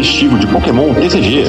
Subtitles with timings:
[0.00, 1.44] festivo de Pokémon TCG.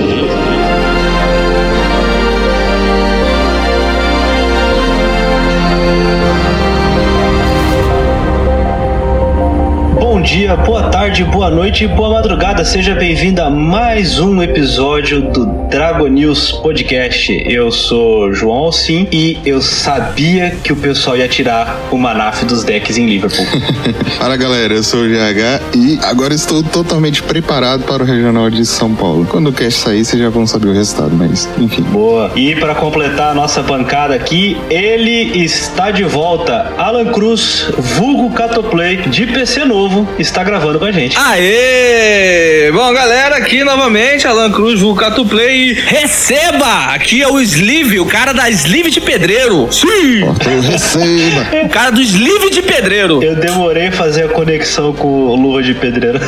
[10.42, 12.66] Dia, boa tarde, boa noite e boa madrugada.
[12.66, 17.44] Seja bem-vindo a mais um episódio do Dragon News Podcast.
[17.46, 22.64] Eu sou João Alcim e eu sabia que o pessoal ia tirar o Manaf dos
[22.64, 23.46] decks em Liverpool.
[24.18, 28.66] Fala galera, eu sou o GH e agora estou totalmente preparado para o Regional de
[28.66, 29.28] São Paulo.
[29.30, 31.84] Quando o cast sair, vocês já vão saber o resultado, mas enfim.
[31.84, 32.32] Boa.
[32.36, 36.74] E para completar a nossa bancada aqui, ele está de volta.
[36.80, 41.18] Alan Cruz, vulgo Catoplay, de PC novo, está gravando com a gente.
[41.18, 42.72] Aê!
[42.74, 45.72] Bom, galera, aqui novamente, Alan Cruz, vulgo Catoplay.
[45.72, 46.94] E receba!
[46.94, 49.68] Aqui é o Sleeve, o cara da Sleeve de Pedreiro.
[49.72, 50.22] Sim!
[50.22, 51.66] Eu receba!
[51.66, 53.22] O cara do Sleeve de Pedreiro.
[53.24, 56.20] Eu demorei a fazer a conexão com o Luva de Pedreiro.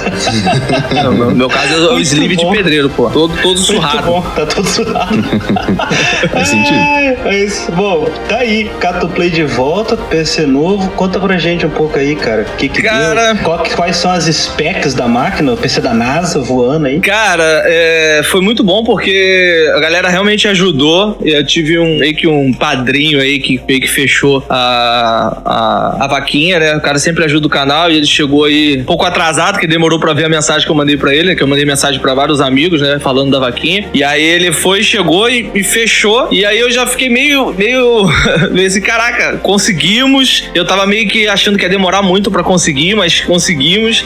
[0.93, 2.51] Não, no meu caso é o Muito Sleeve de bom.
[2.51, 3.09] Pedreiro, pô.
[3.09, 4.05] Todo, todo Muito surrado.
[4.05, 5.23] bom, tá todo surrado.
[6.31, 6.77] Faz sentido.
[6.79, 8.69] Ai, Mas, bom, tá aí.
[8.79, 10.89] Cato Play de volta, PC novo.
[10.91, 12.41] Conta pra gente um pouco aí, cara.
[12.43, 13.43] O que que Cara- deu?
[13.43, 15.51] Qual que- quais são as specs da máquina?
[15.51, 17.01] O PC da NASA voando aí.
[17.01, 21.17] Cara, é, foi muito bom porque a galera realmente ajudou.
[21.21, 26.07] Eu tive um, meio que um padrinho aí que meio que fechou a, a, a
[26.07, 26.77] vaquinha, né?
[26.77, 29.99] O cara sempre ajuda o canal e ele chegou aí um pouco atrasado, que demorou
[29.99, 31.35] pra ver a mensagem que eu mandei pra ele, né?
[31.35, 32.99] Que eu mandei mensagem pra vários amigos, né?
[32.99, 33.89] Falando da vaquinha.
[33.93, 36.29] E aí ele foi, chegou e, e fechou.
[36.31, 38.07] E aí eu já fiquei meio, meio,
[38.49, 40.49] meio assim, caraca, conseguimos.
[40.55, 43.19] Eu tava meio que achando que ia demorar muito pra conseguir, mas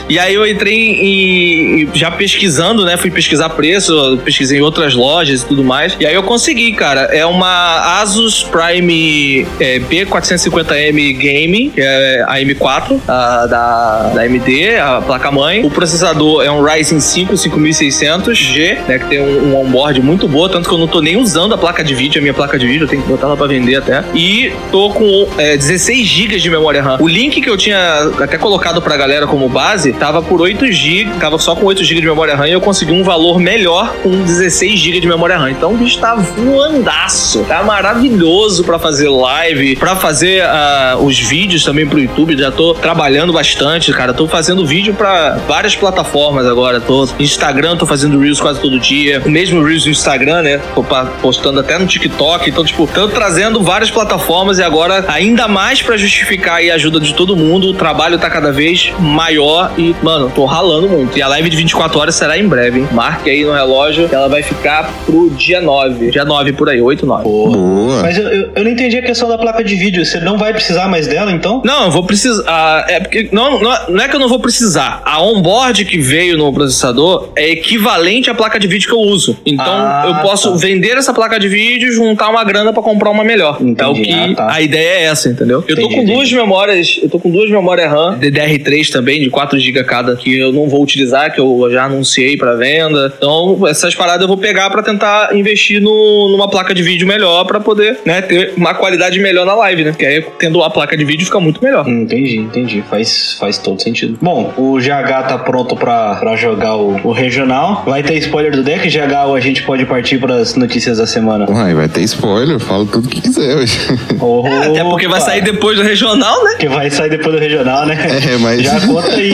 [0.10, 2.98] E aí eu entrei em- já pesquisando, né?
[2.98, 5.96] Fui pesquisar preço, pesquisei em outras lojas e tudo mais.
[6.00, 7.02] E aí eu consegui, cara.
[7.12, 14.76] É uma Asus Prime é, B450M Game, que é a M4 a- da, da AMD,
[14.78, 15.66] a placa-mãe.
[15.66, 19.00] O processador é um Ryzen 5 5600G, né?
[19.00, 21.58] Que tem um, um onboard muito boa, tanto que eu não tô nem usando a
[21.58, 23.76] placa de vídeo, a minha placa de vídeo, eu tenho que botar ela pra vender
[23.76, 24.04] até.
[24.14, 26.98] E tô com é, 16 GB de memória RAM.
[27.00, 27.78] O link que eu tinha
[28.20, 32.02] até colocado pra galera como base tava por 8 GB, tava só com 8 GB
[32.02, 35.50] de memória RAM e eu consegui um valor melhor com 16 GB de memória RAM.
[35.50, 37.44] Então o bicho tá voandaço.
[37.46, 42.38] Tá maravilhoso pra fazer live, pra fazer ah, os vídeos também pro YouTube.
[42.38, 44.14] Já tô trabalhando bastante, cara.
[44.14, 46.80] Tô fazendo vídeo pra várias plataformas agora.
[46.80, 49.24] Tô Instagram, tô fazendo Reels quase todo dia.
[49.26, 50.62] O mesmo Reels no Instagram, né?
[50.76, 50.86] Tô
[51.20, 52.48] postando até no TikTok.
[52.48, 57.00] Então, tipo, tô trazendo várias plataformas e agora, ainda mais pra justificar aí a ajuda
[57.00, 59.47] de todo mundo, o trabalho tá cada vez maior
[59.78, 61.18] e, mano, tô ralando muito.
[61.18, 62.88] E a live de 24 horas será em breve, hein?
[62.92, 66.12] Marque aí no relógio que ela vai ficar pro dia 9.
[66.12, 67.24] Dia 9 por aí, 8, 9.
[67.24, 68.02] Boa!
[68.02, 70.06] Mas eu, eu, eu não entendi a questão da placa de vídeo.
[70.06, 71.62] Você não vai precisar mais dela, então?
[71.66, 72.44] Não, eu vou precisar.
[72.48, 75.02] ah, é porque não, não, não é que eu não vou precisar.
[75.06, 79.38] A onboard que veio no processador é equivalente à placa de vídeo que eu uso.
[79.46, 80.58] Então Ah, eu posso tá.
[80.58, 83.58] vender essa placa de vídeo e juntar uma grana pra comprar uma melhor.
[83.62, 83.82] Entendi.
[83.82, 84.54] É o que Ah, tá.
[84.54, 85.64] a ideia é essa, entendeu?
[85.68, 86.14] Eu tô Entendi, com entendi.
[86.14, 90.40] duas memórias, eu tô com duas memórias RAM DDR3 também de 4 GB cada que
[90.40, 93.14] eu não vou utilizar, que eu já anunciei pra venda.
[93.16, 97.46] Então essas paradas eu vou pegar pra tentar investir no, numa placa de vídeo melhor
[97.46, 99.92] pra poder, né, ter uma qualidade melhor na live, né?
[99.92, 101.88] Porque aí tendo a placa de vídeo fica muito melhor.
[101.88, 102.84] Entendi, entendi.
[102.90, 104.18] Faz, faz todo sentido.
[104.20, 107.84] Bom, o GH tá pronto pra, pra jogar o, o regional.
[107.86, 111.46] Vai ter spoiler do deck, GH, ou a gente pode partir pras notícias da semana?
[111.48, 113.78] Uai, vai ter spoiler, falo tudo que quiser hoje.
[113.92, 116.56] É, até porque vai sair depois do regional, né?
[116.58, 117.96] Que vai sair depois do regional, né?
[118.34, 119.27] É, mas- Já conta aí.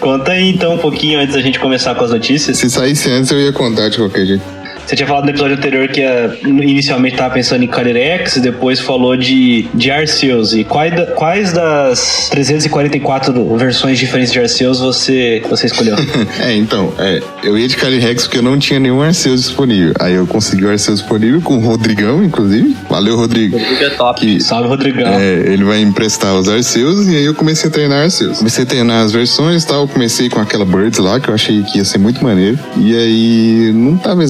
[0.00, 2.56] Conta aí então um pouquinho antes da gente começar com as notícias.
[2.58, 4.59] Se saísse antes, eu ia contar de qualquer jeito.
[4.90, 8.80] Você tinha falado no episódio anterior que ia, inicialmente tava pensando em Calyrex e depois
[8.80, 10.52] falou de, de Arceus.
[10.52, 15.94] E quais, da- quais das 344 versões diferentes de Arceus você, você escolheu?
[16.40, 19.94] É, então, é, eu ia de Calyrex porque eu não tinha nenhum Arceus disponível.
[20.00, 22.76] Aí eu consegui o Arceus disponível com o Rodrigão, inclusive.
[22.88, 23.58] Valeu, Rodrigo.
[23.60, 24.20] Porque é top.
[24.20, 25.06] Que Salve, Rodrigão.
[25.14, 28.38] É, ele vai emprestar os Arceus e aí eu comecei a treinar Arceus.
[28.38, 29.86] Comecei a treinar as versões e tal.
[29.86, 32.58] Comecei com aquela Birds lá, que eu achei que ia ser muito maneiro.
[32.76, 34.24] E aí não tava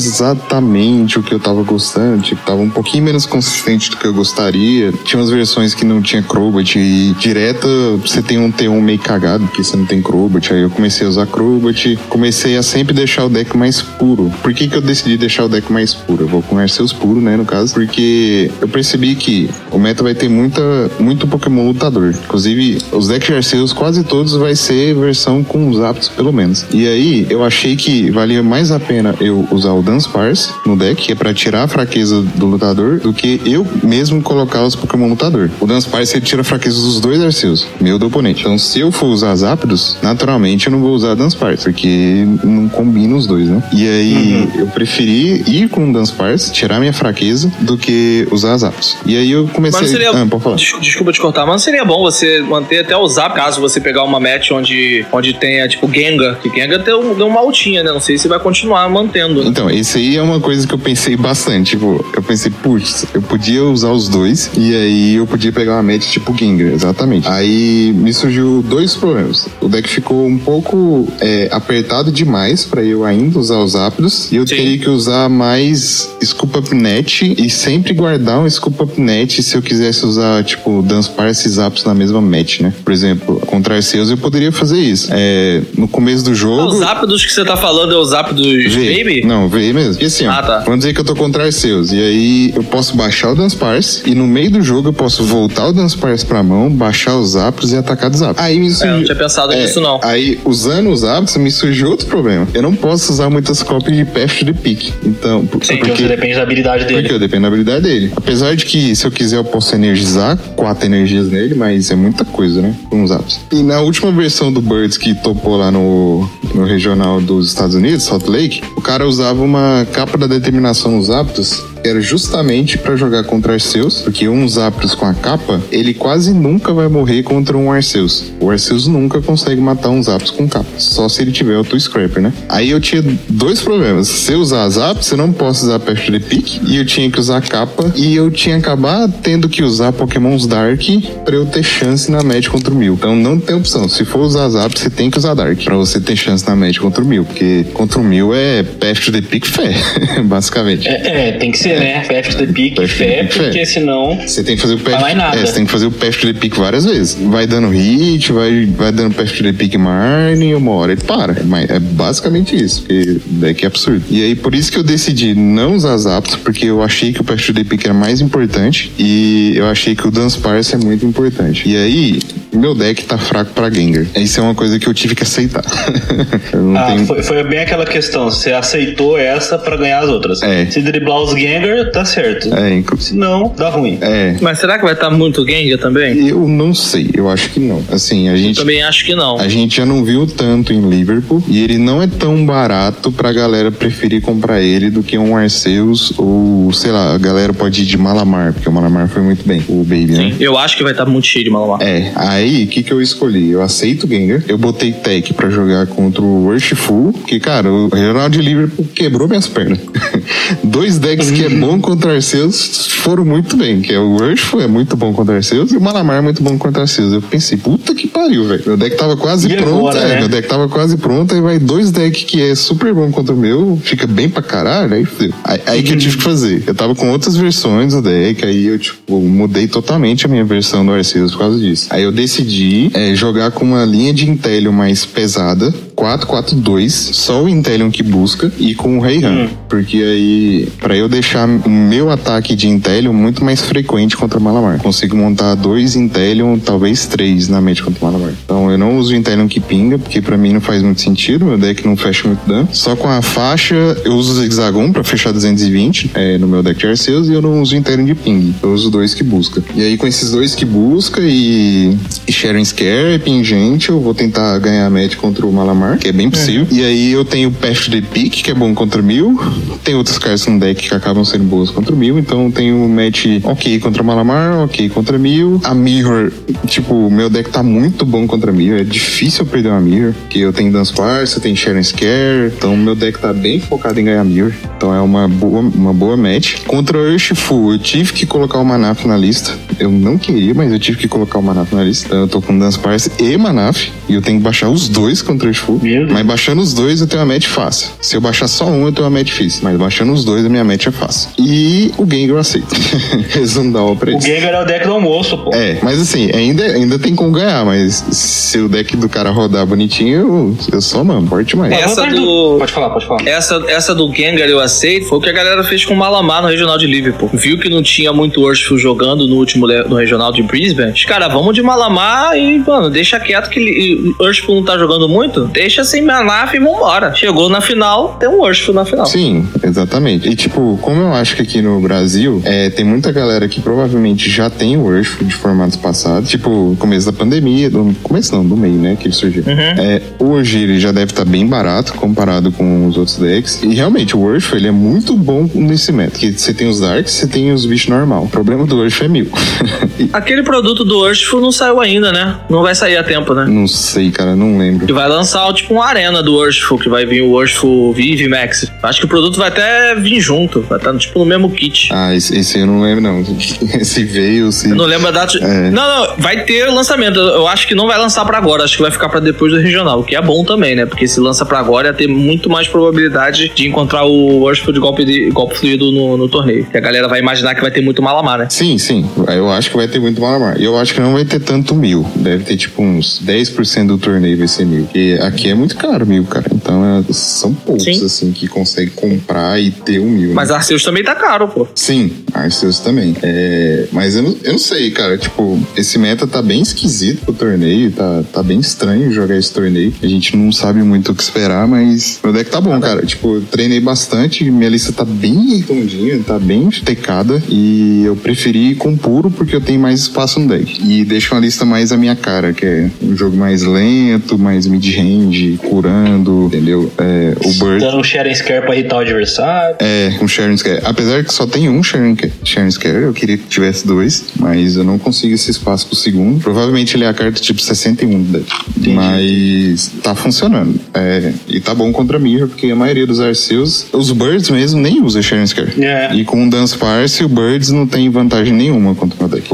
[0.50, 2.22] exatamente o que eu tava gostando.
[2.22, 4.92] Tipo, tava um pouquinho menos consistente do que eu gostaria.
[5.04, 7.68] Tinha umas versões que não tinha Crobat e direta
[8.00, 10.52] você tem um T1 meio cagado, porque você não tem Crobat.
[10.52, 11.98] Aí eu comecei a usar Crobat.
[12.08, 14.30] Comecei a sempre deixar o deck mais puro.
[14.42, 16.24] Por que que eu decidi deixar o deck mais puro?
[16.24, 17.72] Eu vou com Arceus puro, né, no caso.
[17.72, 22.12] Porque eu percebi que o meta vai ter muita, muito Pokémon lutador.
[22.24, 26.66] Inclusive, os decks de Arceus, quase todos vai ser versão com os aptos, pelo menos.
[26.72, 31.00] E aí, eu achei que valia mais a pena eu usar o Dunsparce no deck,
[31.02, 35.08] que é pra tirar a fraqueza do lutador, do que eu mesmo colocar os Pokémon
[35.08, 35.50] lutador.
[35.60, 38.40] O Dance Parse ele tira a fraqueza dos dois Arceus, meu do oponente.
[38.40, 42.68] Então, se eu for usar Zapdos, naturalmente eu não vou usar Dance Parse, porque não
[42.68, 43.62] combina os dois, né?
[43.72, 48.56] E aí eu preferi ir com o Dance Parse, tirar minha fraqueza, do que usar
[48.56, 48.96] Zapdos.
[49.06, 49.80] E aí eu comecei.
[49.80, 50.10] Mas seria.
[50.10, 50.56] Ah, pode falar.
[50.56, 54.02] Des- Desculpa te cortar, mas seria bom você manter até o Zap, caso você pegar
[54.04, 56.38] uma match onde, onde tenha, tipo, Gengar.
[56.40, 57.90] Que Gengar deu, deu uma altinha, né?
[57.92, 59.42] Não sei se vai continuar mantendo.
[59.42, 59.48] né?
[59.48, 61.70] Então, esse aí é uma coisa que eu pensei bastante.
[61.70, 65.82] Tipo, eu pensei, putz, eu podia usar os dois e aí eu podia pegar uma
[65.82, 67.26] match tipo Gengar, exatamente.
[67.26, 69.48] Aí me surgiu dois problemas.
[69.60, 74.36] O deck ficou um pouco é, apertado demais pra eu ainda usar os ápidos e
[74.36, 74.56] eu Sim.
[74.56, 79.56] teria que usar mais Scoop Up Net e sempre guardar um Scoop Up Net se
[79.56, 82.72] eu quisesse usar, tipo, Danspar esses apps na mesma match, né?
[82.84, 85.08] Por exemplo, contra Arceus eu poderia fazer isso.
[85.12, 86.62] É, no começo do Ah, jogo.
[86.74, 88.98] o Zap dos que você tá falando é o Zap dos V.
[88.98, 89.24] Baby?
[89.24, 90.02] Não, V mesmo.
[90.02, 90.58] E assim, ó, Ah, tá.
[90.60, 91.92] vamos dizer que eu tô contra Arceus.
[91.92, 95.24] E aí eu posso baixar o Dance Parse e no meio do jogo eu posso
[95.24, 98.42] voltar o Dance Parse pra mão, baixar os Zapdos e atacar dos Zapdos.
[98.44, 98.96] Aí me É, eu surgiu...
[98.96, 100.00] não tinha pensado É, nisso, não.
[100.02, 102.46] Aí, usando os Zapdos, me surgiu outro problema.
[102.52, 104.92] Eu não posso usar muitas cópias de Path de Pique.
[105.04, 107.00] Então, por- Sim, porque depende da habilidade dele.
[107.00, 108.12] Porque eu dependo da habilidade dele.
[108.16, 112.24] Apesar de que, se eu quiser, eu posso energizar quatro energias nele, mas é muita
[112.24, 112.74] coisa, né?
[112.88, 113.40] Com os apps.
[113.52, 118.04] E na última versão do Birds que topou lá no, no regional dos Estados Unidos,
[118.04, 123.24] Salt Lake, o cara usava uma capa da determinação aptos que era justamente pra jogar
[123.24, 127.72] contra Arceus, porque uns Zapdos com a capa, ele quase nunca vai morrer contra um
[127.72, 128.32] Arceus.
[128.40, 131.78] O Arceus nunca consegue matar uns Zapdos com capa, só se ele tiver o Two
[131.78, 132.32] Scraper, né?
[132.48, 134.08] Aí eu tinha dois problemas.
[134.08, 137.18] Se eu usar Zapdos, eu não posso usar Pest de Pique, e eu tinha que
[137.18, 140.80] usar capa, e eu tinha que acabar tendo que usar Pokémons Dark
[141.24, 142.94] pra eu ter chance na match contra o Mil.
[142.94, 143.88] Então não tem opção.
[143.88, 146.78] Se for usar Zapdos, você tem que usar Dark pra você ter chance na match
[146.78, 149.74] contra o Mil, porque contra o Mil é Pest de Pique fé,
[150.24, 150.86] basicamente.
[150.88, 152.00] É, é, tem que ser, né?
[152.00, 153.24] The pick, Fast the fé, pick, fé.
[153.24, 154.18] porque senão.
[154.26, 155.36] Você tem que fazer o Vai lá em nada.
[155.38, 157.16] é, você tem que fazer o pest de pique várias vezes.
[157.20, 161.32] Vai dando hit, vai, vai dando pest de pique Marne, uma hora ele para.
[161.40, 164.02] É, mas é basicamente isso, porque deck é absurdo.
[164.10, 167.24] E aí, por isso que eu decidi não usar Zapdos, porque eu achei que o
[167.24, 171.04] pest de pique era mais importante e eu achei que o Dance Parse é muito
[171.06, 171.68] importante.
[171.68, 172.18] E aí,
[172.52, 174.06] meu deck tá fraco pra Gengar.
[174.16, 175.62] Isso é uma coisa que eu tive que aceitar.
[176.52, 177.06] eu não Ah, tenho...
[177.06, 178.24] foi, foi bem aquela questão.
[178.30, 180.42] Você aceitou essa pra ganhar as outras.
[180.42, 180.66] É.
[180.66, 182.52] Se driblar os Gengar, tá certo.
[182.54, 183.98] É, inclu- Se não, dá ruim.
[184.00, 184.36] é.
[184.40, 186.26] Mas será que vai estar muito Gengar também?
[186.28, 187.82] Eu não sei, eu acho que não.
[187.90, 188.56] Assim, a gente.
[188.56, 189.38] Também acho que não.
[189.38, 193.32] A gente já não viu tanto em Liverpool e ele não é tão barato pra
[193.32, 197.84] galera preferir comprar ele do que um Arceus ou, sei lá, a galera pode ir
[197.84, 200.34] de Malamar, porque o Malamar foi muito bem, o Baby, né?
[200.40, 201.80] Eu acho que vai estar muito cheio de Malamar.
[201.82, 203.50] É, aí o que, que eu escolhi?
[203.50, 207.88] Eu aceito o Gengar, eu botei Tech pra jogar contra o Worshipful, que, cara, o
[207.88, 209.78] Regional de Liverpool quebrou minhas pernas.
[210.64, 214.66] Dois decks que é bom contra Arceus foram muito bem, que é o Worshipful é
[214.66, 217.12] muito bom contra Arceus e o Malamar é muito bom contra Arceus.
[217.12, 218.62] Eu pensei, puta que pariu, velho.
[218.66, 220.18] Meu deck tava quase E pronto, agora, é, né?
[220.20, 223.38] meu deck tava quase pronto, aí vai dois decks que é super bom contra o
[223.38, 225.32] meu, fica bem pra caralho, aí fudeu.
[225.44, 226.62] Aí, aí que eu tive que fazer.
[226.66, 230.84] Eu tava com outras versões do deck, aí eu, tipo, mudei totalmente a minha versão
[230.84, 231.86] do Arceus por causa disso.
[231.90, 237.48] Aí eu decidi é, jogar com uma linha de Intelion mais pesada, 4-4-2, só o
[237.48, 239.48] Intelion que busca, e com o Reihan.
[239.68, 244.42] Porque aí, pra eu deixar o meu ataque de Intelion muito mais frequente contra o
[244.42, 244.78] Malamar.
[244.78, 248.32] Consigo montar dois Intelion, talvez três na mente contra o Malamar.
[248.44, 251.44] Então eu não uso o Intelion que pinga, porque pra mim não faz muito sentido,
[251.44, 252.68] meu deck não fecha muito dano.
[252.72, 253.74] Só com a faixa,
[254.04, 257.42] eu uso o Hexagon pra fechar 220 é, no meu deck de Arceus, e eu
[257.42, 258.54] não uso o Intelion de ping.
[258.62, 259.62] Eu uso dois que busca.
[259.74, 261.96] E aí com esses dois que busca e
[262.32, 266.30] Sharon Scare, pingente, eu vou tentar ganhar a match contra o Malamar, que é bem
[266.30, 266.66] possível.
[266.70, 269.38] E aí eu tenho o Path de Pick, que é bom contra o Mil.
[269.84, 272.18] Tem outras cartas no deck que acabam sendo boas contra o Mil.
[272.18, 275.60] Então eu tenho match ok contra o Malamar, ok contra o Mil.
[275.64, 276.32] A Mirror,
[276.66, 278.80] tipo, meu deck tá muito bom contra a Mirror.
[278.80, 282.52] É difícil eu perder uma Mirror, porque eu tenho Dance Farce, eu tenho Sharon Scare.
[282.56, 284.52] Então meu deck tá bem focado em ganhar Mirror.
[284.76, 286.64] Então é uma boa, uma boa match.
[286.66, 289.56] Contra o Urshifu, eu tive que colocar o Manaf na lista.
[289.78, 292.19] Eu não queria, mas eu tive que colocar o Manaf na lista.
[292.20, 293.88] Eu tô com Dance Parse e Manaf.
[294.08, 296.10] E eu tenho que baixar os dois contra o Deus.
[296.10, 297.90] Mas baixando os dois eu tenho uma match fácil.
[298.00, 299.60] Se eu baixar só um, eu tenho uma match difícil.
[299.62, 301.30] Mas baixando os dois, a minha match é fácil.
[301.38, 302.68] E o Gengar eu aceito.
[303.30, 304.26] Resumo da obra é O isso.
[304.26, 305.50] Gengar é o deck do almoço, pô.
[305.54, 309.64] É, mas assim, ainda, ainda tem como ganhar, mas se o deck do cara rodar
[309.66, 311.72] bonitinho, eu, eu só mano, forte mais.
[311.72, 313.26] Essa do- Pode falar, pode falar.
[313.28, 316.42] Essa, essa do Gengar eu aceito foi o que a galera fez com o Malamar
[316.42, 317.30] no Regional de Liverpool.
[317.32, 320.92] Viu que não tinha muito Urshifu jogando no último le- no Regional de Brisbane.
[320.92, 324.78] Os caras, vamos de Malamar farmar e, mano, deixa quieto que o Urshful não tá
[324.78, 327.14] jogando muito, deixa sem manaf e vambora.
[327.14, 329.06] Chegou na final, tem um Urshful na final.
[329.06, 330.28] Sim, exatamente.
[330.28, 334.30] E tipo, como eu acho que aqui no Brasil é, tem muita galera que provavelmente
[334.30, 338.56] já tem o Urshful de formatos passados, tipo, começo da pandemia, do começo não, do
[338.56, 339.44] meio, né, que ele surgiu.
[339.46, 339.52] Uhum.
[339.54, 343.62] É, hoje ele já deve estar bem barato comparado com os outros decks.
[343.62, 346.18] E realmente, o Urshful ele é muito bom nesse método.
[346.20, 348.24] Que você tem os Darks, você tem os bichos normal.
[348.24, 349.28] O problema do Urshful é mil.
[350.12, 352.36] Aquele produto do Urshful não saiu ainda, né?
[352.48, 353.46] Não vai sair a tempo, né?
[353.48, 354.86] não sei, cara, não lembro.
[354.86, 358.70] Que vai lançar tipo um arena do Urshful, que vai vir o Urshful Vive Max.
[358.82, 361.88] Acho que o produto vai até vir junto, vai estar tipo no mesmo kit.
[361.92, 363.20] Ah, esse, esse eu não lembro, não.
[363.80, 364.68] Esse veio, se.
[364.68, 365.38] Eu não lembro a data.
[365.38, 365.70] É.
[365.70, 367.18] Não, não, vai ter lançamento.
[367.18, 369.58] Eu acho que não vai lançar pra agora, acho que vai ficar pra depois do
[369.58, 370.86] regional, o que é bom também, né?
[370.86, 374.80] Porque se lança pra agora, ia ter muito mais probabilidade de encontrar o Urshful de
[374.80, 376.66] golpe, de, golpe fluido no, no torneio.
[376.66, 378.46] Que a galera vai imaginar que vai ter muito malamar, né?
[378.50, 379.08] Sim, sim.
[379.28, 380.60] Eu acho que vai ter muito malamar.
[380.60, 382.06] E eu acho que não vai ter tanto mil.
[382.16, 384.84] Deve ter tipo uns 10% do torneio vai ser mil.
[384.84, 386.46] Porque aqui é muito caro mil, cara.
[386.54, 388.04] Então é- são poucos, Sim.
[388.04, 390.28] assim, que conseguem comprar e ter um mil.
[390.28, 390.34] né?
[390.34, 391.66] Mas Arceus também tá caro, pô.
[391.74, 393.16] Sim, Arceus também.
[393.22, 395.16] É, mas eu não, eu não sei, cara.
[395.18, 397.90] Tipo, esse meta tá bem esquisito pro torneio.
[397.92, 399.92] Tá, tá bem estranho jogar esse torneio.
[400.02, 403.04] A gente não sabe muito o que esperar, mas meu deck tá bom, cara.
[403.04, 404.48] Tipo, eu treinei bastante.
[404.50, 407.42] Minha lista tá bem redondinha, tá bem tecada.
[407.48, 410.80] E eu preferi ir com puro porque eu tenho mais espaço no deck.
[410.84, 414.66] E deixa uma lista mais a minha cara, que é um jogo mais lento, mais
[414.66, 416.92] mid-range, curando, entendeu?
[416.98, 417.80] É, o Bird.
[417.80, 419.76] Dando um sharing scare pra irritar o adversário.
[419.78, 420.80] É, um Sharon Scare.
[420.84, 424.84] Apesar que só tem um Sharon, Sharon Scare, eu queria que tivesse dois, mas eu
[424.84, 426.40] não consigo esse espaço pro segundo.
[426.40, 428.94] Provavelmente ele é a carta tipo 61 do deck.
[428.94, 430.78] Mas tá funcionando.
[430.92, 435.02] É, e tá bom contra Mirror, porque a maioria dos Arceus, os Birds mesmo, nem
[435.02, 435.72] usa Sharon Scare.
[435.82, 436.14] É.
[436.14, 439.48] E com o Dance Parse, o Birds não tem vantagem nenhuma contra o meu deck.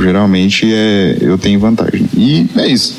[0.00, 2.06] Geralmente é, eu tenho vantagem.
[2.16, 2.98] E é isso.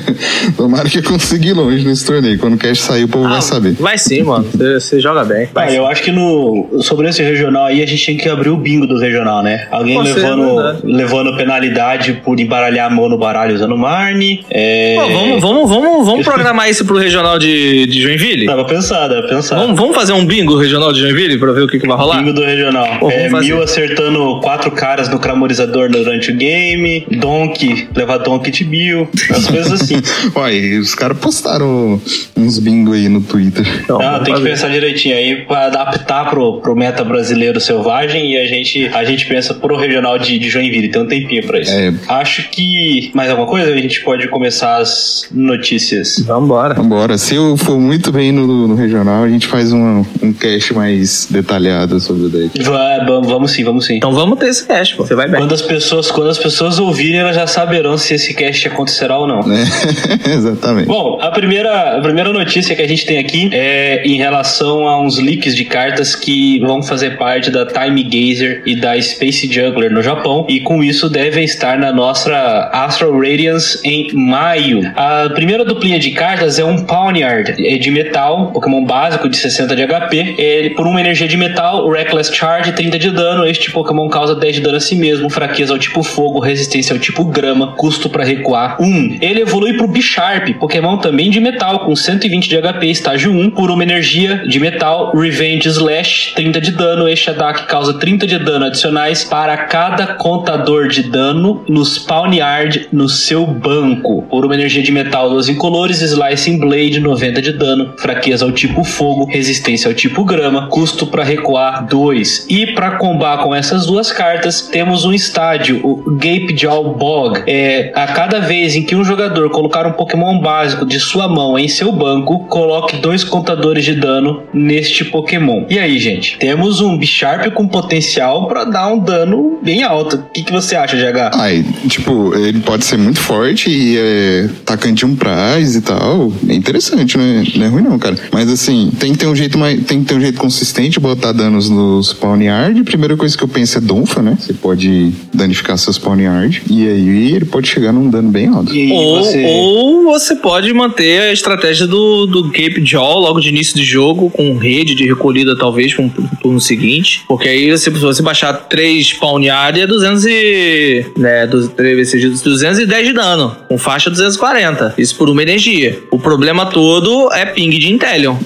[0.56, 2.38] Tomara que eu consiga ir longe nesse torneio.
[2.38, 3.72] Quando o Cash sair, o povo vai saber.
[3.78, 4.46] Vai sim, mano.
[4.52, 5.48] Você- joga bem.
[5.52, 8.50] Vai Ah, eu acho que no, sobre esse regional aí, a gente tem que abrir
[8.50, 9.66] o bingo do regional, né?
[9.70, 10.80] Alguém é levando, verdade.
[10.84, 14.44] levando penalidade por embaralhar a mão no baralho usando Marne.
[14.50, 14.94] É...
[14.94, 18.46] Pô, vamos, vamos, vamos, vamos programar isso pro regional de, de Joinville?
[18.46, 19.60] Tava pensado, tava pensado.
[19.60, 22.18] Vamos, vamos fazer um bingo regional de Joinville pra ver o que, que vai rolar?
[22.18, 22.98] Bingo do regional.
[23.00, 23.28] Pô, é.
[23.28, 27.06] Mil acertando quatro caras no cramorizador durante o game.
[27.10, 29.08] Donk, levar Donk de Bill.
[29.30, 29.96] As coisas assim.
[30.34, 32.00] Olha, e os caras postaram
[32.36, 33.64] uns bingo aí no Twitter.
[33.88, 38.38] Não, vamos tem que pensar direitinho aí pra adaptar pro, pro meta brasileiro selvagem e
[38.38, 40.88] a gente, a gente pensa pro regional de, de Joinville.
[40.88, 41.72] Tem um tempinho pra isso.
[41.72, 41.92] É.
[42.08, 43.10] Acho que.
[43.14, 43.70] Mais alguma coisa?
[43.72, 46.18] A gente pode começar as notícias.
[46.26, 46.74] Vambora.
[46.74, 47.18] Vambora.
[47.18, 51.26] Se eu for muito bem no, no regional, a gente faz um, um cast mais
[51.30, 52.62] detalhado sobre o deck.
[52.62, 53.96] Va- va- vamos sim, vamos sim.
[53.96, 55.04] Então vamos ter esse cast, pô.
[55.06, 55.40] Você vai bem.
[55.40, 57.46] Quando as pessoas, quando as pessoas ouvirem, elas já
[57.82, 59.40] saberão se esse cast acontecerá ou não.
[59.40, 59.64] Né?
[60.32, 60.86] Exatamente.
[60.86, 65.00] Bom, a primeira, a primeira notícia que a gente tem aqui é em relação a
[65.00, 69.90] uns leaks de cartas que vão fazer parte da Time Gazer e da Space Juggler
[69.90, 72.32] no Japão e com isso devem estar na nossa
[72.72, 74.80] Astral Radiance em maio.
[74.94, 79.74] A primeira duplinha de cartas é um Pawniard é de metal, Pokémon básico de 60
[79.74, 80.34] de HP.
[80.38, 83.46] Ele, por uma energia de metal, Reckless Charge, 30 de dano.
[83.46, 87.00] Este Pokémon causa 10 de dano a si mesmo, fraqueza ao tipo fogo, resistência ao
[87.00, 89.18] tipo grama, custo pra recuar 1.
[89.20, 93.70] Ele evolui pro Bisharp, Pokémon também de metal, com 120 de HP, estágio 1, por
[93.70, 97.08] uma energia de metal, Revenge Slash, 30 de dano.
[97.08, 103.08] Este ataque causa 30 de dano adicionais para cada contador de dano no Spawnyard no
[103.08, 104.22] seu banco.
[104.22, 108.84] Por uma energia de metal, 12 incolores, Slicing Blade, 90 de dano, fraqueza ao tipo
[108.84, 112.46] fogo, resistência ao tipo grama, custo para recuar 2.
[112.48, 117.42] E para combar com essas duas cartas, temos um estádio, o Gape Jaw Bog.
[117.52, 121.58] É, a cada vez em que um jogador colocar um Pokémon básico de sua mão
[121.58, 125.66] em seu banco, coloque dois contadores de dano neste Pokémon.
[125.68, 126.38] E aí, gente?
[126.38, 130.16] Temos um Bisharp com potencial para dar um dano bem alto.
[130.16, 131.34] O que, que você acha, GH?
[131.34, 136.32] Ai, tipo, ele pode ser muito forte e é tacante um prize e tal.
[136.48, 137.44] É interessante, né?
[137.54, 138.16] Não é ruim não, cara.
[138.32, 139.78] Mas assim, tem que ter um jeito mais.
[139.84, 142.82] Tem que ter um jeito consistente, botar danos no spawn yard.
[142.84, 144.38] Primeira coisa que eu penso é Donfa, né?
[144.40, 146.62] Você pode danificar seu spawn yard.
[146.70, 148.72] E aí ele pode chegar num dano bem alto.
[148.92, 149.44] Ou você...
[149.44, 154.30] ou você pode manter a estratégia do, do Cape Jaw logo de início de jogo,
[154.30, 156.08] com rede de recolhida, talvez, para um
[156.40, 157.22] turno seguinte.
[157.26, 161.06] Porque aí, você, se você baixar 3 Pawniard, é 200 e...
[161.16, 164.94] Né, du- três vezes 210 de dano, com faixa 240.
[164.98, 165.98] Isso por uma energia.
[166.10, 168.36] O problema todo é ping de Inteleon.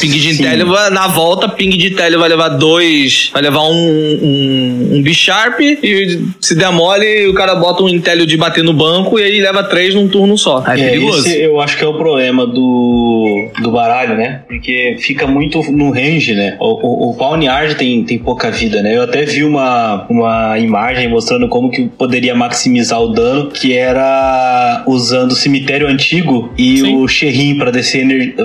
[0.00, 3.30] Ping de Inteleon, vai- na volta, ping de Inteleon vai levar dois...
[3.32, 8.07] Vai levar um, um, um Bisharp e se der mole, o cara bota um Inteleon
[8.08, 10.64] cemitério de bater no banco e aí leva três num turno só.
[10.66, 11.26] É, é perigoso.
[11.26, 14.42] Esse eu acho que é o problema do, do baralho, né?
[14.48, 16.56] Porque fica muito no range, né?
[16.58, 18.96] O, o, o Pawniard tem, tem pouca vida, né?
[18.96, 24.82] Eu até vi uma, uma imagem mostrando como que poderia maximizar o dano, que era
[24.86, 26.96] usando o cemitério antigo e Sim.
[26.96, 27.98] o Sherrin para descer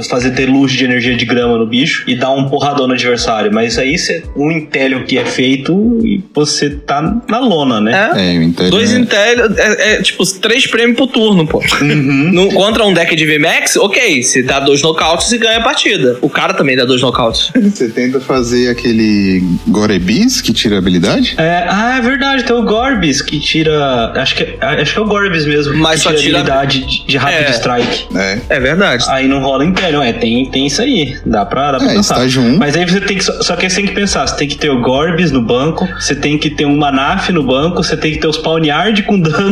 [0.09, 3.53] fazer deluge de energia de grama no bicho e dar um porradão no adversário.
[3.53, 8.11] Mas aí você, um Intellion que é feito e você tá na lona, né?
[8.15, 8.97] É, é Dois é...
[9.57, 11.61] é, é, tipo três prêmios por turno, pô.
[11.81, 12.31] Uhum.
[12.31, 16.17] No, contra um deck de VMAX, ok, você dá dois nocautes e ganha a partida.
[16.21, 17.51] O cara também dá dois nocautes.
[17.73, 21.35] Você tenta fazer aquele Gorebis que tira habilidade?
[21.37, 24.11] É, ah, é verdade, tem o Gorbis que tira.
[24.15, 25.75] Acho que, acho que é o Gorbis mesmo.
[25.77, 27.51] Mas só tira habilidade de, de Rapid é.
[27.51, 28.07] Strike.
[28.15, 28.39] É.
[28.49, 29.05] é verdade.
[29.09, 31.17] Aí não rola Imperium, é, tem, tem isso aí.
[31.25, 32.15] Dá pra, dá pra é, pensar.
[32.15, 32.57] Estágio 1.
[32.57, 33.23] Mas aí você tem que.
[33.23, 36.15] Só que você tem que pensar, você tem que ter o Gorbis no banco, você
[36.15, 39.42] tem que ter um Manaf no banco, você tem que ter os Pawniard com dano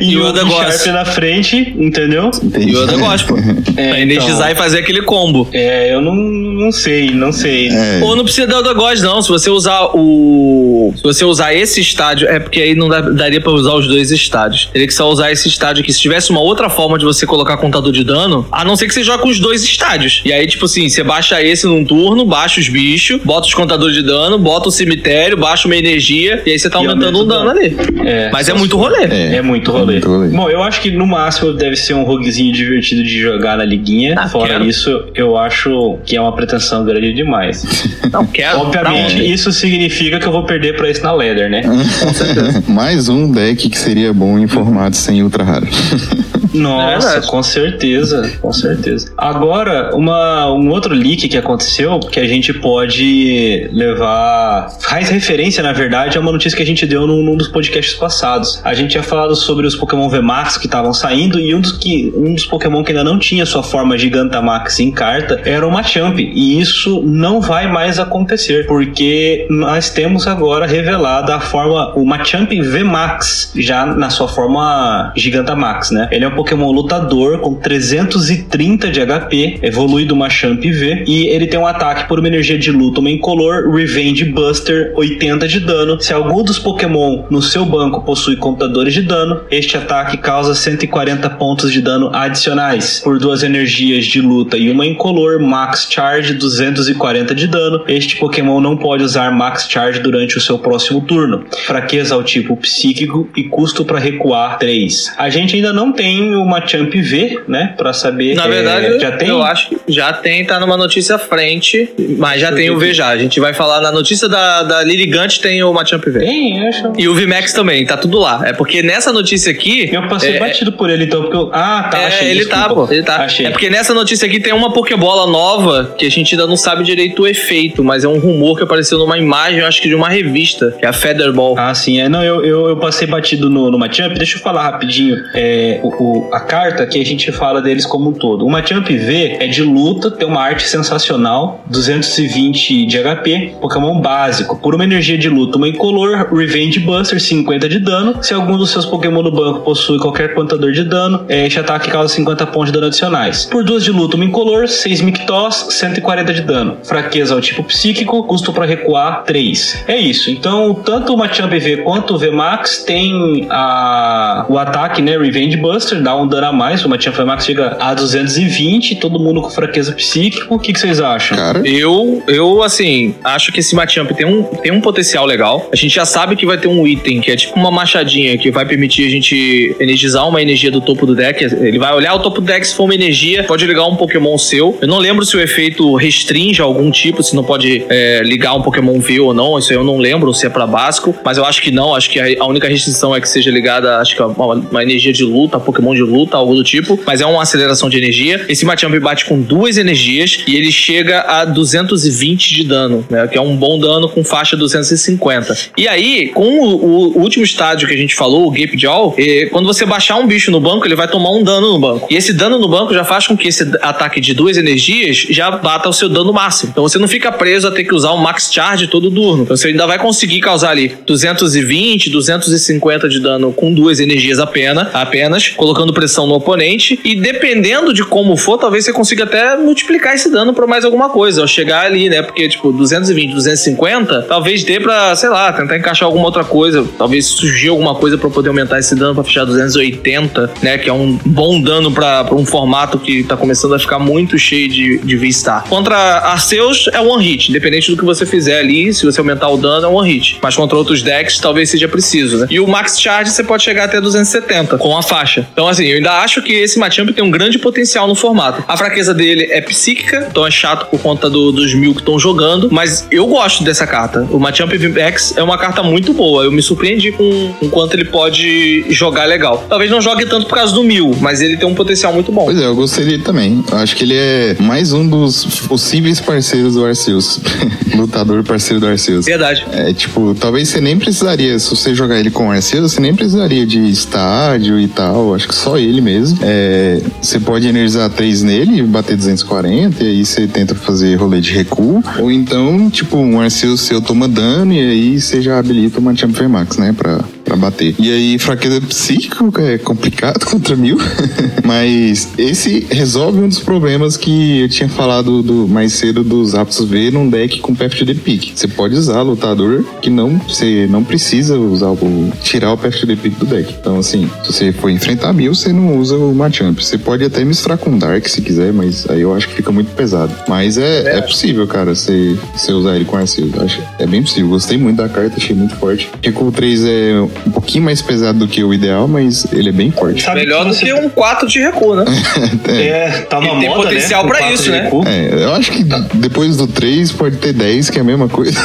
[0.00, 2.30] e, e o Sharp na frente, entendeu?
[2.58, 3.36] E o Oda Gospel.
[3.76, 5.48] É, pra energizar então, e fazer aquele combo.
[5.52, 7.68] É, eu não, não sei, não sei.
[7.68, 8.00] É.
[8.02, 9.20] Ou não precisa dar Oda Gos, não.
[9.20, 10.92] Se você usar o.
[10.96, 14.12] Se você usar esse estádio, é porque aí não dá, daria pra usar os dois
[14.12, 14.68] estádios.
[14.72, 15.92] Teria que só usar esse estádio aqui.
[15.92, 18.94] Se tivesse uma outra forma de você colocar contador de dano, a não ser que
[18.94, 20.22] você jogue com os dois estádios.
[20.24, 23.94] E aí, tipo assim, você baixa esse num turno, baixa os bichos, bota os contadores
[23.96, 27.50] de dano, bota o cemitério, baixa uma energia, e aí você tá aumentando um dano
[27.50, 27.76] ali.
[28.04, 29.04] É, Mas é muito rolê.
[29.04, 29.96] É, é muito rolê.
[29.96, 30.28] É muito rolê.
[30.28, 34.14] Bom, eu acho que no máximo deve ser um roguezinho divertido de jogar na liguinha.
[34.18, 34.64] Ah, Fora quero.
[34.66, 37.64] isso, eu acho que é uma pretensão grande demais.
[38.12, 38.60] Não quero.
[38.60, 41.62] Obviamente, isso significa que eu vou perder pra isso na Leather, né?
[42.00, 42.64] Com certeza.
[42.68, 45.66] Mais um deck que seria bom em formato sem ultra raro.
[46.54, 49.12] Nossa, é com certeza, com certeza.
[49.18, 54.70] Agora, uma, um outro leak que aconteceu, que a gente pode levar.
[54.80, 57.94] Faz referência, na verdade, a uma notícia que a gente deu num, num dos podcasts
[57.94, 58.60] passados.
[58.64, 62.12] A gente tinha falado sobre os Pokémon VMAX que estavam saindo e um dos, que,
[62.16, 66.18] um dos Pokémon que ainda não tinha sua forma Gigantamax em carta era o Machamp.
[66.18, 72.52] E isso não vai mais acontecer, porque nós temos agora revelada a forma, o Machamp
[72.52, 76.08] VMAX, já na sua forma Gigantamax, né?
[76.12, 81.46] Ele é um Pokémon lutador com 330 de HP, evolui do Machamp V, e ele
[81.46, 85.98] tem um ataque por uma energia de luta, uma incolor, Revenge Buster, 80 de dano.
[85.98, 91.30] Se algum dos Pokémon no seu banco possui computadores de dano, este ataque causa 140
[91.30, 93.00] pontos de dano adicionais.
[93.02, 97.84] Por duas energias de luta e uma incolor, Max Charge, 240 de dano.
[97.88, 101.46] Este Pokémon não pode usar Max Charge durante o seu próximo turno.
[101.64, 105.14] Fraqueza ao tipo psíquico e custo para recuar 3.
[105.16, 107.74] A gente ainda não tem uma Champ V, né?
[107.76, 108.34] Pra saber.
[108.34, 109.28] Na verdade, é, já tem?
[109.28, 112.92] eu acho que já tem, tá numa notícia à frente, mas já tem o V
[112.92, 113.08] já.
[113.08, 116.20] A gente vai falar na notícia da, da Lirigante tem o Machamp V.
[116.20, 116.92] Tem, acho.
[116.96, 118.42] E o VMAX também, tá tudo lá.
[118.44, 119.88] É porque nessa notícia aqui.
[119.92, 121.50] Eu passei é, batido por ele, então, porque eu.
[121.52, 122.30] Ah, tá, é, achei.
[122.30, 122.82] Ele tá, desculpa.
[122.82, 122.92] tá, pô.
[122.92, 123.16] Ele tá.
[123.24, 123.46] Achei.
[123.46, 126.84] É porque nessa notícia aqui tem uma Pokébola nova que a gente ainda não sabe
[126.84, 129.94] direito o efeito, mas é um rumor que apareceu numa imagem, eu acho que de
[129.94, 131.58] uma revista, que é a Featherball.
[131.58, 132.00] Ah, sim.
[132.00, 134.14] É, não, eu, eu, eu passei batido no, no Machamp.
[134.14, 135.16] Deixa eu falar rapidinho.
[135.34, 138.46] É, o, o, a carta que a gente fala deles como um todo.
[138.46, 144.56] O Machamp V é de luta, tem uma arte sensacional, 220 de HP, Pokémon básico.
[144.56, 148.22] Por uma energia de luta, uma incolor, Revenge Buster, 50 de dano.
[148.22, 151.90] Se algum dos seus Pokémon no banco possui qualquer contador de dano, é, este ataque
[151.90, 153.46] causa 50 pontos de dano adicionais.
[153.46, 156.76] Por duas de luta, uma incolor, 6 Mictos, 140 de dano.
[156.82, 159.84] Fraqueza ao tipo psíquico, custo para recuar 3.
[159.86, 160.30] É isso.
[160.30, 166.02] Então, tanto o Machamp V quanto o VMAX tem a, o ataque, né, Revenge Buster,
[166.02, 166.84] dá um dano a mais.
[166.84, 170.46] O Machamp VMAX chega a 220, todo mundo com fraqueza psíquica.
[170.52, 171.36] O que, que vocês acham?
[171.36, 171.62] Cara.
[171.66, 175.68] Eu, eu, assim, acho que esse Machamp tem um, tem um potencial legal.
[175.72, 178.50] A gente já sabe que vai ter um item que é tipo uma machadinha que
[178.50, 181.42] vai permitir a gente energizar uma energia do topo do deck.
[181.44, 184.36] Ele vai olhar o topo do deck, se for uma energia, pode ligar um Pokémon
[184.38, 184.78] seu.
[184.80, 188.62] Eu não lembro se o efeito restringe algum tipo, se não pode é, ligar um
[188.62, 189.58] Pokémon V ou não.
[189.58, 191.94] Isso aí eu não lembro se é para básico, mas eu acho que não.
[191.94, 195.12] Acho que a, única restrição é que seja ligada, acho que a uma, uma, energia
[195.12, 196.98] de luta, Pokémon de luta, algo do tipo.
[197.06, 198.44] Mas é uma aceleração de energia.
[198.48, 203.26] Esse Machamp bate com duas energias e ele chega a 220 de dano, né?
[203.28, 205.56] Que é um bom dano com faixa 250.
[205.76, 209.14] E aí, com o, o último estádio que a gente falou, o Gape Jaw,
[209.50, 212.06] quando você baixar um bicho no banco, ele vai tomar um dano no banco.
[212.10, 215.50] E esse dano no banco já faz com que esse ataque de duas energias já
[215.50, 216.70] bata o seu dano máximo.
[216.70, 219.44] Então você não fica preso a ter que usar um max charge todo turno.
[219.44, 224.88] Então você ainda vai conseguir causar ali 220, 250 de dano com duas energias apenas,
[224.94, 226.98] apenas colocando colocando pressão no oponente.
[227.04, 231.10] E dependendo de como for, talvez você consiga até multiplicar esse dano pra mais alguma
[231.10, 231.42] coisa.
[231.42, 232.22] Ao chegar ali, né?
[232.22, 236.86] Porque, tipo, 220, 250, talvez dê pra, sei lá, tentar encaixar alguma outra coisa.
[236.96, 240.78] Talvez surgir alguma coisa pra poder aumentar esse dano pra fechar 280, né?
[240.78, 244.68] Que é um bom dano pra um formato que tá começando a ficar muito cheio
[244.68, 245.64] de, de V-Star.
[245.68, 249.56] Contra Arceus é one hit, independente do que você fizer ali, se você aumentar o
[249.56, 250.38] dano, é one hit.
[250.42, 252.46] Mas contra outros decks, talvez seja preciso, né?
[252.50, 255.46] E o Max Charge você pode chegar até 270 com a faixa.
[255.52, 258.64] Então, assim, eu ainda acho que esse Machamp tem um grande potencial no formato.
[258.66, 262.18] A fraqueza dele é psíquica, então é chato por conta do, dos mil que estão
[262.18, 264.26] jogando, mas eu gosto dessa carta.
[264.30, 266.44] O Machamp X é uma carta muito boa.
[266.44, 269.64] Eu me surpreendi com o quanto ele pode jogar legal.
[269.68, 272.44] Talvez não jogue tanto por causa do mil, mas ele tem um potencial muito bom.
[272.44, 273.64] Pois é, eu gostei dele também.
[273.70, 277.40] Eu acho que ele é mais um dos possíveis parceiros do Arceus.
[277.94, 279.26] Lutador parceiro do Arceus.
[279.26, 279.64] Verdade.
[279.72, 283.14] É tipo, talvez você nem precisaria, se você jogar ele com o Arceus, você nem
[283.14, 285.34] precisaria de estádio e tal.
[285.34, 286.38] Acho que só ele mesmo.
[286.42, 291.52] É, você pode energizar 3 nele, bater 240, e aí você tenta fazer rolê de
[291.52, 292.04] recuo.
[292.20, 296.50] Ou então, tipo, um Arceus seu toma dano e aí você já habilita uma Champion
[296.50, 296.92] Max, né?
[296.92, 297.94] Pra, pra bater.
[297.98, 300.98] E aí, fraqueza psíquica é complicado contra mil.
[301.64, 306.84] Mas esse resolve um dos problemas que eu tinha falado do, mais cedo dos Aptos
[306.84, 308.52] V num deck com Path de Pick.
[308.54, 313.16] Você pode usar lutador que não, você não precisa usar o, tirar o Path de
[313.16, 313.74] Pick do deck.
[313.80, 316.78] Então, assim, se você for enfrentar mil, você não usa o Machamp.
[316.80, 319.92] Você pode até misturar com Dark se quiser, mas aí eu acho que fica muito
[319.94, 320.34] pesado.
[320.48, 321.20] Mas é, é.
[321.20, 323.56] possível, cara, você, você usar ele com Arceus.
[323.58, 324.50] Acho, é bem possível.
[324.50, 326.10] Gostei muito da carta, achei muito forte.
[326.22, 329.90] Recuo 3 é um pouquinho mais pesado do que o ideal, mas ele é bem
[329.90, 330.22] forte.
[330.22, 332.04] Sabe Melhor do que um 4 de recuo, né?
[332.68, 332.86] é.
[332.86, 334.28] é, tá tem moda, potencial né?
[334.28, 334.90] pra isso, né?
[335.06, 338.58] É, eu acho que depois do 3 pode ter 10, que é a mesma coisa.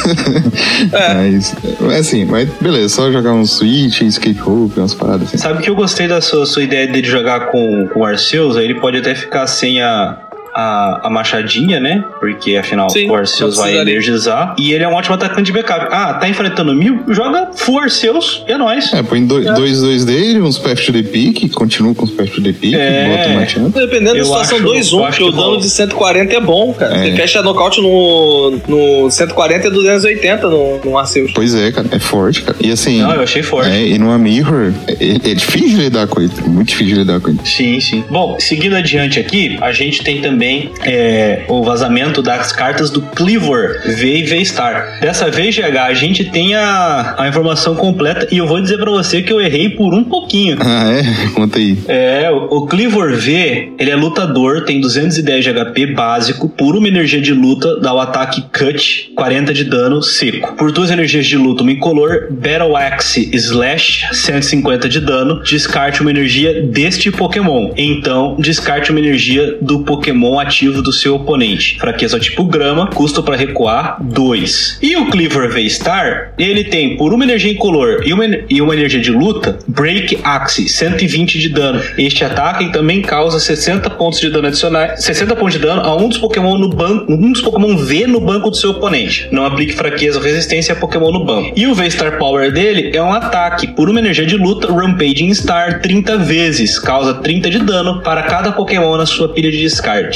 [0.92, 1.14] É.
[1.14, 1.54] mas,
[1.98, 5.38] assim, mas beleza, só jogar um Switch, Escape Rope, umas paradas assim.
[5.38, 8.56] Sabe que eu gostei da sua, sua ideia dele jogar com, com o Arceus?
[8.56, 10.18] Aí ele pode até ficar sem a
[10.54, 12.04] a, a machadinha, né?
[12.18, 14.54] Porque afinal Sim, o Arceus vai energizar.
[14.58, 15.88] E ele é um ótimo atacante de backup.
[15.90, 17.04] Ah, tá enfrentando mil?
[17.08, 18.92] Joga full Arceus e é nóis.
[18.92, 19.52] É, põe dois, é.
[19.52, 22.74] dois, dois dele, uns Path to the Peak, continua com os Path to the Peak,
[22.74, 23.36] é.
[23.36, 23.80] bota.
[23.80, 26.96] Dependendo da situação 2-1, um, porque o dano de 140 é bom, cara.
[26.96, 27.10] É.
[27.10, 31.32] Você fecha nocaute no, no 140 e 280 no, no Arceus.
[31.34, 31.88] Pois é, cara.
[31.92, 32.56] É forte, cara.
[32.60, 33.00] E assim.
[33.00, 33.70] Não, eu achei forte.
[33.70, 36.32] É, e numa Mirror, é, é difícil de lidar com ele.
[36.46, 37.38] Muito difícil de lidar com ele.
[37.44, 38.04] Sim, sim.
[38.10, 40.39] Bom, seguindo adiante aqui, a gente tem também
[40.82, 44.98] é, o vazamento das cartas do Cleaver V e V-Star.
[45.00, 48.90] Dessa vez, GH, a gente tem a, a informação completa e eu vou dizer pra
[48.90, 50.58] você que eu errei por um pouquinho.
[50.72, 51.28] Ah, é?
[51.34, 51.76] Conta aí.
[51.88, 56.86] É, o, o Cleaver V, ele é lutador, tem 210 de HP básico, por uma
[56.86, 60.54] energia de luta, dá o ataque Cut, 40 de dano seco.
[60.54, 66.10] Por duas energias de luta, uma incolor, Battle Axe Slash, 150 de dano, descarte uma
[66.10, 67.72] energia deste Pokémon.
[67.76, 71.78] Então, descarte uma energia do Pokémon ativo do seu oponente.
[71.78, 74.78] Fraqueza tipo grama, custo para recuar 2.
[74.82, 79.00] E o Cleaver V-Star, ele tem por uma energia incolor e uma, e uma energia
[79.00, 81.80] de luta, Break Axe, 120 de dano.
[81.96, 86.08] Este ataque também causa 60 pontos de dano adicionais, 60 pontos de dano a um
[86.08, 89.28] dos Pokémon no banco, um dos Pokémon V no banco do seu oponente.
[89.30, 91.52] Não aplique fraqueza ou resistência a Pokémon no banco.
[91.56, 95.80] E o V-Star Power dele é um ataque por uma energia de luta, Rampaging Star
[95.80, 99.58] 30 vezes, causa 30 de dano para cada Pokémon na sua pilha de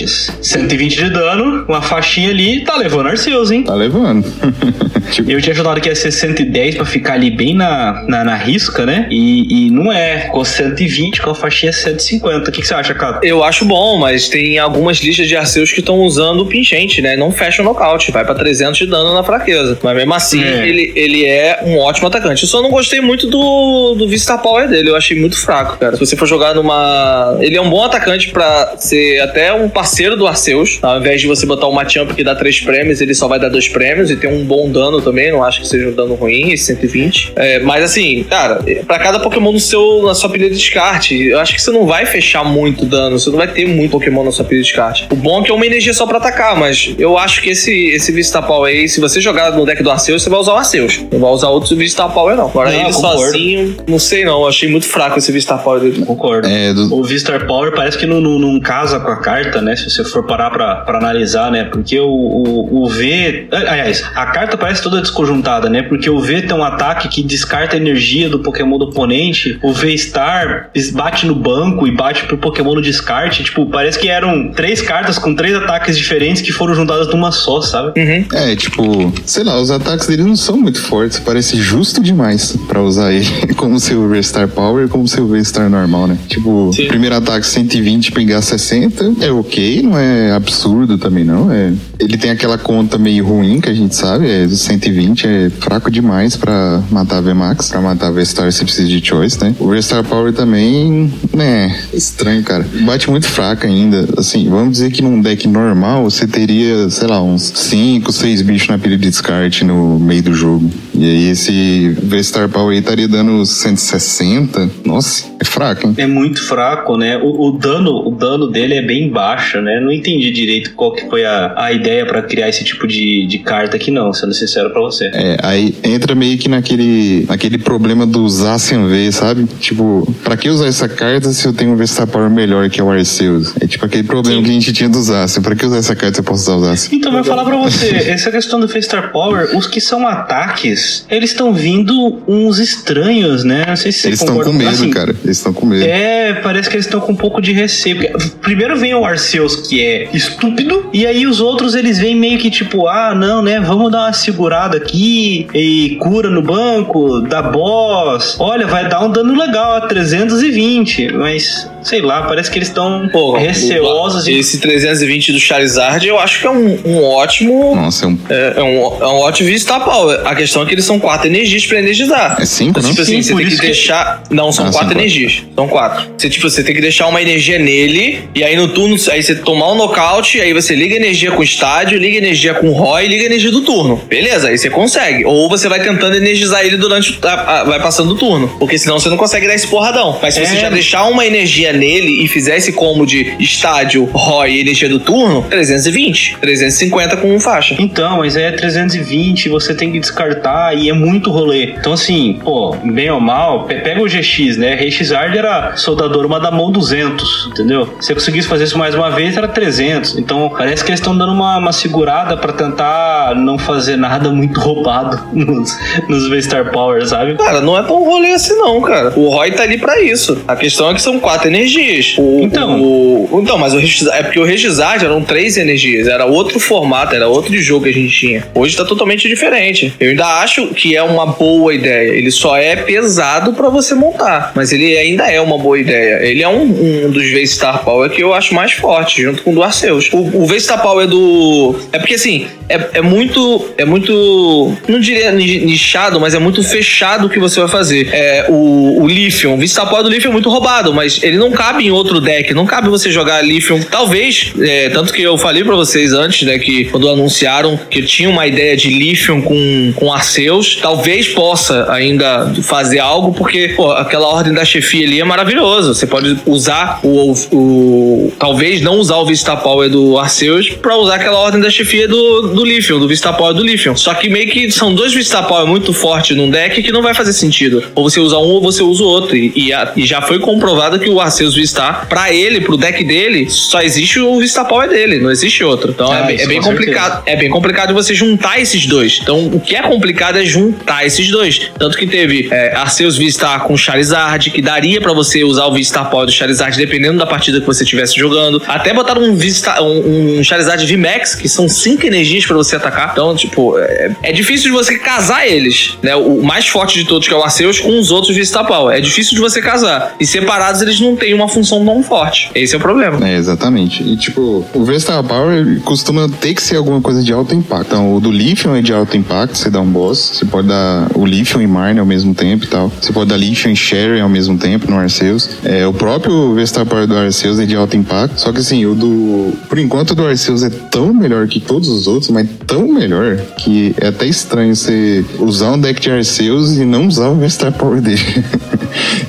[0.05, 0.31] descartes.
[0.41, 3.65] 120 de dano, uma faixinha ali, tá levando Arceus, hein?
[3.65, 4.25] Tá levando.
[5.11, 5.31] tipo...
[5.31, 8.87] Eu tinha falado que ia ser 110 pra ficar ali bem na, na, na risca,
[8.87, 9.07] né?
[9.11, 10.21] E, e não é.
[10.21, 12.49] Ficou 120 com a faixinha 150.
[12.49, 13.21] O que, que você acha, cara?
[13.23, 17.17] Eu acho bom, mas tem algumas listas de Arceus que estão usando o pingente, né?
[17.17, 19.79] Não fecha o nocaute, vai pra 300 de dano na fraqueza.
[19.83, 20.69] Mas mesmo assim, é.
[20.69, 22.43] Ele, ele é um ótimo atacante.
[22.43, 24.91] Eu só não gostei muito do, do Vista Power dele.
[24.91, 25.97] Eu achei muito fraco, cara.
[25.97, 27.39] Se você for jogar numa.
[27.41, 30.79] Ele é um bom atacante pra ser até um parceiro do Arceus.
[30.83, 33.49] Ao invés de você botar o Machamp que dá 3 prêmios, ele só vai dar
[33.49, 35.31] 2 prêmios e tem um bom dano também.
[35.33, 37.33] Não acho que seja um dano ruim, esse 120.
[37.37, 41.39] É, mas assim, cara, pra cada Pokémon no seu, na sua pilha de descarte, eu
[41.39, 43.19] acho que você não vai fechar muito dano.
[43.19, 45.07] Você não vai ter muito Pokémon na sua pilha de descarte.
[45.11, 47.89] O bom é que é uma energia só pra atacar, mas eu acho que esse,
[47.89, 50.57] esse Vista Power aí, se você jogar no deck do Arceus, você vai usar o
[50.57, 51.01] Arceus.
[51.13, 52.47] Não vai usar outros Vista Power, não.
[52.47, 53.23] Agora Não, ele concordo.
[53.23, 54.41] sozinho, não sei não.
[54.43, 56.05] Eu achei muito fraco esse Vista Power dele.
[56.05, 56.49] Concordo.
[56.49, 59.75] É, do- O Vistar Power parece que não, não, não casa com a carta, né?
[59.91, 61.65] Se você for parar pra, pra analisar, né?
[61.65, 63.49] Porque o, o, o V.
[63.51, 65.83] Aliás, a carta parece toda desconjuntada, né?
[65.83, 69.59] Porque o V tem um ataque que descarta a energia do Pokémon do oponente.
[69.63, 73.45] O V-Star bate no banco e bate pro Pokémon no descarte.
[73.45, 77.61] Tipo, parece que eram três cartas com três ataques diferentes que foram juntadas numa só,
[77.61, 78.01] sabe?
[78.01, 78.25] Uhum.
[78.33, 81.19] É, tipo, sei lá, os ataques dele não são muito fortes.
[81.19, 86.19] Parece justo demais pra usar ele como seu V-Star Power, como seu V-Star normal, né?
[86.29, 86.89] Tipo, Sim.
[86.89, 91.51] primeiro ataque 120 pingar 60 é ok, não é absurdo também não.
[91.51, 95.91] É, ele tem aquela conta meio ruim que a gente sabe, é 120 é fraco
[95.91, 99.55] demais pra matar a VMAX, pra matar a V-Star você precisa de choice, né?
[99.59, 102.67] O V-Star Power também, né, estranho, cara.
[102.85, 104.09] Bate muito fraco ainda.
[104.17, 108.69] Assim, vamos dizer que num deck normal você teria, sei lá, uns 5, 6 bichos
[108.69, 110.71] na pilha de descarte no meio do jogo.
[110.95, 114.71] E aí esse V-Star Power aí estaria dando 160.
[114.85, 115.95] Nossa, é fraco, hein?
[115.97, 117.17] É muito fraco, né?
[117.17, 119.81] O, o dano, o dano dele é bem baixo, né?
[119.81, 123.39] Não entendi direito qual que foi a, a ideia pra criar esse tipo de, de
[123.39, 125.07] carta aqui, não, sendo sincero pra você.
[125.13, 129.47] É, aí entra meio que naquele, naquele problema do usar sem ver, sabe?
[129.61, 132.85] Tipo, pra que usar essa carta se eu tenho um Vestar Power melhor que é
[132.85, 133.55] o Arceus?
[133.61, 135.43] É tipo aquele problema que a gente tinha do Zacian.
[135.43, 136.97] Pra que usar essa carta se eu posso usar o Zacian?
[136.97, 141.07] Então, vou falar pra você, essa questão do Face Star Power, os que são ataques,
[141.11, 143.65] eles estão vindo uns estranhos, né?
[143.67, 145.15] Não sei se Eles estão com medo, Assim, cara.
[145.25, 145.85] Eles estão com medo.
[145.85, 147.97] É, parece que eles estão com um pouco de receio.
[147.97, 152.39] Porque primeiro vem o Arceus, que é estúpido, e aí os outros eles vêm meio
[152.39, 153.61] que tipo, ah, não, né?
[153.61, 158.37] Vamos dar uma segurada aqui e cura no banco, dá boss.
[158.39, 164.27] Olha, vai dar um dano legal, 320, mas sei lá, parece que eles estão receosos
[164.27, 167.75] e Esse 320 do Charizard eu acho que é um, um ótimo.
[167.77, 168.19] Nossa, é um.
[168.29, 170.21] É, é um, é um ótimo Vista Power.
[170.25, 172.37] A questão é que eles são quatro energias pra energizar.
[172.41, 174.23] É cinco, Então, tipo assim, Sim, você tem que isso que- deixar.
[174.31, 174.99] Não, são Ah, quatro quatro.
[174.99, 175.43] energias.
[175.55, 176.11] São quatro.
[176.17, 179.35] Você, tipo, você tem que deixar uma energia nele, e aí no turno, aí você
[179.35, 183.05] tomar um nocaute, aí você liga energia com o estádio, liga energia com o ROI
[183.05, 184.01] e liga energia do turno.
[184.09, 185.25] Beleza, aí você consegue.
[185.25, 187.05] Ou você vai tentando energizar ele durante.
[187.23, 188.49] o- a- a- vai passando o turno.
[188.59, 190.19] Porque senão você não consegue dar esse porradão.
[190.23, 190.61] Mas se você É.
[190.61, 194.99] já deixar uma energia nele e fizer esse combo de estádio, ROI e energia do
[195.01, 196.39] turno, 320.
[196.41, 197.77] 350 com um faixa.
[197.79, 201.75] Então, mas é 320, você tem que descartar e é muito rolê.
[201.79, 204.75] Então, assim, pô, bem ou mal, pe- pega o GX, né?
[204.75, 207.87] Rexard era soldador uma da mão 200, entendeu?
[208.01, 210.19] Se você conseguisse fazer isso mais uma vez, era 300.
[210.19, 214.61] Então, parece que eles estão dando uma, uma segurada pra tentar não fazer nada muito
[214.61, 215.77] roubado nos,
[216.09, 217.35] nos V-Star Power, sabe?
[217.37, 219.13] Cara, não é tão rolê assim não, cara.
[219.17, 220.43] O Roy tá ali pra isso.
[220.47, 222.15] A questão é que são quatro energias.
[222.19, 222.81] O, Então.
[222.81, 226.07] o- então, mas o Regizard, é porque o Regizard eram três energias.
[226.07, 228.45] Era outro formato, era outro jogo que a gente tinha.
[228.55, 229.93] Hoje tá totalmente diferente.
[229.99, 232.11] Eu ainda acho que é uma boa ideia.
[232.13, 234.53] Ele só é pesado pra você montar.
[234.55, 236.21] Mas ele ainda é uma boa ideia.
[236.23, 236.63] Ele é um,
[237.07, 240.11] um dos V-Star Power que eu acho mais forte, junto com o do Arceus.
[240.13, 241.75] O, o V-Star Power do.
[241.93, 243.71] É porque assim, é, é muito.
[243.79, 244.73] É muito.
[244.89, 248.09] Não diria ni- nichado, mas é muito fechado o que você vai fazer.
[248.13, 249.55] É, o, o Lithium.
[249.55, 252.53] O V-Star Power do Lithium é muito roubado, mas ele não cabe em outro deck.
[252.55, 253.81] Não cabe você jogar Lithium.
[253.83, 258.29] Talvez, é, tanto que eu falei pra vocês antes, né, que quando anunciaram que tinha
[258.29, 264.27] uma ideia de Lithium com, com Arceus, talvez possa ainda fazer algo, porque pô, aquela
[264.27, 265.95] ordem da chefia ali é maravilhoso.
[265.95, 271.17] Você pode usar o, o- talvez não usar o Vista Power do Arceus pra usar
[271.17, 273.97] aquela ordem da chefia do, do Lithium, do Vista Power do Lithium.
[273.97, 277.15] Só que meio que são dois Vista Power muito fortes num deck que não vai
[277.15, 277.83] fazer sentido.
[277.95, 279.37] Ou você usa um ou você usa o outro.
[279.37, 283.03] E, e a- e já foi comprovado que o Arceus Vista, pra ele, pro deck
[283.03, 285.91] dele, só existe o Vista Power dele, não existe outro.
[285.91, 286.87] Então Ah, é, bem- isso é bem com certeza.
[286.87, 287.23] complicado.
[287.27, 289.19] É bem complicado você juntar esses dois.
[289.23, 291.71] Então o que é complicado é juntar esses dois.
[291.79, 296.05] Tanto que teve é, Arceus Vista com Charizard, que daria pra você usar o Vista
[296.05, 298.63] Power do Charizard dependendo da partida que você estivesse jogando.
[298.69, 303.11] Até botaram um, Vista, um, um Charizard VMAX, que são cinco energias pra você atacar.
[303.13, 306.15] Então, tipo, é, é difícil de você casar eles, né?
[306.15, 308.97] O mais forte de todos, que é o Arceus, com os outros Vista Power.
[308.97, 310.15] É difícil de você casar.
[310.21, 312.51] E separados eles não têm uma função tão forte.
[312.55, 313.27] Esse é o problema.
[313.27, 314.03] É, exatamente.
[314.03, 317.87] E tipo, o Vestar Power costuma ter que ser alguma coisa de alto impacto.
[317.87, 320.33] Então, o do Lithium é de alto impacto, você dá um boss.
[320.35, 322.91] Você pode dar o Lithium e Marne ao mesmo tempo e tal.
[323.01, 325.51] Você pode dar Lithium e Sherry ao mesmo tempo no Arceus.
[325.65, 328.41] É, o próprio Vestar Power do Arceus é de alto impacto.
[328.41, 329.53] Só que assim, o do.
[329.69, 333.37] Por enquanto, o do Arceus é tão melhor que todos os outros, mas tão melhor
[333.59, 337.73] que é até estranho você usar um deck de Arceus e não usar o Vestar
[337.73, 338.21] Power dele.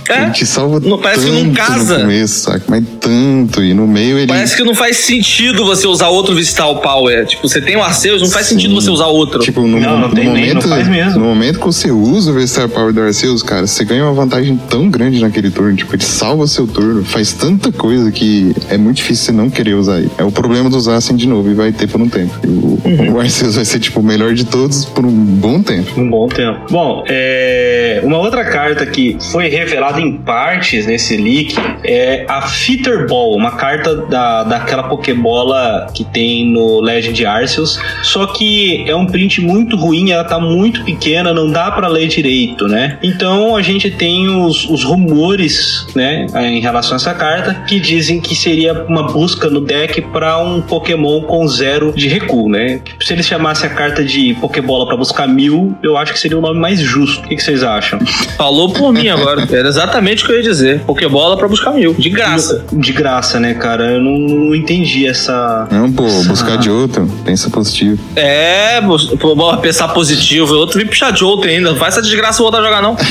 [0.10, 0.24] É?
[0.24, 1.52] Ele te salva Não, parece que não
[1.89, 2.63] no começo, saca?
[2.67, 3.63] Mas tanto.
[3.63, 4.28] E no meio ele.
[4.28, 7.26] Parece que não faz sentido você usar outro Vistal Power.
[7.26, 8.56] Tipo, você tem o Arceus, não faz Sim.
[8.56, 9.39] sentido você usar outro.
[9.39, 11.19] Tipo, no, Não, não no tem nem, momento, não faz mesmo.
[11.19, 14.60] No momento que você usa o Versar Power do Arceus, cara, você ganha uma vantagem
[14.69, 15.76] tão grande naquele turno.
[15.76, 19.74] Tipo, ele salva seu turno, faz tanta coisa que é muito difícil você não querer
[19.76, 20.12] usar ele.
[20.17, 22.34] É o problema do usar assim de novo e vai ter por um tempo.
[22.43, 23.13] E o, Uhum.
[23.13, 26.00] o Arceus vai ser, tipo, o melhor de todos por um bom tempo.
[26.00, 26.60] Um bom tempo.
[26.69, 33.07] Bom, é, uma outra carta que foi revelada em partes nesse leak é a Fitter
[33.07, 37.79] Ball, uma carta da, daquela Pokébola que tem no Legend Arceus.
[38.03, 42.07] Só que é um print muito ruim, ela tá muito pequena, não dá pra ler
[42.07, 42.97] direito, né?
[43.03, 48.19] Então a gente tem os, os rumores, né, em relação a essa carta, que dizem
[48.19, 52.81] que seria uma busca no deck pra um Pokémon com zero de recuo, né?
[52.99, 56.41] Se eles chamassem a carta de Pokébola pra buscar mil, eu acho que seria o
[56.41, 57.25] nome mais justo.
[57.25, 57.99] O que, que vocês acham?
[58.38, 59.47] Falou por mim agora.
[59.51, 60.79] Era exatamente o que eu ia dizer.
[60.81, 61.93] Pokébola pra buscar mil.
[61.93, 62.65] De graça.
[62.71, 63.91] De graça, né, cara?
[63.93, 65.67] Eu não, não entendi essa.
[65.71, 67.99] Não, pô, essa- buscar de outro, pensa positivo.
[68.15, 68.80] É,
[69.19, 70.54] pô, bom, pensar positivo.
[70.56, 71.71] Outro vim puxar de outro ainda.
[71.71, 72.95] Não faz essa desgraça voltar a jogar, não.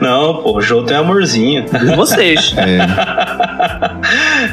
[0.00, 1.64] Não, pô, o Jô tem amorzinho.
[1.90, 2.54] E vocês.
[2.64, 2.78] É,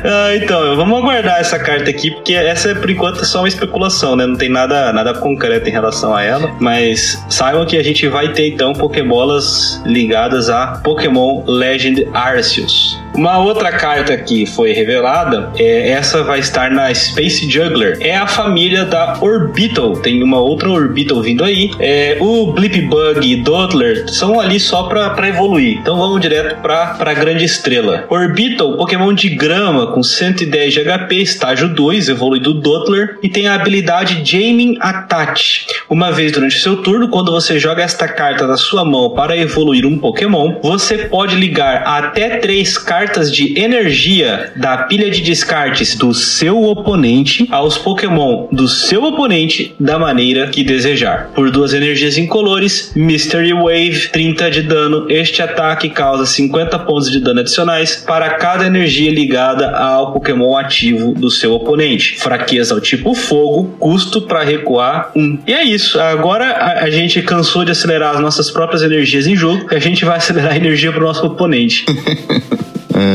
[0.03, 4.15] Ah, então, vamos aguardar essa carta aqui, porque essa, por enquanto, é só uma especulação,
[4.15, 4.25] né?
[4.25, 6.51] Não tem nada, nada concreto em relação a ela.
[6.59, 13.00] Mas saibam que a gente vai ter, então, Pokébolas ligadas a Pokémon Legend Arceus.
[13.13, 17.97] Uma outra carta que foi revelada, é, essa vai estar na Space Juggler.
[17.99, 19.97] É a família da Orbital.
[19.97, 21.71] Tem uma outra Orbital vindo aí.
[21.79, 25.79] É, o Blipbug e Dottler são ali só pra evoluir.
[25.79, 28.05] Então vamos direto pra, pra grande estrela.
[28.09, 33.17] Orbital, Pokémon de grama com 110 de HP, estágio 2, evoluído Dottler.
[33.21, 35.67] E tem a habilidade Jaming Attach.
[35.89, 39.85] Uma vez durante seu turno, quando você joga esta carta da sua mão para evoluir
[39.85, 43.00] um Pokémon, você pode ligar até três cartas
[43.31, 49.97] de energia da pilha de descartes do seu oponente aos Pokémon do seu oponente da
[49.97, 51.31] maneira que desejar.
[51.33, 55.05] Por duas energias incolores, Mystery Wave, 30 de dano.
[55.09, 61.13] Este ataque causa 50 pontos de dano adicionais para cada energia ligada ao Pokémon ativo
[61.13, 62.19] do seu oponente.
[62.19, 65.39] Fraqueza ao tipo fogo, custo para recuar 1.
[65.47, 65.99] E é isso.
[65.99, 70.17] Agora a, gente cansou de acelerar as nossas próprias energias em jogo, a gente vai
[70.17, 71.85] acelerar a energia pro nosso oponente.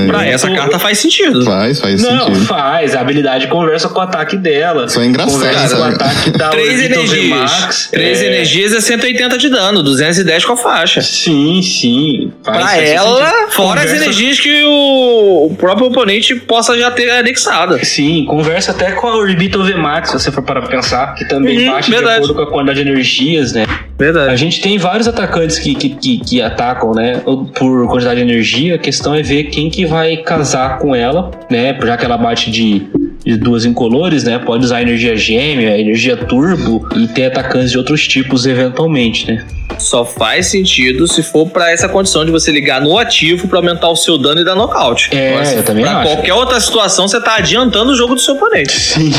[0.06, 1.44] Pra essa eu- carta faz sentido.
[1.44, 2.46] faz, faz Não, sentido.
[2.46, 2.94] faz.
[2.94, 4.88] A habilidade conversa com o ataque dela.
[4.88, 7.50] Só é engraçado, Conversa com o ataque da Três energias.
[7.52, 7.88] VMAX.
[7.90, 11.00] Três É, energias é 180 de dano, 210 com a faixa.
[11.02, 12.32] Sim, sim.
[12.42, 13.50] Faz- Pra faz ela, sentido.
[13.52, 17.82] fora as Conversa- energias que o, o próprio oponente possa já ter anexada.
[17.84, 21.72] Sim, conversa até com a Orbital VMAX, se você for para pensar, que também Uhum,
[21.72, 22.24] baixa verdade.
[22.26, 23.66] de acordo com a quantidade de energias, né?
[23.98, 24.37] A Verdade.
[24.37, 27.22] gente tem vários atacantes que, que, que, que atacam, né?
[27.54, 28.74] Por quantidade de energia.
[28.74, 31.76] A questão é ver quem que vai casar com ela, né?
[31.82, 32.87] Já que ela bate de,
[33.24, 34.38] de duas incolores, né?
[34.38, 39.46] Pode usar energia gêmea, energia turbo e ter atacantes de outros tipos eventualmente, né?
[39.79, 43.88] Só faz sentido se for pra essa condição de você ligar no ativo pra aumentar
[43.88, 45.11] o seu dano e dar nocaute.
[45.14, 46.12] É, Agora, se eu também pra acho.
[46.12, 48.72] qualquer outra situação, você tá adiantando o jogo do seu oponente.
[48.81, 49.12] Sim,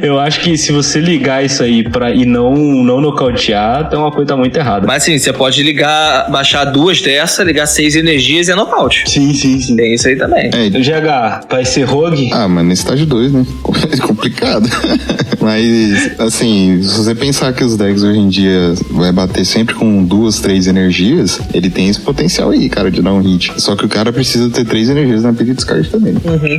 [0.00, 4.12] eu acho que se você ligar isso aí pra, e não, não nocautear, tem uma
[4.12, 4.86] coisa muito errada.
[4.86, 9.10] Mas sim, você pode ligar, baixar duas dessa, ligar seis energias e é nocaute.
[9.10, 9.76] Sim, sim, sim.
[9.76, 10.50] Tem isso aí também.
[10.54, 12.30] É, GH, vai ser rogue?
[12.32, 13.46] Ah, mas no estágio 2, né?
[13.92, 14.68] É complicado.
[15.40, 19.85] mas, assim, se você pensar que os decks hoje em dia vai bater sempre com
[20.04, 23.52] duas, três energias, ele tem esse potencial aí, cara, de dar um hit.
[23.60, 26.14] Só que o cara precisa ter três energias na pilha de descarte também.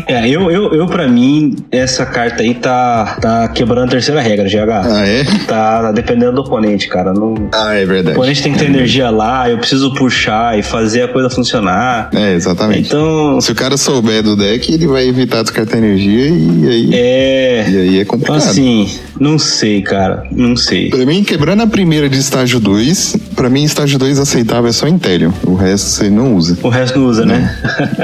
[0.08, 4.46] É, eu, eu, eu pra mim, essa carta aí tá, tá quebrando a terceira regra,
[4.48, 4.70] GH.
[4.86, 5.24] Ah, é?
[5.48, 7.14] Tá, tá dependendo do oponente, cara.
[7.14, 8.18] Não, Ah, é o verdade.
[8.18, 12.10] oponente tem que ter energia lá, eu preciso puxar e fazer a coisa funcionar.
[12.14, 12.88] É, exatamente.
[12.88, 17.66] Então, Se o cara souber do deck, ele vai evitar descartar energia e aí é.
[17.70, 18.38] E aí é complicado.
[18.38, 20.24] Assim, não sei, cara.
[20.32, 20.90] Não sei.
[20.90, 24.88] Pra mim, quebrando a primeira de estágio 2, pra mim, estágio 2 aceitável é só
[24.88, 25.32] Intellion.
[25.44, 26.58] O resto você não usa.
[26.62, 27.56] O resto não usa, né?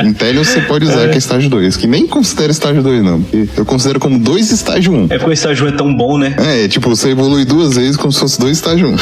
[0.04, 3.24] Intellion você pode usar, que é estágio 2, que nem considero estágio 2, não.
[3.56, 4.96] Eu considero como dois estágio 1.
[4.96, 5.06] Um.
[5.06, 6.36] É porque o estágio é tão bom, né?
[6.38, 8.92] É, tipo, você evolui duas vezes como se fosse dois estágio 1.
[8.92, 8.96] Um.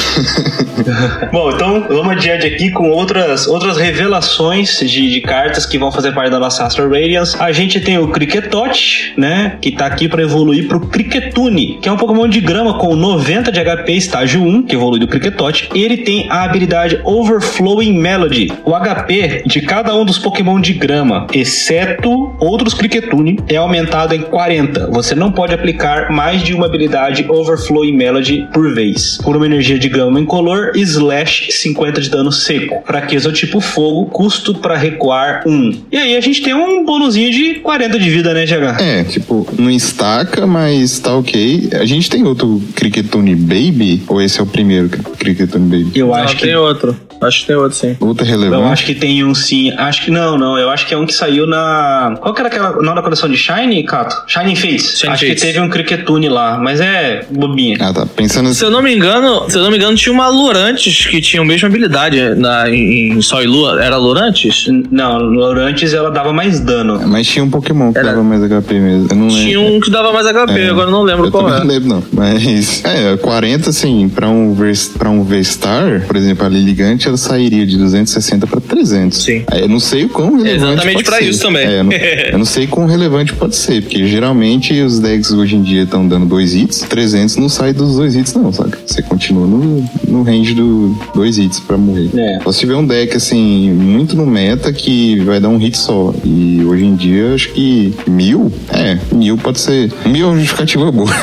[1.31, 6.11] Bom, então vamos adiante aqui com outras, outras revelações de, de cartas que vão fazer
[6.11, 7.35] parte da nossa Astral Radiance.
[7.39, 9.57] A gente tem o Cricketote, né?
[9.61, 13.51] Que tá aqui pra evoluir pro Cricketune, que é um Pokémon de grama com 90
[13.51, 15.69] de HP estágio 1, que evolui do Cricketote.
[15.73, 18.51] Ele tem a habilidade Overflowing Melody.
[18.65, 24.21] O HP de cada um dos Pokémon de grama, exceto outros Cricketune, é aumentado em
[24.21, 24.87] 40.
[24.91, 29.17] Você não pode aplicar mais de uma habilidade Overflowing Melody por vez.
[29.23, 32.83] Por uma energia de grama incolor, slash 50 de dano seco.
[32.85, 35.83] Fraqueza tipo fogo, custo para recuar 1.
[35.91, 38.81] E aí a gente tem um bonuzinho de 40 de vida, né, GH?
[38.81, 41.69] É, tipo, não estaca, mas tá ok.
[41.73, 44.03] A gente tem outro Cricketune Baby?
[44.07, 45.90] Ou esse é o primeiro Cricketune Baby?
[45.93, 46.95] Eu acho que tem outro.
[47.21, 47.95] Acho que tem outro, sim.
[47.99, 48.73] Outro Eu relevante?
[48.73, 49.71] acho que tem um sim.
[49.77, 50.57] Acho que não, não.
[50.57, 52.15] Eu acho que é um que saiu na.
[52.19, 52.81] Qual que era aquela.
[52.81, 54.23] Não da coleção de Shine, Cato?
[54.27, 54.97] Shining Face.
[54.97, 55.41] Shining acho Fates.
[55.41, 57.77] que teve um Cricketune lá, mas é bobinha.
[57.79, 58.05] Ah, tá.
[58.05, 58.59] Pensando assim.
[58.59, 61.41] Se eu não me engano, se eu não me engano, tinha uma Lurantes que tinha
[61.41, 63.81] a mesma habilidade na, em, Sol e Lua.
[63.83, 64.65] Era Lurantes?
[64.89, 67.01] Não, no Lorantes ela dava mais dano.
[67.07, 69.07] Mas tinha um Pokémon que Era- dava mais HP mesmo.
[69.09, 69.75] Eu não Tinha lembro.
[69.75, 70.69] um que dava mais HP, É.
[70.69, 71.59] agora eu não lembro Eu qual é.
[71.59, 72.03] não lembro, não.
[72.11, 77.17] Mas, é, 40, assim, pra um, Vers- pra um V-Star, por exemplo, a Liligante, ela
[77.17, 79.23] sairia de 260 pra 300.
[79.23, 79.43] Sim.
[79.47, 81.29] Aí eu não sei o quão relevante Exatamente pode pra ser.
[81.29, 81.65] isso também.
[81.67, 85.55] É, eu, não, eu não sei quão relevante pode ser, porque geralmente os decks hoje
[85.55, 88.77] em dia estão dando dois hits, 300 não sai dos dois hits não, saca?
[88.85, 92.09] Você continua no, no range do dois hits pra morrer.
[92.15, 92.39] É.
[92.43, 96.13] Só se tiver um deck, assim, muito no meta que vai dar um hit só.
[96.23, 99.91] E hoje em dia, acho que mil, é, mil pode ser.
[100.05, 101.11] Mil é uma justificativa boa.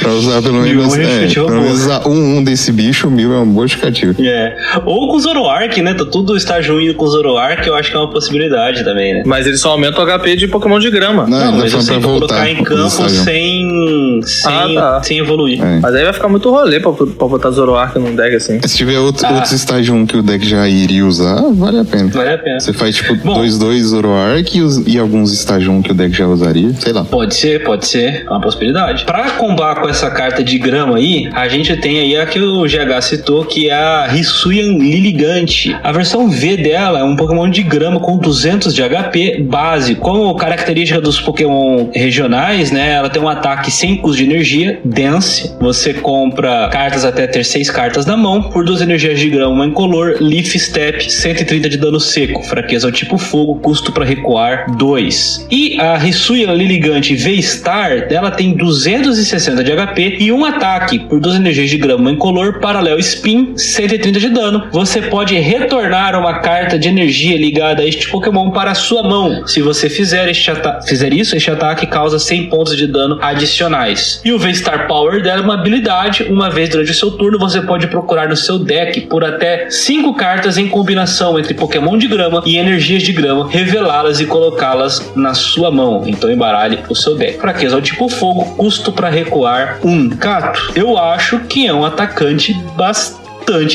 [0.00, 0.94] pra usar pelo Mil é menos.
[0.94, 1.50] uma É, boa.
[1.62, 4.14] menos usar um, um desse bicho, mil é uma boa justificativa.
[4.22, 4.56] É.
[4.84, 5.94] Ou com Zoroark, né?
[5.94, 9.22] Tá tudo estágio 1 indo com Zoroark, eu acho que é uma possibilidade também, né?
[9.26, 11.26] Mas ele só aumenta o HP de Pokémon de grama.
[11.26, 14.20] Não, Não, ele mas tá eu sei colocar em campo sem.
[14.22, 15.02] sem, Ah, tá.
[15.02, 15.62] sem evoluir.
[15.62, 15.80] É.
[15.80, 18.60] Mas aí vai ficar muito rolê pra, pra botar Zoroark num deck assim.
[18.66, 19.32] Se tiver outro, Ah.
[19.34, 22.08] outros estágio 1 que o deck já iria usar, vale a pena.
[22.08, 22.60] Vale a pena.
[22.60, 23.40] Você faz tipo Bom.
[23.42, 27.04] 2-2 Zoroark e, e alguns estágio 1 que o deck já usaria, sei lá.
[27.04, 29.04] Pode ser, pode ser, é uma possibilidade.
[29.04, 32.64] Pra combar com essa carta de grama aí, a gente tem aí a que o
[32.64, 35.76] GH citou, que é a Hisuian Liligante.
[35.82, 39.94] A versão V dela é um Pokémon de grama com 200 de HP base.
[39.94, 45.52] Como característica dos Pokémon regionais, né, ela tem um ataque sem custo de energia, Dance.
[45.60, 49.66] Você compra cartas até ter 6 cartas na mão, por duas energias de grama, uma
[49.66, 55.48] incolor, Leaf Step, 130 de dano seco, fraqueza ao tipo fogo, custo para recuar 2.
[55.50, 61.36] E a Hisuian Liligante V-Star, ela tem 260 de HP e um ataque por duas
[61.36, 64.68] energias de grama incolor, paralelo spin, 130 de dano.
[64.70, 69.46] Você pode retornar uma carta de energia ligada a este Pokémon para a sua mão.
[69.46, 70.52] Se você fizer, este
[70.86, 74.20] fizer isso, este ataque causa 100 pontos de dano adicionais.
[74.24, 76.24] E o V-Star Power dela é uma habilidade.
[76.24, 80.14] Uma vez durante o seu turno, você pode procurar no seu deck por até 5
[80.14, 85.34] cartas em combinação entre Pokémon de grama e energias de grama, revelá-las e colocá-las na
[85.34, 86.04] sua mão.
[86.06, 87.38] Então embaralhe o seu deck.
[87.38, 89.88] Fraqueza ao tipo fogo, custo para recuar 1.
[89.88, 90.10] Um.
[90.10, 93.05] Cato, eu acho que é um atacante bastante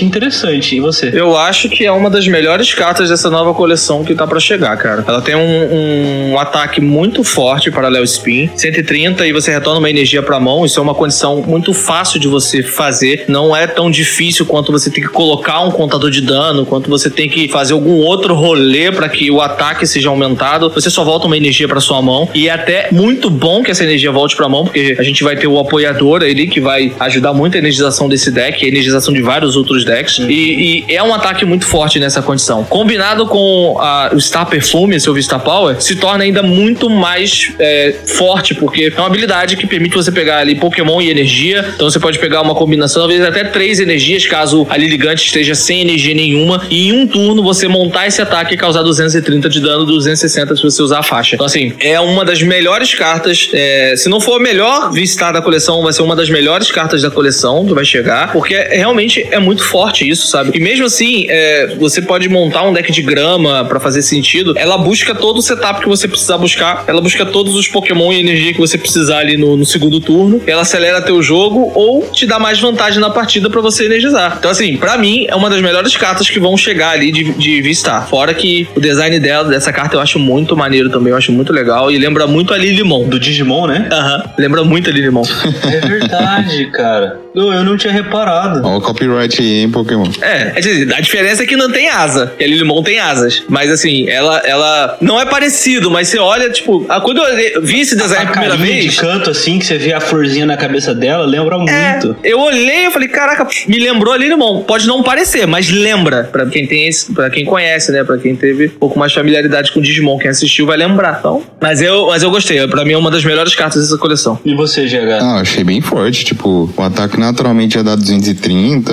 [0.03, 0.76] interessante.
[0.76, 1.11] E você?
[1.13, 4.76] Eu acho que é uma das melhores cartas dessa nova coleção que tá pra chegar,
[4.78, 5.03] cara.
[5.07, 10.22] Ela tem um, um ataque muito forte para Spin, 130 e você retorna uma energia
[10.22, 10.65] pra mão.
[10.65, 13.26] Isso é uma condição muito fácil de você fazer.
[13.28, 17.09] Não é tão difícil quanto você tem que colocar um contador de dano, quanto você
[17.09, 20.69] tem que fazer algum outro rolê para que o ataque seja aumentado.
[20.69, 23.84] Você só volta uma energia pra sua mão e é até muito bom que essa
[23.84, 27.34] energia volte pra mão, porque a gente vai ter o apoiador ali que vai ajudar
[27.34, 30.20] muito a energização desse deck, a energização de vários outros decks.
[30.20, 32.64] E, e é um ataque muito forte nessa condição.
[32.64, 37.93] Combinado com a- o Star Perfume, seu Star Power, se torna ainda muito mais é,
[38.05, 41.66] forte, porque é uma habilidade que permite você pegar ali Pokémon e energia.
[41.76, 45.82] Então você pode pegar uma combinação, talvez até três energias, caso a Liligante esteja sem
[45.82, 46.62] energia nenhuma.
[46.70, 50.62] E em um turno você montar esse ataque e causar 230 de dano, 260 se
[50.64, 51.36] você usar a faixa.
[51.36, 53.49] Então, assim, é uma das melhores cartas.
[53.53, 57.01] é, se não for a melhor Vistar da coleção, vai ser uma das melhores cartas
[57.01, 58.32] da coleção que vai chegar.
[58.32, 60.52] Porque realmente é muito forte isso, sabe?
[60.54, 64.54] E mesmo assim, é, você pode montar um deck de grama pra fazer sentido.
[64.58, 66.84] Ela busca todo o setup que você precisar buscar.
[66.88, 70.41] Ela busca todos os Pokémon e energia que você precisar ali no, no segundo turno.
[70.45, 74.36] Ela acelera teu jogo ou te dá mais vantagem na partida pra você energizar.
[74.39, 77.62] Então, assim, pra mim, é uma das melhores cartas que vão chegar ali de, de
[77.62, 78.08] Vistar.
[78.08, 81.12] Fora que o design dela, dessa carta, eu acho muito maneiro também.
[81.12, 81.91] Eu acho muito legal.
[81.91, 83.08] E lembra muito a Lilimon.
[83.08, 83.89] Do Digimon, né?
[83.91, 84.24] Aham.
[84.38, 85.24] Lembra muito a Lilimon.
[85.64, 87.20] É verdade, cara.
[87.34, 88.62] Eu, eu não tinha reparado.
[88.64, 90.05] Ó, o copyright em Pokémon.
[90.21, 92.33] É, é dizer, a diferença é que não tem asa.
[92.37, 93.43] Que a Lilimon tem asas.
[93.47, 97.81] Mas assim, ela, ela não é parecido, mas você olha, tipo, a- quando eu vi
[97.81, 98.83] esse design A a primeira vez.
[98.85, 102.15] de canto, assim, que você vê a florzinha na cabeça dela, lembra É, muito.
[102.23, 104.61] eu olhei e falei, caraca, me lembrou a Lilimon.
[104.63, 106.23] Pode não parecer, mas lembra.
[106.31, 108.03] Pra quem tem esse, pra quem conhece, né?
[108.03, 111.17] Pra quem teve um pouco mais de familiaridade com o Digimon, quem assistiu vai lembrar.
[111.19, 112.65] Então, mas eu, mas eu gostei.
[112.67, 114.39] Pra mim é uma das melhores cartas dessa coleção.
[114.45, 115.19] E você, GH?
[115.21, 116.25] Ah, achei bem forte.
[116.25, 118.91] Tipo, o ataque naturalmente já dá 230.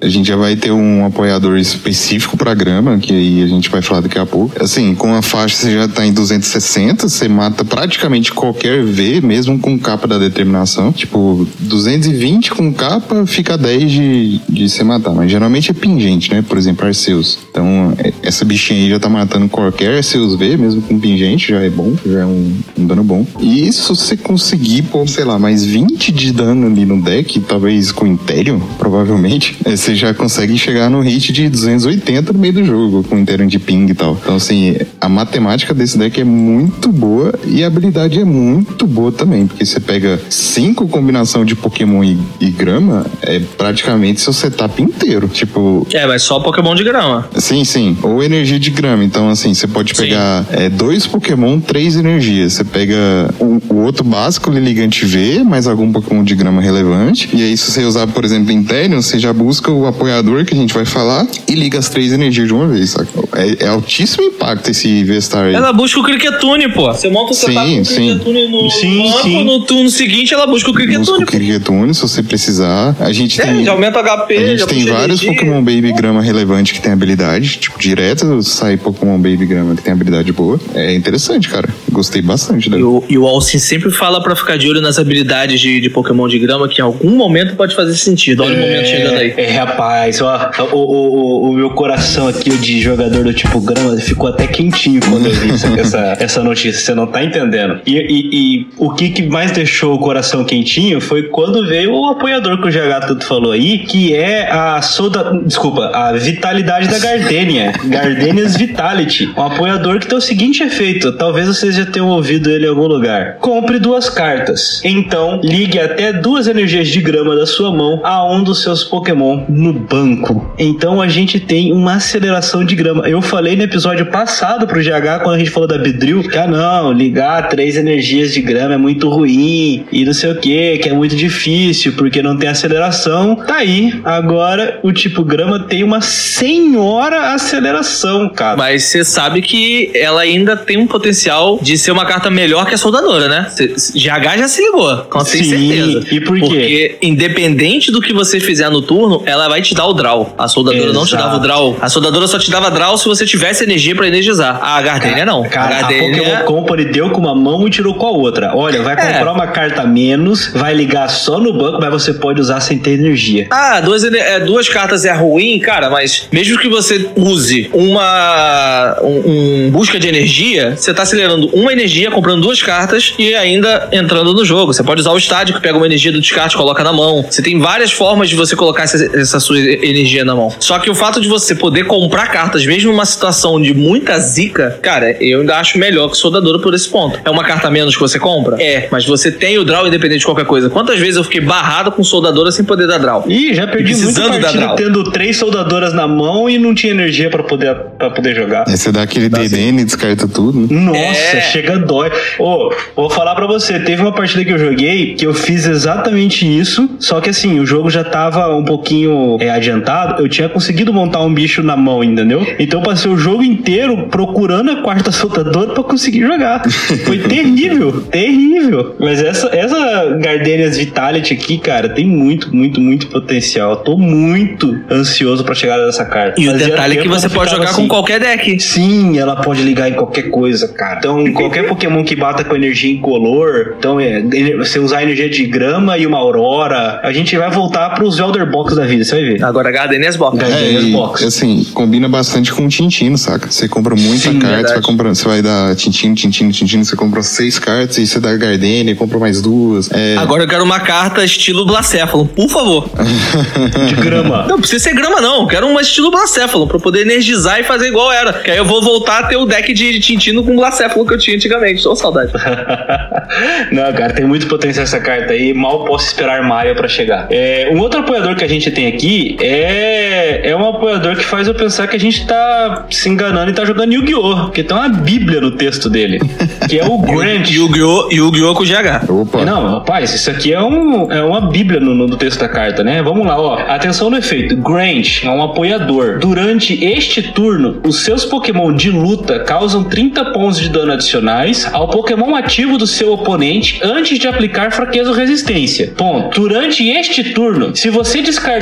[0.00, 3.80] A gente já vai ter um apoiador específico pra grama, que aí a gente vai
[3.80, 4.62] falar daqui a pouco.
[4.62, 9.58] Assim, com a faixa você já tá em 260, você mata praticamente qualquer V, mesmo
[9.58, 10.92] com capa da determinação.
[10.92, 15.12] Tipo, 220 com capa fica 10 de, de você matar.
[15.14, 16.42] Mas geralmente é pingente, né?
[16.46, 17.38] Por exemplo, Arceus.
[17.50, 21.60] Então, é- essa bichinha aí já tá matando qualquer Arceus V, mesmo com pingente, já
[21.60, 23.26] é bom, já é um, um dano bom.
[23.40, 27.92] E se você conseguir pôr, sei lá, mais 20 de dano ali no deck, talvez
[27.92, 32.64] com Imperium, provavelmente, é, você já consegue chegar no hit de 280 no meio do
[32.64, 34.18] jogo, com Imperium de ping e tal.
[34.20, 39.12] Então, assim, a matemática desse deck é muito boa e a habilidade é muito boa
[39.12, 44.80] também, porque você pega cinco combinação de Pokémon e, e grama, é praticamente seu setup
[44.82, 45.28] inteiro.
[45.28, 47.28] Tipo, É, mas só Pokémon de grama.
[47.36, 47.96] Sim, sim.
[48.02, 49.04] Ou energia de grama.
[49.04, 52.54] Então, assim, você pode pegar é, dois Pokémon, três energias.
[52.54, 52.94] Você pega
[53.38, 57.28] o, o outro básico, Lilligant V, mais algum Pokémon de grama relevante.
[57.32, 60.56] E aí, se você usar, por exemplo, Imperium, você já busca o apoiador que a
[60.56, 63.08] gente vai falar e liga as três energias de uma vez, saca?
[63.36, 65.54] É, é altíssimo impacto esse V-Star aí.
[65.54, 66.92] Ela busca o Cricketune, pô.
[66.92, 67.94] Você monta o setup Sim, o sim.
[67.94, 69.44] Cricketune no Sim, banco, sim.
[69.44, 71.32] no turno seguinte ela busca o Busca Cricketune, o pô.
[71.32, 72.96] Cricketune, se você precisar.
[72.98, 73.64] A gente É, tem...
[73.64, 75.34] já aumenta o HP, A gente já tem vários energia.
[75.44, 77.58] Pokémon Baby Grama relevante que tem habilidade.
[77.58, 80.58] Tipo, direto sai Pokémon Baby Grama que tem habilidade boa.
[80.74, 81.68] É interessante, cara.
[81.90, 82.78] Gostei bastante da.
[82.78, 85.90] E o, e o Alcin sempre fala pra ficar de olho nas habilidades de, de
[85.90, 88.42] Pokémon de grama, que em algum momento pode fazer sentido.
[88.42, 89.33] Olha o momento chegando aí.
[89.36, 94.28] É, rapaz, ó, o, o, o, meu coração aqui de jogador do tipo grama ficou
[94.28, 97.80] até quentinho quando eu vi essa, essa, essa notícia, você não tá entendendo.
[97.86, 102.08] E, e, e o que, que mais deixou o coração quentinho foi quando veio o
[102.08, 106.98] apoiador que o GH tanto falou aí, que é a soda, desculpa, a vitalidade da
[106.98, 112.50] Gardenia, Gardenia's Vitality, um apoiador que tem o seguinte efeito, talvez vocês já tenham ouvido
[112.50, 113.36] ele em algum lugar.
[113.40, 118.42] Compre duas cartas, então ligue até duas energias de grama da sua mão a um
[118.42, 120.52] dos seus Pokémon no banco.
[120.58, 123.08] Então a gente tem uma aceleração de grama.
[123.08, 126.46] Eu falei no episódio passado pro GH quando a gente falou da Bedrill, que ah
[126.46, 130.88] não, ligar três energias de grama é muito ruim e não sei o que, que
[130.88, 133.36] é muito difícil porque não tem aceleração.
[133.36, 138.56] Tá aí, agora o tipo grama tem uma senhora aceleração, cara.
[138.56, 142.74] Mas você sabe que ela ainda tem um potencial de ser uma carta melhor que
[142.74, 143.46] a soldadora, né?
[143.50, 146.04] Cê- GH já se ligou, com certeza.
[146.10, 146.40] e por quê?
[146.44, 150.34] Porque, independente do que você fizer no turno, ela vai te dar o draw.
[150.38, 151.22] A soldadora não te Exato.
[151.24, 151.76] dava o draw.
[151.80, 154.58] A soldadora só te dava draw se você tivesse energia pra energizar.
[154.62, 155.42] A Gardenia não.
[155.48, 156.22] Cara, a a Gardenia.
[156.22, 158.52] Pokémon Company deu com uma mão e tirou com a outra.
[158.54, 159.12] Olha, vai É.
[159.12, 162.78] comprar uma carta a menos, vai ligar só no banco, mas você pode usar sem
[162.78, 163.46] ter energia.
[163.50, 169.66] Ah, duas, é, duas cartas é ruim, cara, mas mesmo que você use uma um,
[169.66, 174.32] um busca de energia, você tá acelerando uma energia, comprando duas cartas e ainda entrando
[174.34, 174.72] no jogo.
[174.72, 177.24] Você pode usar o estádio, que pega uma energia do descarte e coloca na mão.
[177.28, 180.52] Você tem várias formas de você colocar essa, essa sua energia na mão.
[180.58, 184.78] Só que o fato de você poder comprar cartas, mesmo numa situação de muita zica,
[184.82, 187.20] cara, eu ainda acho melhor que Soldadora por esse ponto.
[187.24, 188.60] É uma carta a menos que você compra?
[188.62, 190.70] É, mas você tem o draw independente de qualquer coisa.
[190.70, 193.24] Quantas vezes eu fiquei barrado com Soldadora sem poder dar draw?
[193.28, 197.28] Ih, já perdi E muita partida tendo três soldadoras na mão e não tinha energia
[197.30, 198.64] pra poder, pra poder jogar.
[198.68, 200.66] Aí você dá aquele DDN e descarta tudo?
[200.72, 201.40] Nossa, É.
[201.42, 202.10] chega dói.
[202.38, 206.44] Ô, vou falar pra você, teve uma partida que eu joguei que eu fiz exatamente
[206.46, 208.93] isso, só que assim, o jogo já tava um pouquinho
[209.40, 212.46] é, adiantado, eu tinha conseguido montar um bicho na mão, entendeu?
[212.58, 216.62] Então eu passei o jogo inteiro procurando a quarta soltadora pra conseguir jogar.
[217.04, 218.96] Foi terrível, terrível.
[218.98, 223.72] Mas essa, essa Gardenia's Vitality aqui, cara, tem muito, muito, muito potencial.
[223.72, 226.40] Eu tô muito ansioso pra chegar nessa carta.
[226.40, 227.82] E o Fazia detalhe é que você pode jogar assim.
[227.82, 228.60] com qualquer deck.
[228.60, 230.98] Sim, ela pode ligar em qualquer coisa, cara.
[230.98, 234.22] Então, qualquer Pokémon que bata com energia incolor, então é,
[234.56, 238.73] você usar energia de grama e uma aurora, a gente vai voltar pros Elder Box
[238.76, 239.44] da vida, você vai ver.
[239.44, 240.36] Agora Gardenia's Box.
[240.38, 241.24] Gar- É, e, Box.
[241.24, 243.50] assim, combina bastante com o Tintino, saca?
[243.50, 246.96] Você compra muita Sim, carta, você vai comprando, você vai dar Tintino, Tintino, Tintino, você
[246.96, 249.90] compra seis cartas e você dá Gardenia, compra mais duas.
[249.92, 252.88] É, Agora eu quero uma carta estilo Blacéfalo, por favor.
[253.88, 254.46] De grama.
[254.48, 255.42] Não precisa ser grama, não.
[255.42, 258.32] Eu quero uma estilo Blacéfalo, pra poder energizar e fazer igual era.
[258.32, 261.18] Que aí eu vou voltar a ter o deck de Tintino com Blacéfalo que eu
[261.18, 261.82] tinha antigamente.
[261.82, 262.32] Tô com saudade.
[263.72, 265.52] Não, cara, tem muito potencial essa carta aí.
[265.54, 267.26] Mal posso esperar maio pra chegar.
[267.30, 271.24] É, um outro apoiador que a gente gente tem aqui é, é um apoiador que
[271.24, 274.36] faz eu pensar que a gente tá se enganando e tá jogando Yu-Gi-Oh!
[274.44, 276.20] Porque tem uma bíblia no texto dele,
[276.68, 277.50] que é o Grant.
[277.50, 278.08] Yu-Gi-Oh!
[278.10, 278.54] Yu-Gi-Oh!
[278.54, 279.10] com GH.
[279.10, 279.44] Opa.
[279.44, 283.02] Não, rapaz, isso aqui é, um, é uma bíblia no, no texto da carta, né?
[283.02, 283.58] Vamos lá, ó.
[283.68, 284.56] Atenção no efeito.
[284.56, 286.18] Grant é um apoiador.
[286.18, 291.88] Durante este turno, os seus Pokémon de luta causam 30 pontos de dano adicionais ao
[291.88, 295.92] Pokémon ativo do seu oponente antes de aplicar fraqueza ou resistência.
[295.96, 296.40] Ponto.
[296.40, 298.53] Durante este turno, se você descartar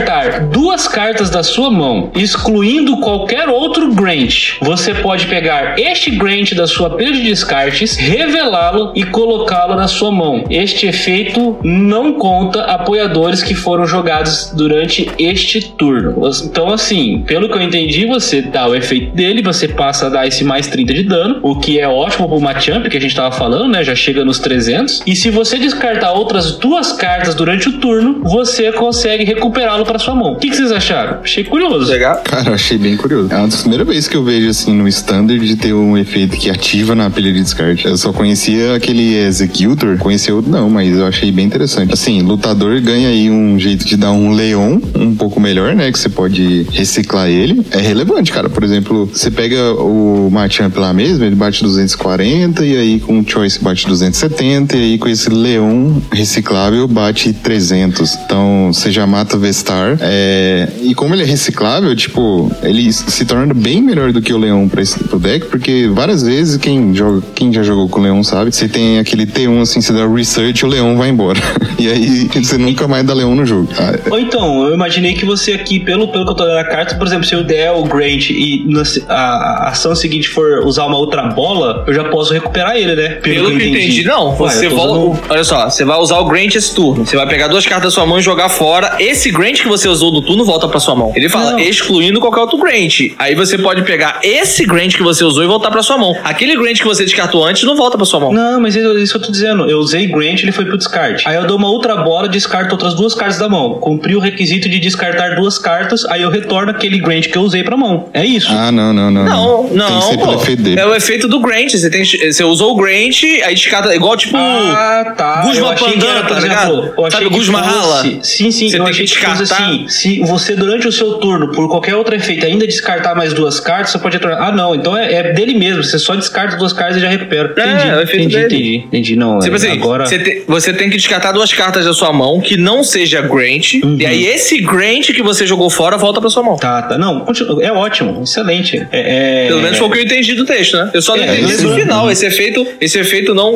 [0.51, 6.67] duas cartas da sua mão, excluindo qualquer outro Grant, você pode pegar este Grant da
[6.67, 10.45] sua pilha de descartes, revelá-lo e colocá-lo na sua mão.
[10.51, 16.15] Este efeito não conta apoiadores que foram jogados durante este turno.
[16.45, 20.27] Então, assim, pelo que eu entendi, você dá o efeito dele, você passa a dar
[20.27, 23.33] esse mais 30 de dano, o que é ótimo pro Machamp, que a gente tava
[23.33, 23.85] falando, né?
[23.85, 25.03] Já chega nos 300.
[25.07, 30.15] E se você descartar outras duas cartas durante o turno, você consegue recuperá-lo para sua
[30.15, 30.33] mão.
[30.33, 31.21] O que, que vocês acharam?
[31.23, 31.91] Achei curioso.
[31.91, 32.21] Legal.
[32.25, 33.33] Cara, eu achei bem curioso.
[33.33, 36.37] É uma das primeiras vezes que eu vejo, assim, no standard de ter um efeito
[36.37, 37.87] que ativa na pilha de descarte.
[37.87, 41.93] Eu só conhecia aquele Executor, conhecia outro não, mas eu achei bem interessante.
[41.93, 45.91] Assim, lutador ganha aí um jeito de dar um leão um pouco melhor, né?
[45.91, 47.65] Que você pode reciclar ele.
[47.71, 48.49] É relevante, cara.
[48.49, 53.29] Por exemplo, você pega o Machamp lá mesmo, ele bate 240, e aí com o
[53.29, 58.15] Choice bate 270, e aí com esse leão reciclável bate 300.
[58.25, 59.41] Então, você já mata o
[59.73, 59.99] Vestar.
[60.01, 60.69] É...
[60.83, 64.69] E como ele é reciclável, tipo, ele se torna bem melhor do que o leão
[64.69, 68.23] pra esse, pro deck, porque várias vezes quem joga, quem já jogou com o leão
[68.23, 71.41] sabe, você tem aquele T1 assim, você dá research, o leão vai embora.
[71.79, 73.69] e aí você nunca mais dá leão no jogo.
[73.79, 76.65] Ah, Ou então, eu imaginei que você aqui, pelo, pelo que eu tô lendo na
[76.65, 80.65] carta, por exemplo, se eu der o Grant e na, a, a ação seguinte for
[80.65, 83.09] usar uma outra bola, eu já posso recuperar ele, né?
[83.23, 84.37] Pelo que eu entendi, não.
[84.39, 84.93] Ué, Você volta.
[84.99, 87.07] usando- Olha só, você vai usar o Grant esse turno.
[87.07, 88.97] Você vai pegar duas cartas da sua mão e jogar fora.
[88.99, 91.13] Esse Grant que você usou no turno volta pra sua mão.
[91.15, 91.59] Ele fala, Não.
[91.59, 93.01] excluindo qualquer outro Grant.
[93.19, 96.15] Aí você pode pegar esse Grant que você usou e voltar pra sua mão.
[96.25, 98.33] Aquele Grant que você descartou antes não volta pra sua mão.
[98.33, 99.69] Não, mas isso isso eu tô dizendo.
[99.71, 101.27] Eu usei Grant, ele foi pro descarte.
[101.29, 103.75] Aí eu dou uma outra bola, descarto outras duas cartas da mão.
[103.75, 107.63] Cumpri o requisito de descartar duas cartas, aí eu retorno aquele Grant que eu usei
[107.63, 108.09] pra mão.
[108.13, 108.49] É isso.
[108.51, 109.23] Ah, não, não, não.
[109.25, 110.43] Não, Tem que não, ser pelo pô.
[110.43, 110.81] efeito dele.
[110.81, 111.71] É o efeito do Grant.
[111.73, 113.95] Você, tem, você usou o Grant, aí descarta.
[113.95, 114.37] Igual tipo.
[114.37, 115.43] Ah, tá.
[115.43, 116.95] Que Pandana, tá ligado?
[117.11, 118.03] Sabe fosse- Rala?
[118.23, 118.69] Sim, sim.
[118.69, 119.45] Você eu tem achei que descartar.
[119.53, 119.89] Assim.
[119.89, 123.91] Se você, durante o seu turno, por qualquer outro efeito, ainda descartar mais duas cartas,
[123.91, 124.49] você pode retornar.
[124.49, 124.75] Ah, não.
[124.75, 125.83] Então é, é dele mesmo.
[125.83, 127.53] Você só descarta duas cartas e já recupera.
[127.57, 128.77] É, Entendi, é entendi, entendi.
[128.87, 129.39] Entendi, não.
[129.39, 130.07] Tipo é, assim, agora...
[130.07, 133.75] você, te- você tem que descartar duas cartas da sua mão que não seja Grant.
[133.83, 133.97] Uhum.
[133.99, 136.57] E aí esse Grant que você jogou fora volta pra sua mão.
[136.57, 136.99] Tá, tá.
[136.99, 137.63] Não, continua.
[137.63, 138.23] É ótimo.
[138.23, 138.79] Excelente.
[138.91, 140.91] É, é- Pelo menos foi o que eu entendi do texto, né?
[140.93, 142.11] Eu só É, entendi isso- no final.
[142.11, 143.53] Esse efeito, esse efeito não,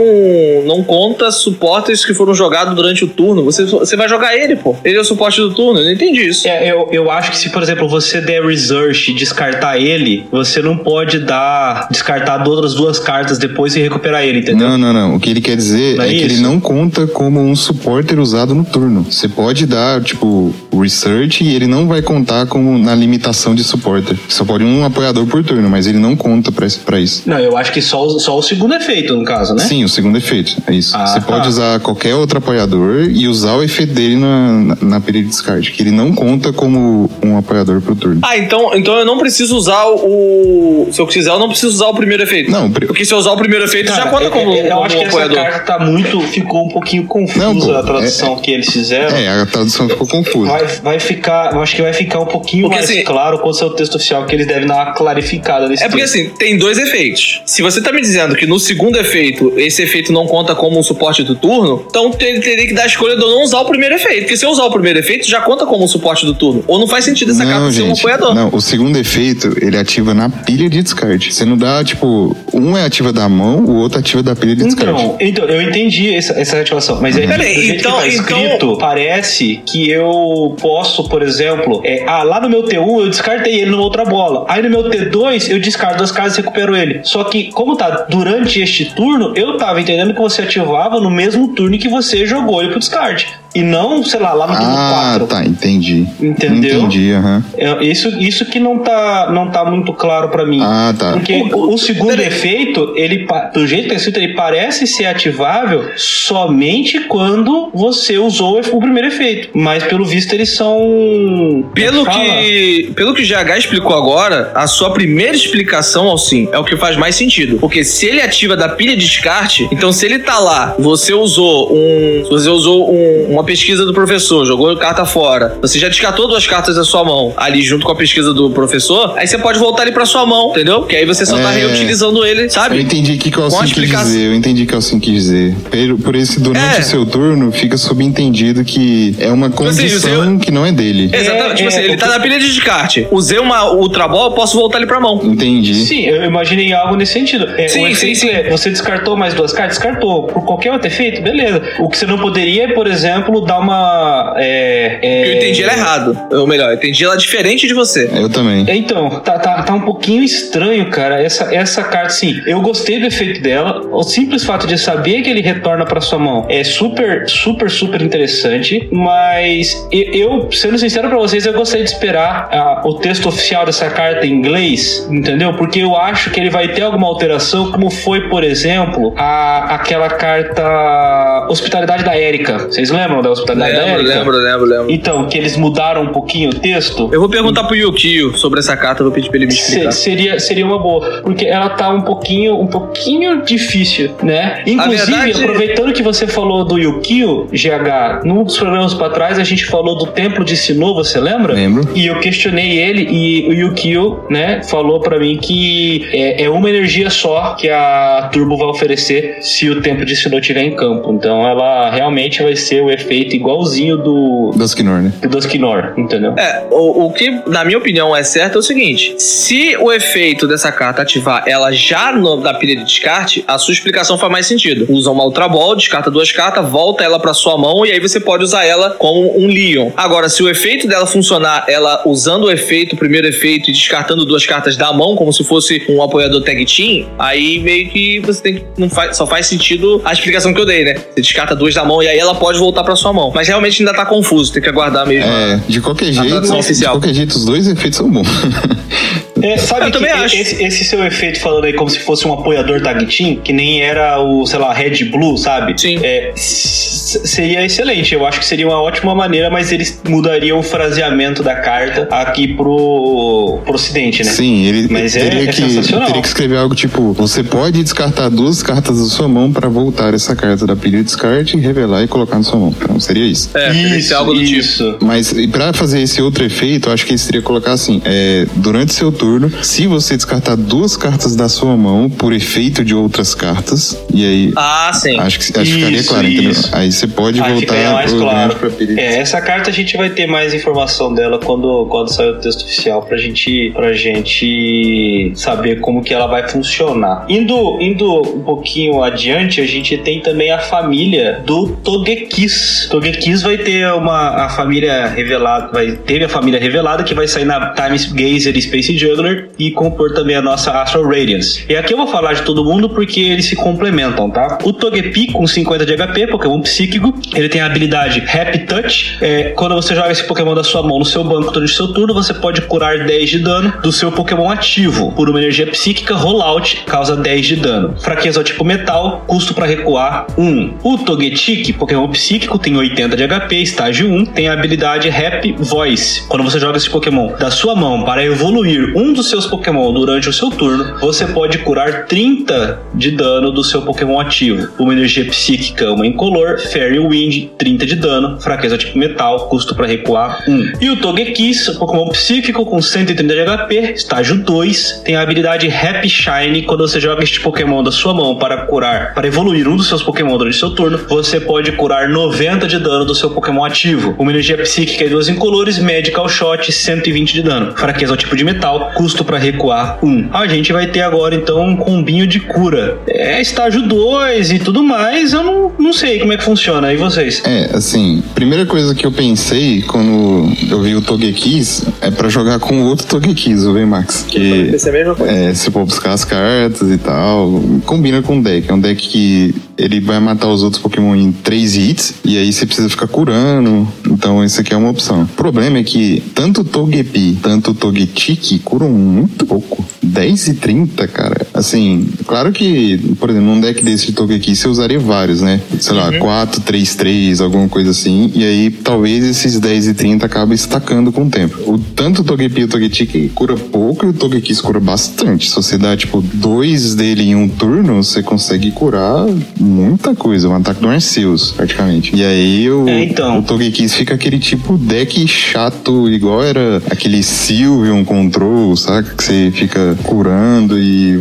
[0.66, 3.44] não conta suportes que foram jogados durante o turno.
[3.44, 4.76] Você, você vai jogar ele, pô.
[4.84, 5.80] Ele é o suporte do turno.
[5.86, 6.46] Eu não entendi isso.
[6.48, 10.60] É, eu, eu acho que se, por exemplo, você der research e descartar ele, você
[10.60, 14.68] não pode dar descartar outras duas cartas depois e recuperar ele, entendeu?
[14.70, 15.16] Não, não, não.
[15.16, 18.18] O que ele quer dizer Não é, é que ele não conta como um supporter
[18.18, 19.06] usado no turno.
[19.10, 24.16] Você pode dar, tipo, research e ele não vai contar como na limitação de supporter.
[24.28, 27.22] Só pode um apoiador por turno, mas ele não conta pra, isso.
[27.26, 29.64] Não, eu acho que só, o- só o segundo efeito, no caso, né?
[29.64, 30.56] Sim, o segundo efeito.
[30.66, 30.96] É isso.
[30.96, 31.26] Ah, Você tá.
[31.26, 35.65] pode usar qualquer outro apoiador e usar o efeito dele na, na, na de descarte,
[35.72, 38.20] que ele não conta como um apoiador pro turno.
[38.22, 40.88] Ah, então, então eu não preciso usar o.
[40.92, 42.50] Se eu quiser, eu não preciso usar o primeiro efeito.
[42.50, 44.70] Não, pri- Porque se eu usar o primeiro efeito, Cara, já conta como, eu, eu
[44.70, 45.36] como acho que essa apoiador.
[45.36, 46.20] carta tá muito.
[46.22, 49.16] Ficou um pouquinho confusa Não, pô, a tradução que eles fizeram.
[49.16, 50.50] É, a tradução ficou confusa.
[50.50, 53.60] Vai, vai ficar, eu acho que vai ficar um pouquinho Porque, mais assim, claro quando
[53.60, 56.14] é o texto oficial, que eles devem dar uma clarificada nesse É porque texto.
[56.16, 57.42] assim, tem dois efeitos.
[57.46, 60.82] Se você tá me dizendo que no segundo efeito, esse efeito não conta como um
[60.82, 63.64] suporte do turno, então ele teria que dar a escolha de eu não usar o
[63.64, 64.22] primeiro efeito.
[64.22, 66.64] Porque se eu usar o primeiro efeito, já conta como um suporte do turno.
[66.66, 68.00] Ou não faz sentido essa carta Não, ser um gente.
[68.00, 68.34] apoiador.
[68.34, 71.32] Não, o segundo efeito, ele ativa na pilha de descarte.
[71.32, 74.64] Você não dá, tipo, um é ativa da mão, o outro ativa da pilha de
[74.64, 75.02] descarte.
[75.02, 78.22] Então, então, eu entendi essa, essa ativação, mas é Peraí, do jeito então- que tá
[78.22, 83.08] então- escrito, parece que eu posso, por exemplo, é, ah, lá no meu T1 eu
[83.08, 84.44] descartei ele numa outra bola.
[84.48, 87.00] Aí no meu T2 eu descarto duas cartas e recupero ele.
[87.04, 91.48] Só que, como tá durante este turno, eu tava entendendo que você ativava no mesmo
[91.48, 93.28] turno que você jogou ele pro descarte.
[93.56, 95.26] E não, sei lá, lá no turno Ah, 4.
[95.26, 96.06] tá, entendi.
[96.20, 96.80] Entendeu?
[96.80, 97.42] Entendi, aham.
[97.56, 100.60] É, Isso, isso que não tá, não tá muito claro pra mim.
[100.62, 101.12] Ah, tá.
[101.12, 102.26] Porque o, o segundo Peraí.
[102.26, 108.60] efeito, ele, do jeito que tá escrito, ele parece ser ativável somente quando você usou
[108.72, 109.48] o primeiro efeito.
[109.54, 111.64] Mas pelo visto eles são.
[111.74, 112.18] Pelo Fala.
[112.18, 116.64] que, pelo que o GH explicou agora, a sua primeira explicação ao sim é o
[116.64, 117.58] que faz mais sentido.
[117.58, 121.72] Porque se ele ativa da pilha de descarte, então se ele tá lá, você usou
[121.72, 122.24] um.
[122.28, 125.56] Você usou um, um pesquisa do professor, jogou carta fora.
[125.62, 129.14] Você já descartou duas cartas da sua mão ali junto com a pesquisa do professor.
[129.16, 130.82] Aí você pode voltar ele pra sua mão, entendeu?
[130.82, 131.60] Que aí você só tá É.
[131.60, 132.76] reutilizando ele, sabe?
[132.76, 134.26] Eu entendi o que, que o Com a Alcin quis dizer.
[134.26, 135.54] Eu entendi o que o Alcin quis dizer.
[135.70, 136.80] Por, por esse, durante É.
[136.80, 141.08] o seu turno, fica subentendido que é uma assim, condição eu- que não é dele.
[141.12, 143.06] Exatamente, tipo é, assim, ele o tá que- na pilha de descarte.
[143.10, 145.20] Usei uma Ultra Ball, eu posso voltar ele pra mão.
[145.24, 145.74] Entendi.
[145.74, 147.46] Sim, eu imaginei algo nesse sentido.
[147.56, 148.28] É, Sim, sim, sim.
[148.28, 149.76] é, você descartou mais duas cartas?
[149.78, 150.24] Descartou.
[150.24, 151.62] Por qualquer outro efeito, beleza.
[151.78, 154.34] O que você não poderia é, por exemplo, dar uma.
[154.38, 156.18] É, é- Eu entendi ela errado.
[156.32, 158.10] Ou melhor, eu entendi ela diferente de você.
[158.14, 158.64] Eu também.
[158.68, 161.22] É, Então, tá, tá, tá um pouquinho estranho, cara.
[161.22, 163.80] Essa, essa carta, sim, eu gostei do efeito dela.
[163.90, 168.00] O simples fato de saber que ele retorna pra sua mão é super, super, super
[168.02, 168.88] interessante.
[168.92, 173.88] Mas eu, sendo sincero pra vocês, eu gostaria de esperar ah, o texto oficial dessa
[173.90, 175.54] carta em inglês, entendeu?
[175.54, 180.08] Porque eu acho que ele vai ter alguma alteração, como foi, por exemplo, a, aquela
[180.10, 182.58] carta Hospitalidade da Érica.
[182.58, 184.14] Vocês lembram da Hospitalidade da Lembro, Érica?
[184.18, 184.90] lembro, lembro, lembro.
[184.90, 187.08] Então, que eles mudaram um pouquinho o texto.
[187.12, 189.92] Eu vou perguntar pro Yukio sobre essa carta, vou pedir pra ele me explicar.
[189.92, 194.62] Se- seria, seria uma boa, porque ela tá um pouquinho, um pouquinho difícil, né?
[194.66, 199.44] Inclusive, verdade- aproveitando que você falou do Yukio, GH, num dos programas pra trás a
[199.44, 201.54] gente falou do Templo de Sinnoh, você lembra?
[201.54, 201.88] Lembro.
[201.94, 206.68] E eu questionei ele e o Yukio, né, falou pra mim que é, é uma
[206.68, 211.12] energia só que a Turbo vai oferecer se o Templo de Sinnoh estiver em campo.
[211.12, 215.12] Então ela realmente vai ser o efeito igualzinho do Duskinor, né?
[215.22, 216.34] do Duskinor, entendeu?
[216.36, 220.46] É, o, o que, na minha opinião, é certo é o seguinte: se o efeito
[220.46, 224.46] dessa carta ativar ela já no- na pilha de descarte, a sua explicação faz mais
[224.46, 224.86] sentido.
[224.88, 228.18] Usa uma Ultra Ball, descarta duas cartas, volta ela pra sua mão e aí você
[228.20, 229.90] pode usar ela como um Leon.
[229.96, 234.24] Agora, se o efeito dela funcionar, ela usando o efeito, o primeiro efeito, e descartando
[234.24, 238.42] duas cartas da mão, como se fosse um apoiador tag team, aí meio que você
[238.42, 238.64] tem que.
[238.76, 240.94] Não faz, só faz sentido a explicação que eu dei, né?
[240.94, 243.32] Você descarta duas da mão e aí ela pode voltar pra sua mão.
[243.34, 245.30] Mas realmente ainda tá confuso, tem que aguardar mesmo.
[245.30, 246.94] É, de qualquer jeito, de oficial.
[246.94, 248.28] qualquer jeito, os dois efeitos são bons.
[249.52, 250.36] É, sabe Eu que também acho.
[250.36, 253.80] Esse, esse seu efeito falando aí como se fosse um apoiador tag team, que nem
[253.82, 255.74] era o, sei lá, Red Blue, sabe?
[255.80, 255.98] Sim.
[256.02, 258.14] É, seria excelente.
[258.14, 262.48] Eu acho que seria uma ótima maneira, mas eles mudariam o fraseamento da carta aqui
[262.48, 264.30] pro, pro ocidente, né?
[264.30, 266.06] Sim, ele Mas é- teria, é que, sensacional.
[266.06, 270.14] teria que escrever algo tipo: você pode descartar duas cartas da sua mão para voltar
[270.14, 272.74] essa carta da pilha de descarte, revelar e colocar na sua mão.
[272.80, 273.50] Então seria isso.
[273.54, 274.58] É, teria que ser algo do tipo.
[274.60, 274.96] isso.
[275.00, 278.46] Mas e pra fazer esse outro efeito, eu acho que ele seria colocar assim: é,
[278.56, 283.34] durante seu turno, se você descartar duas cartas da sua mão por efeito de outras
[283.34, 284.52] cartas, e aí.
[284.56, 285.18] Ah, sim.
[285.18, 286.50] Acho que, acho que ficaria Isso, claro, entendeu?
[286.50, 286.70] isso.
[286.72, 288.56] Aí você pode Aí voltar pro claro.
[288.70, 292.38] grande É, essa carta a gente vai ter mais informação dela quando, quando sair o
[292.38, 297.26] texto oficial pra gente, pra gente saber como que ela vai funcionar.
[297.28, 302.88] Indo, indo um pouquinho adiante, a gente tem também a família do Togekis.
[302.90, 307.44] Togekis vai ter uma a família revelada, vai teve a família revelada que vai sair
[307.44, 308.96] na Time Gazer e Space
[309.26, 311.64] Juggler e compor também a nossa Astral Radiance.
[311.68, 314.58] E aqui eu vou falar de todo mundo porque eles se complementam, tá?
[314.64, 319.18] O Togepi com 50 de HP, Pokémon psíquico, ele tem a habilidade Happy Touch.
[319.20, 321.88] É, quando você joga esse Pokémon da sua mão no seu banco durante o seu
[321.88, 325.12] turno, você pode curar 10 de dano do seu Pokémon ativo.
[325.12, 327.94] Por uma energia psíquica, Rollout causa 10 de dano.
[327.98, 330.74] Fraqueza ao tipo metal, custo para recuar 1.
[330.82, 336.26] O Togetic, Pokémon psíquico, tem 80 de HP, estágio 1, tem a habilidade Happy Voice.
[336.28, 340.28] Quando você joga esse Pokémon da sua mão para evoluir um dos seus Pokémon durante
[340.28, 344.68] o seu turno, você pode curar 30 de dano do seu Pokémon ativo.
[344.78, 349.86] Uma energia psíquica, uma incolor, Fairy Wind, 30 de dano, fraqueza tipo metal, custo para
[349.86, 350.72] recuar 1.
[350.80, 356.08] E o Togekiss, Pokémon psíquico com 130 de HP, estágio 2, tem a habilidade Happy
[356.08, 356.62] Shine.
[356.62, 360.02] Quando você joga este Pokémon da sua mão para curar, para evoluir um dos seus
[360.02, 364.14] Pokémon durante o seu turno, você pode curar 90 de dano do seu Pokémon ativo.
[364.18, 367.76] Uma energia psíquica e duas incolores, Medical Shot, 120 de dano.
[367.76, 370.28] Fraqueza ao tipo de metal, custo para recuar 1.
[370.32, 372.98] A gente vai ter agora então um combinho de cura.
[373.06, 376.92] É estágio 2 e tudo mais, eu não, não sei como é que funciona.
[376.92, 377.42] E vocês?
[377.44, 382.58] É, assim, primeira coisa que eu pensei quando eu vi o Togekiss é pra jogar
[382.58, 384.24] com o outro Togekiss, o VMAX.
[384.28, 385.32] Que Pensei a mesma coisa.
[385.32, 388.70] é, se for buscar as cartas e tal, combina com o deck.
[388.70, 392.50] É um deck que ele vai matar os outros Pokémon em 3 hits, e aí
[392.50, 393.86] você precisa ficar curando.
[394.08, 395.22] Então, isso aqui é uma opção.
[395.22, 399.84] O problema é que tanto o Togepi, tanto o Togetic curam muito pouco.
[400.02, 401.46] 10 e 30, cara.
[401.56, 405.60] Assim, claro que, por exemplo, num deck desse de Togekiss você usaria vários, né?
[405.80, 408.30] Sei lá, 4, 3, 3, alguma coisa assim.
[408.34, 411.56] E aí, talvez esses 10 e 30 acabem estacando com o tempo.
[411.66, 415.48] O, tanto o Togepi e o Togetic cura pouco e o Togekiss cura bastante.
[415.48, 419.26] Se você dá, tipo, dois dele em um turno, você consegue curar
[419.58, 422.14] muita coisa, um ataque do Arceus, praticamente.
[422.14, 423.38] E aí o, É, então.
[423.38, 429.14] o Togekiss fica aquele tipo deck chato, igual era aquele Sylveon Control, saca?
[429.14, 431.18] Que você fica curando e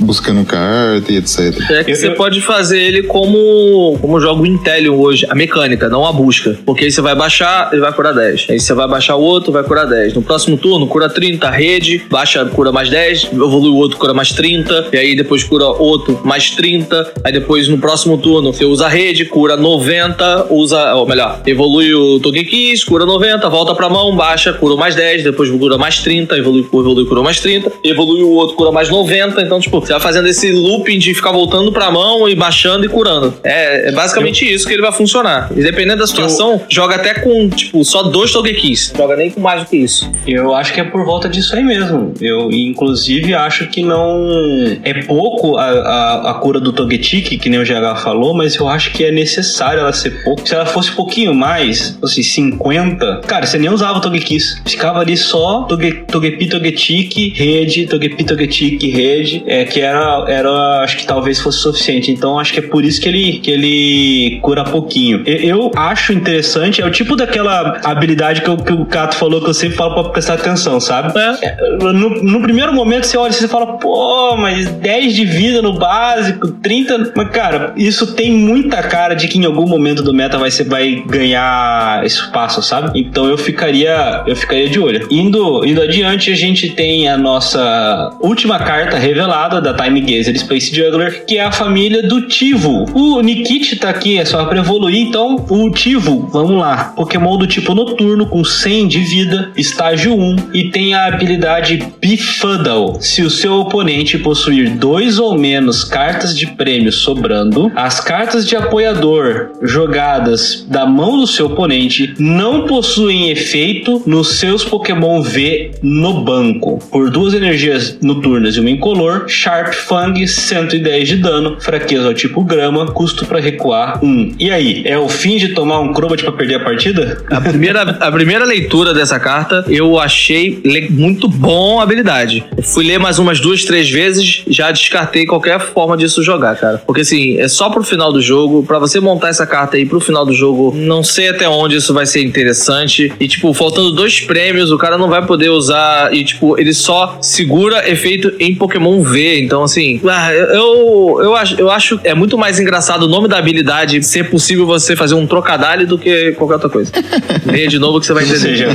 [0.00, 1.54] buscando carta e etc.
[1.70, 5.88] É que você eu- pode fazer ele como, como joga o Intelion hoje, a mecânica,
[5.88, 6.58] não a busca.
[6.64, 8.46] Porque aí você vai baixar, ele vai curar 10.
[8.50, 10.14] Aí você vai baixar o outro, vai curar 10.
[10.14, 14.32] No próximo turno, cura 30, rede, baixa, cura mais 10, evolui o outro, cura mais
[14.32, 17.12] 30, e aí depois cura outro, mais 30.
[17.24, 21.94] Aí depois no próximo turno, você usa a rede, cura 90, usa, ou melhor, evolui
[21.94, 26.36] o Togekiss, cura 90, volta pra mão, baixa, cura mais 10, depois cura mais 30,
[26.36, 29.40] evolui, evolui cura mais 30, evolui o outro, cura mais 90.
[29.42, 32.88] Então, tipo, você vai fazendo esse looping de ficar voltando pra mão e baixando e
[32.88, 33.34] curando.
[33.42, 35.50] É, é basicamente isso que ele vai funcionar.
[35.54, 38.92] E dependendo da situação, joga até com, tipo, só dois Togekiss.
[38.96, 40.10] Joga nem com mais do que isso.
[40.26, 42.14] Eu acho que é por volta disso aí mesmo.
[42.20, 44.78] Eu, inclusive, acho que não.
[44.84, 48.68] É pouco a, a, a cura do Togetic, que nem o GH falou, mas eu
[48.68, 50.48] acho que é necessário ela ser pouco.
[50.48, 54.62] Se ela fosse um pouquinho mais, assim, 50, cara, você nem usava o Togekiss.
[54.64, 60.96] Ficava ali só Toge, Togepi, Togetic, rede, Togepi, Togetic, rede, é, que era, era, acho
[60.98, 62.10] que talvez fosse suficiente.
[62.10, 65.22] Então, acho que é por isso que ele, que ele cura pouquinho.
[65.26, 69.40] Eu, eu acho interessante, é o tipo daquela habilidade que, eu- que o Cato falou
[69.40, 71.12] que eu sempre falo pra prestar atenção, sabe?
[71.18, 75.60] É, No, no primeiro momento você olha e você fala, pô, mas 10 de vida
[75.62, 77.12] no básico, 30.
[77.16, 80.64] Mas, cara, isso tem muita cara de que em algum momento do meta vai, ser,
[80.64, 82.98] vai ganhar espaço, sabe?
[83.00, 85.06] Então eu ficaria, eu ficaria de olho.
[85.10, 90.74] Indo, indo adiante, a gente tem a nossa última carta revelada da Time Gazer Space
[90.74, 92.86] Juggler, que é a família do Tivo.
[92.94, 96.92] O Nikit tá aqui, é só pra evoluir, então o Tivo, vamos lá.
[96.96, 102.98] Pokémon do tipo noturno, com 100 de vida, estágio 1, e tem a habilidade Befuddle.
[103.00, 108.56] Se o seu oponente possuir dois ou menos cartas de prêmio sobrando, as cartas de
[108.56, 116.22] apoiador jogadas da mão do seu oponente não possuem efeito nos seus Pokémon V no
[116.22, 116.78] banco.
[116.90, 122.44] Por duas energias noturnas e uma incolor, Sharp Fang, 110 de dano, fraqueza ao tipo
[122.44, 124.36] grama, custo pra recuar 1.
[124.38, 127.20] E aí, é o fim de tomar um Crobat pra perder a partida?
[127.28, 132.44] A primeira, a primeira leitura dessa carta, eu achei muito bom a habilidade.
[132.62, 136.78] Fui ler mais umas duas, três vezes, já descartei qualquer forma disso jogar, cara.
[136.86, 138.62] Porque assim, é só pro final do jogo.
[138.62, 141.92] Pra você montar essa carta aí pro final do jogo, não sei até onde isso
[141.92, 143.12] vai ser interessante.
[143.18, 146.14] E, tipo, faltando dois prêmios, o cara não vai poder usar.
[146.14, 149.39] E, tipo, ele só segura efeito em Pokémon V.
[149.44, 153.38] Então, assim, ah, eu, eu, acho, eu acho é muito mais engraçado o nome da
[153.38, 156.90] habilidade ser possível você fazer um trocadilho do que qualquer outra coisa.
[157.46, 158.38] Leia de novo que você vai entender.
[158.40, 158.66] seja,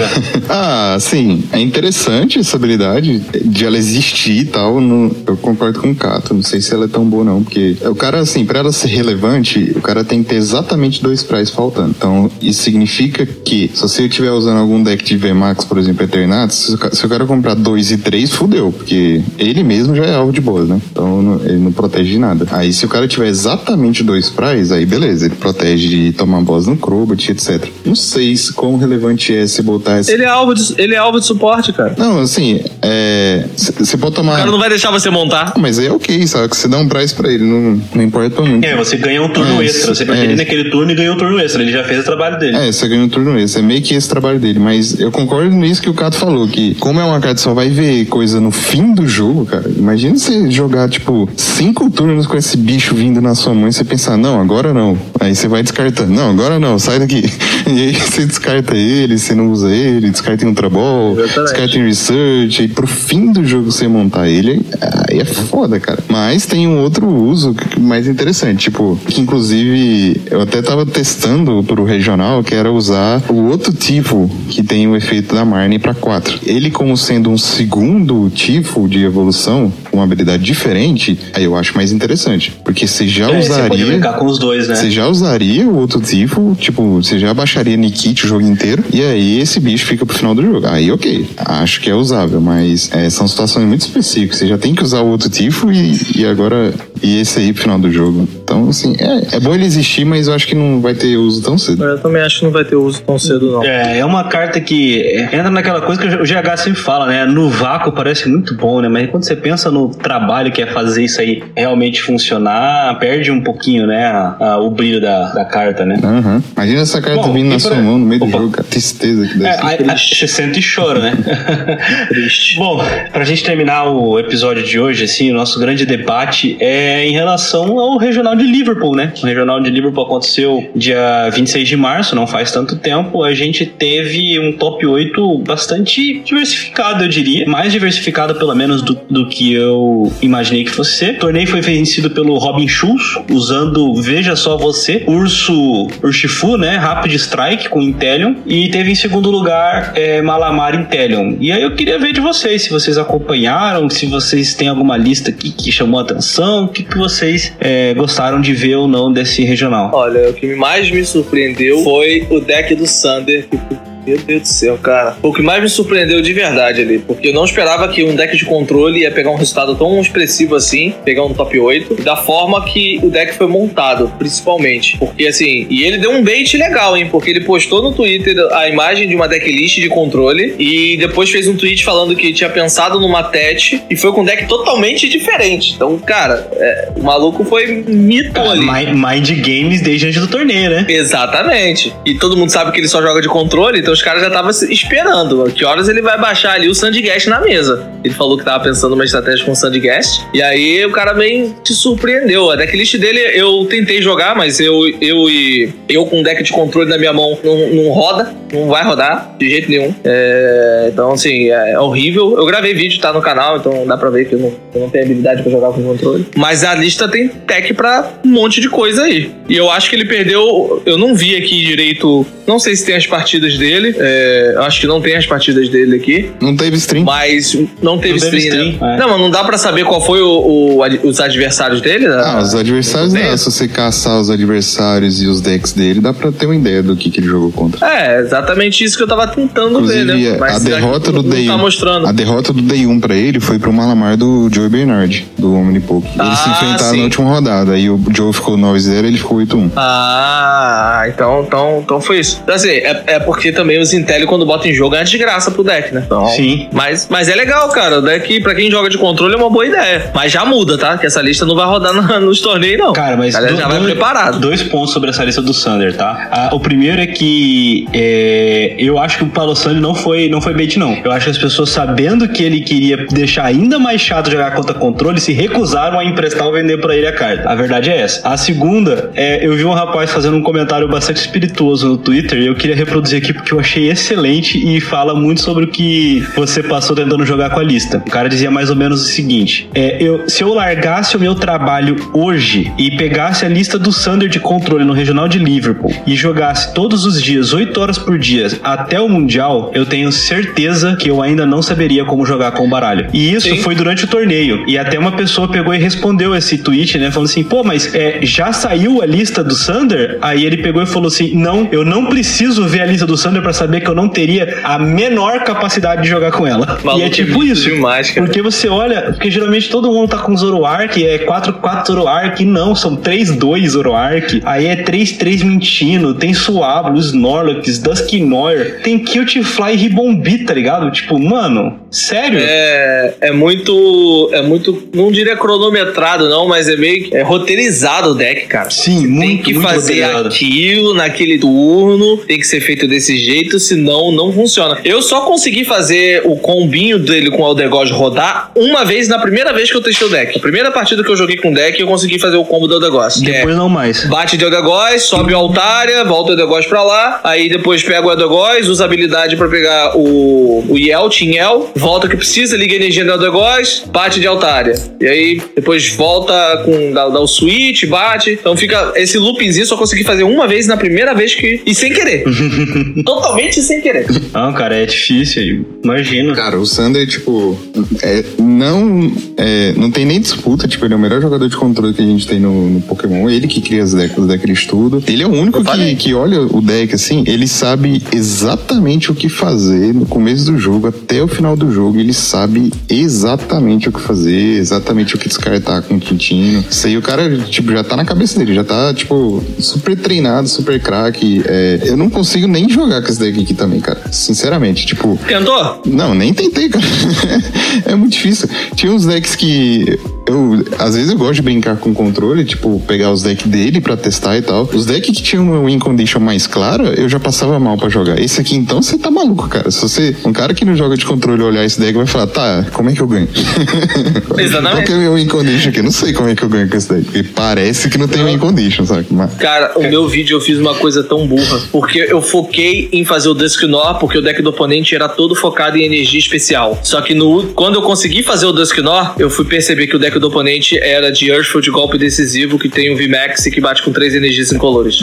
[0.49, 4.80] Ah, sim, é interessante essa habilidade de ela existir e tal.
[4.82, 7.76] não- eu concordo com o Cato, não sei se ela é tão boa não, porque
[7.84, 11.49] o cara, assim, pra ela ser relevante, o cara tem que ter exatamente dois prais
[11.49, 11.93] faltando.
[11.97, 16.57] Então, isso significa que, se você estiver usando algum deck de VMAX, por exemplo, Eternatus,
[16.57, 20.05] se o ca- se o cara comprar dois e três, fudeu, porque ele mesmo já
[20.05, 20.80] é alvo de boas, né?
[20.91, 22.47] Então, não- ele não protege de nada.
[22.51, 26.66] Aí, se o cara tiver exatamente dois prais, aí beleza, ele protege de tomar boss
[26.68, 27.68] no Crobat, etc.
[27.86, 30.97] Não sei se quão relevante é se botar essa Ele é alvo de, ele é
[30.97, 31.95] alvo de suporte, cara.
[31.97, 33.45] não, assim, é.
[33.56, 34.38] Você pode O tomar.
[34.38, 35.53] cara não vai deixar você montar.
[35.56, 36.49] Ah, Mas aí é ok, sabe?
[36.49, 38.64] Que você dá um price pra ele, não, não importa muito.
[38.66, 39.93] é, você ganha um turno É, extra.
[39.93, 40.06] Você é.
[40.06, 41.62] perde ele naquele turno e ganha um turno extra.
[41.62, 42.56] Ele já fez o trabalho dele.
[42.58, 43.58] É, você ganha um turno esse.
[43.60, 44.60] É meio que esse trabalho dele.
[44.60, 47.53] Mas eu concordo nisso que o Cato falou, que como é uma carta que só
[47.53, 49.70] vai ver coisa no fim do jogo, cara.
[49.76, 53.84] Imagina você jogar, tipo, cinco turnos com esse bicho vindo na sua mão e você
[53.84, 54.98] pensar, não, agora não.
[55.20, 56.14] Aí você vai descartando.
[56.14, 57.24] Não, agora não, sai daqui.
[57.68, 61.52] E aí você descarta ele, você não usa ele, descarta em Ultra Ball, Exatamente.
[61.52, 64.64] descarta em Research, e pro fim do jogo você montar ele,
[65.10, 65.98] aí é foda, cara.
[66.08, 71.84] Mas tem um outro uso mais interessante, tipo, que inclusive eu até tava testando pro
[71.84, 76.41] regional, que era usar o outro tipo que tem o efeito da Marnie pra 4.
[76.46, 81.92] Ele como sendo um segundo tipo de evolução, uma habilidade diferente, aí eu acho mais
[81.92, 82.54] interessante.
[82.64, 83.86] Porque você já É, você pode usaria...
[83.86, 84.76] brincar com os dois, né?
[84.76, 89.02] Você já usaria o outro tipo, tipo, você já baixaria Nikit o jogo inteiro, e
[89.02, 90.68] aí esse bicho fica pro final do jogo.
[90.68, 94.38] Aí, ok, acho que é usável, mas é, são situações muito específicas.
[94.38, 96.74] Você já tem que usar o outro tipo e, e agora.
[97.04, 98.28] E esse aí pro final do jogo.
[98.44, 101.42] Então, assim, é, é bom ele existir, mas eu acho que não vai ter uso
[101.42, 101.84] tão cedo.
[101.84, 103.64] Eu também acho que não vai ter uso tão cedo, não.
[103.64, 107.26] É, é uma carta que entra naquela coisa que o GH sempre fala, né?
[107.26, 108.88] No vácuo parece muito bom, né?
[108.88, 113.32] Mas quando você pensa no trabalho trabalho que é fazer isso aí realmente funcionar, perde
[113.32, 115.98] um pouquinho, né, a, a, o brilho da, da carta, né?
[116.04, 116.42] Uhum.
[116.56, 118.38] Imagina essa carta Bom, vindo na sua mão no meio Opa.
[118.38, 121.18] do jogo, a tristeza que deve é, Você sente e chora, né?
[122.10, 122.58] Triste.
[122.58, 127.12] Bom, pra gente terminar o episódio de hoje, assim, o nosso grande debate é em
[127.12, 129.14] relação ao regional de Liverpool, né?
[129.22, 133.24] O regional de Liverpool aconteceu dia 26 de março, não faz tanto tempo.
[133.24, 137.48] A gente teve um top 8 bastante diversificado, eu diria.
[137.48, 141.16] Mais diversificado, pelo menos, do, do que eu imaginei que fosse ser.
[141.16, 146.78] O torneio foi vencido pelo Robin Schulz, usando, veja só você, Urso Urshifu, né?
[146.78, 148.36] Rapid Strike com Intelion.
[148.45, 151.36] E teve em segundo lugar é, Malamar Intelion.
[151.39, 155.30] E aí eu queria ver de vocês, se vocês acompanharam, se vocês têm alguma lista
[155.30, 159.11] aqui que chamou a atenção, o que, que vocês é, gostaram de ver ou não
[159.11, 159.91] desse regional.
[159.93, 164.47] Olha, o que mais me surpreendeu foi o deck do Sander, que meu Deus do
[164.47, 165.18] céu, cara.
[165.22, 168.38] O que mais me surpreendeu de verdade ali, porque eu não esperava que um deck
[168.38, 172.64] de controle ia pegar um resultado tão expressivo assim, pegar um top 8, da forma
[172.66, 174.97] que o deck foi montado, principalmente.
[174.97, 177.08] Porque assim, e ele deu um bait legal, hein?
[177.10, 181.47] Porque ele postou no Twitter a imagem de uma decklist de controle e depois fez
[181.47, 185.74] um tweet falando que tinha pensado numa TET e foi com um deck totalmente diferente.
[185.76, 188.93] Então, cara, é, o maluco foi mito ali.
[188.93, 190.86] Mind Games desde antes do torneio, né?
[190.88, 191.93] Exatamente.
[192.06, 194.52] E todo mundo sabe que ele só joga de controle, então os caras já estavam
[194.70, 195.52] esperando.
[195.52, 197.89] Que horas ele vai baixar ali o Sandguest na mesa.
[198.04, 200.22] Ele falou que tava pensando uma estratégia com o Sandguest.
[200.34, 202.52] E aí o cara bem te surpreendeu.
[202.52, 206.52] A decklist dele eu tentei jogar, mas eu, eu e eu com um deck de
[206.52, 208.34] controle na minha mão não, não roda.
[208.52, 209.93] Não vai rodar de jeito nenhum.
[210.04, 212.38] É, então, assim, é horrível.
[212.38, 214.89] Eu gravei vídeo, tá no canal, então dá pra ver que eu não, eu não
[214.89, 216.26] tenho habilidade pra jogar com controle.
[216.36, 219.32] Mas a lista tem tech pra um monte de coisa aí.
[219.50, 220.82] E eu acho que ele perdeu.
[220.86, 222.26] Eu não vi aqui direito.
[222.46, 223.98] Não sei se tem as partidas dele dele.
[224.00, 226.32] É, acho que não tem as partidas dele aqui.
[226.42, 227.06] Não teve stream.
[227.06, 228.96] Mas não teve não stream, teve stream né?
[228.96, 228.98] é.
[228.98, 232.08] Não, mas não dá pra saber qual foi o, o os adversários dele?
[232.08, 232.22] Né?
[232.24, 233.38] Ah, os adversários não.
[233.38, 236.96] Se você caçar os adversários e os decks dele, dá pra ter uma ideia do
[236.96, 237.86] que, que ele jogou contra.
[237.86, 240.38] É, exatamente isso que eu tava tentando Inclusive, ver, né?
[240.40, 242.08] Mas a derrota do Day tá mostrando.
[242.08, 246.08] A derrota do Day 1 pra ele foi pro Malamar do Joe Bernard, do Omnipoke.
[246.08, 246.98] Eles ah, se enfrentaram sim.
[246.98, 247.72] na última rodada.
[247.74, 249.72] Aí o Joe ficou 9-0 ele ficou 8-1.
[249.76, 252.40] Ah, então, então, então foi isso.
[252.44, 255.52] Então, assim, é, é porque também os Intel, quando bota em jogo é de graça
[255.52, 256.04] pro deck, né?
[256.06, 256.68] Então, Sim.
[256.72, 258.00] Mas, mas é legal, cara.
[258.00, 260.12] O deck, pra quem joga de controle, é uma boa ideia.
[260.14, 260.98] Mas já muda, tá?
[260.98, 262.94] Que essa lista não vai rodar no, nos torneios, não.
[262.94, 263.36] Cara, mas.
[263.36, 264.40] Do, já vai dois, preparado.
[264.40, 266.28] Dois pontos sobre essa lista do Sander, tá?
[266.32, 270.42] Ah, o primeiro é que é, eu acho que o Palo Sandy não foi, não
[270.42, 270.98] foi bait, não.
[271.04, 274.74] Eu acho que as pessoas, sabendo que ele queria deixar ainda mais chato jogar contra
[274.74, 277.50] controle, se recusaram a emprestar ou vender pra ele a carta.
[277.50, 278.28] A verdade é essa.
[278.28, 282.48] A segunda, é, eu vi um rapaz fazendo um comentário bastante espirituoso no Twitter e
[282.48, 286.62] eu queria reproduzir aqui porque eu achei excelente e fala muito sobre o que você
[286.62, 288.03] passou tentando jogar com a lista.
[288.06, 291.34] O cara dizia mais ou menos o seguinte: é, eu, se eu largasse o meu
[291.34, 296.16] trabalho hoje e pegasse a lista do Sander de controle no regional de Liverpool e
[296.16, 301.10] jogasse todos os dias, 8 horas por dia, até o Mundial, eu tenho certeza que
[301.10, 303.08] eu ainda não saberia como jogar com o baralho.
[303.14, 303.62] E isso Sim.
[303.62, 304.66] foi durante o torneio.
[304.68, 307.10] E até uma pessoa pegou e respondeu esse tweet, né?
[307.10, 310.18] Falando assim: pô, mas é, já saiu a lista do Sander?
[310.22, 313.45] Aí ele pegou e falou assim: não, eu não preciso ver a lista do Sander
[313.46, 316.80] para saber que eu não teria a menor capacidade de jogar com ela.
[316.84, 317.70] Maluco, e é tipo isso.
[317.70, 322.74] Demais, porque você olha, porque geralmente todo mundo tá com Zoroark, é 4-4 Zoroark, não,
[322.74, 328.98] são 3-2 Zoroark, aí é 3-3 Mintino, tem Suablo, Snorlax, Dusknoir, tem
[329.43, 330.89] Fly e Ribombi, tá ligado?
[330.89, 332.39] Tipo, mano, sério?
[332.41, 338.16] É, é muito, é muito, não diria cronometrado não, mas é meio é roteirizado o
[338.16, 338.72] deck, cara.
[338.72, 343.16] Sim, você muito, Tem que muito fazer aquilo naquele turno, tem que ser feito desse
[343.18, 344.80] jeito, senão não funciona.
[344.84, 349.20] Eu só consegui fazer o combinho dele com o Elder God rodar uma vez na
[349.20, 350.38] primeira vez que eu testei o deck.
[350.38, 352.76] A primeira partida que eu joguei com o deck, eu consegui fazer o combo do
[352.76, 353.14] Elder God.
[353.22, 354.06] Depois é, não mais.
[354.06, 357.84] Bate de Elder God, sobe o Altaria, volta o Elder God pra lá, aí depois
[357.84, 362.56] pega o Elder God, usa habilidade pra pegar o, o Yel, Tinhel, volta que precisa,
[362.58, 364.76] liga a energia do Elder God, bate de Altaria.
[365.00, 368.32] E aí depois volta com dá, dá o switch, bate.
[368.32, 371.62] Então fica esse loopingzinho só consegui fazer uma vez na primeira vez que.
[371.66, 372.24] E sem querer.
[373.26, 374.06] Totalmente sem querer.
[374.32, 376.36] Não, cara, é difícil, imagina.
[376.36, 377.58] Cara, o Sander, tipo,
[378.04, 381.92] é, não, é, não tem nem disputa, tipo, ele é o melhor jogador de controle
[381.92, 385.04] que a gente tem no, no Pokémon, ele que cria as decks, os decks estudo.
[385.08, 389.28] Ele é o único que, que olha o deck assim, ele sabe exatamente o que
[389.28, 394.02] fazer no começo do jogo até o final do jogo, ele sabe exatamente o que
[394.02, 396.64] fazer, exatamente o que descartar com o Quintino.
[396.70, 400.48] Isso aí o cara, tipo, já tá na cabeça dele, já tá, tipo, super treinado,
[400.48, 401.42] super craque.
[401.46, 404.01] É, eu não consigo nem jogar com esse deck aqui também, cara.
[404.11, 405.18] Sinceramente, tipo.
[405.28, 405.82] Tentou?
[405.86, 406.86] Não, nem tentei, cara.
[407.86, 408.49] é muito difícil.
[408.76, 412.82] Tinha uns decks que eu, às vezes eu gosto de brincar com o controle, tipo,
[412.88, 414.68] pegar os decks dele pra testar e tal.
[414.74, 418.20] Os decks que tinham uma win condition mais clara, eu já passava mal pra jogar.
[418.20, 419.70] Esse aqui, então, você tá maluco, cara.
[419.70, 422.66] Se você, um cara que não joga de controle olhar esse deck vai falar, tá,
[422.74, 423.28] como é que eu ganho?
[424.38, 424.76] Exatamente.
[424.76, 425.82] Qual que é o meu win condition aqui?
[425.82, 427.04] Não sei como é que eu ganho com esse deck.
[427.06, 429.06] Porque parece que não tem win condition, sabe?
[429.12, 429.34] Mas...
[429.36, 431.62] Cara, o meu vídeo eu fiz uma coisa tão burra.
[431.72, 435.78] Porque eu foquei em fazer o Dusknor, porque o deck do oponente era todo focado
[435.78, 436.80] em energia especial.
[436.84, 440.14] Só que no, quando eu consegui fazer o Dusknor, eu fui perceber que o deck
[440.20, 443.82] do oponente era de Earthful de golpe decisivo, que tem um VMAX e que bate
[443.84, 444.99] com três energias incolores.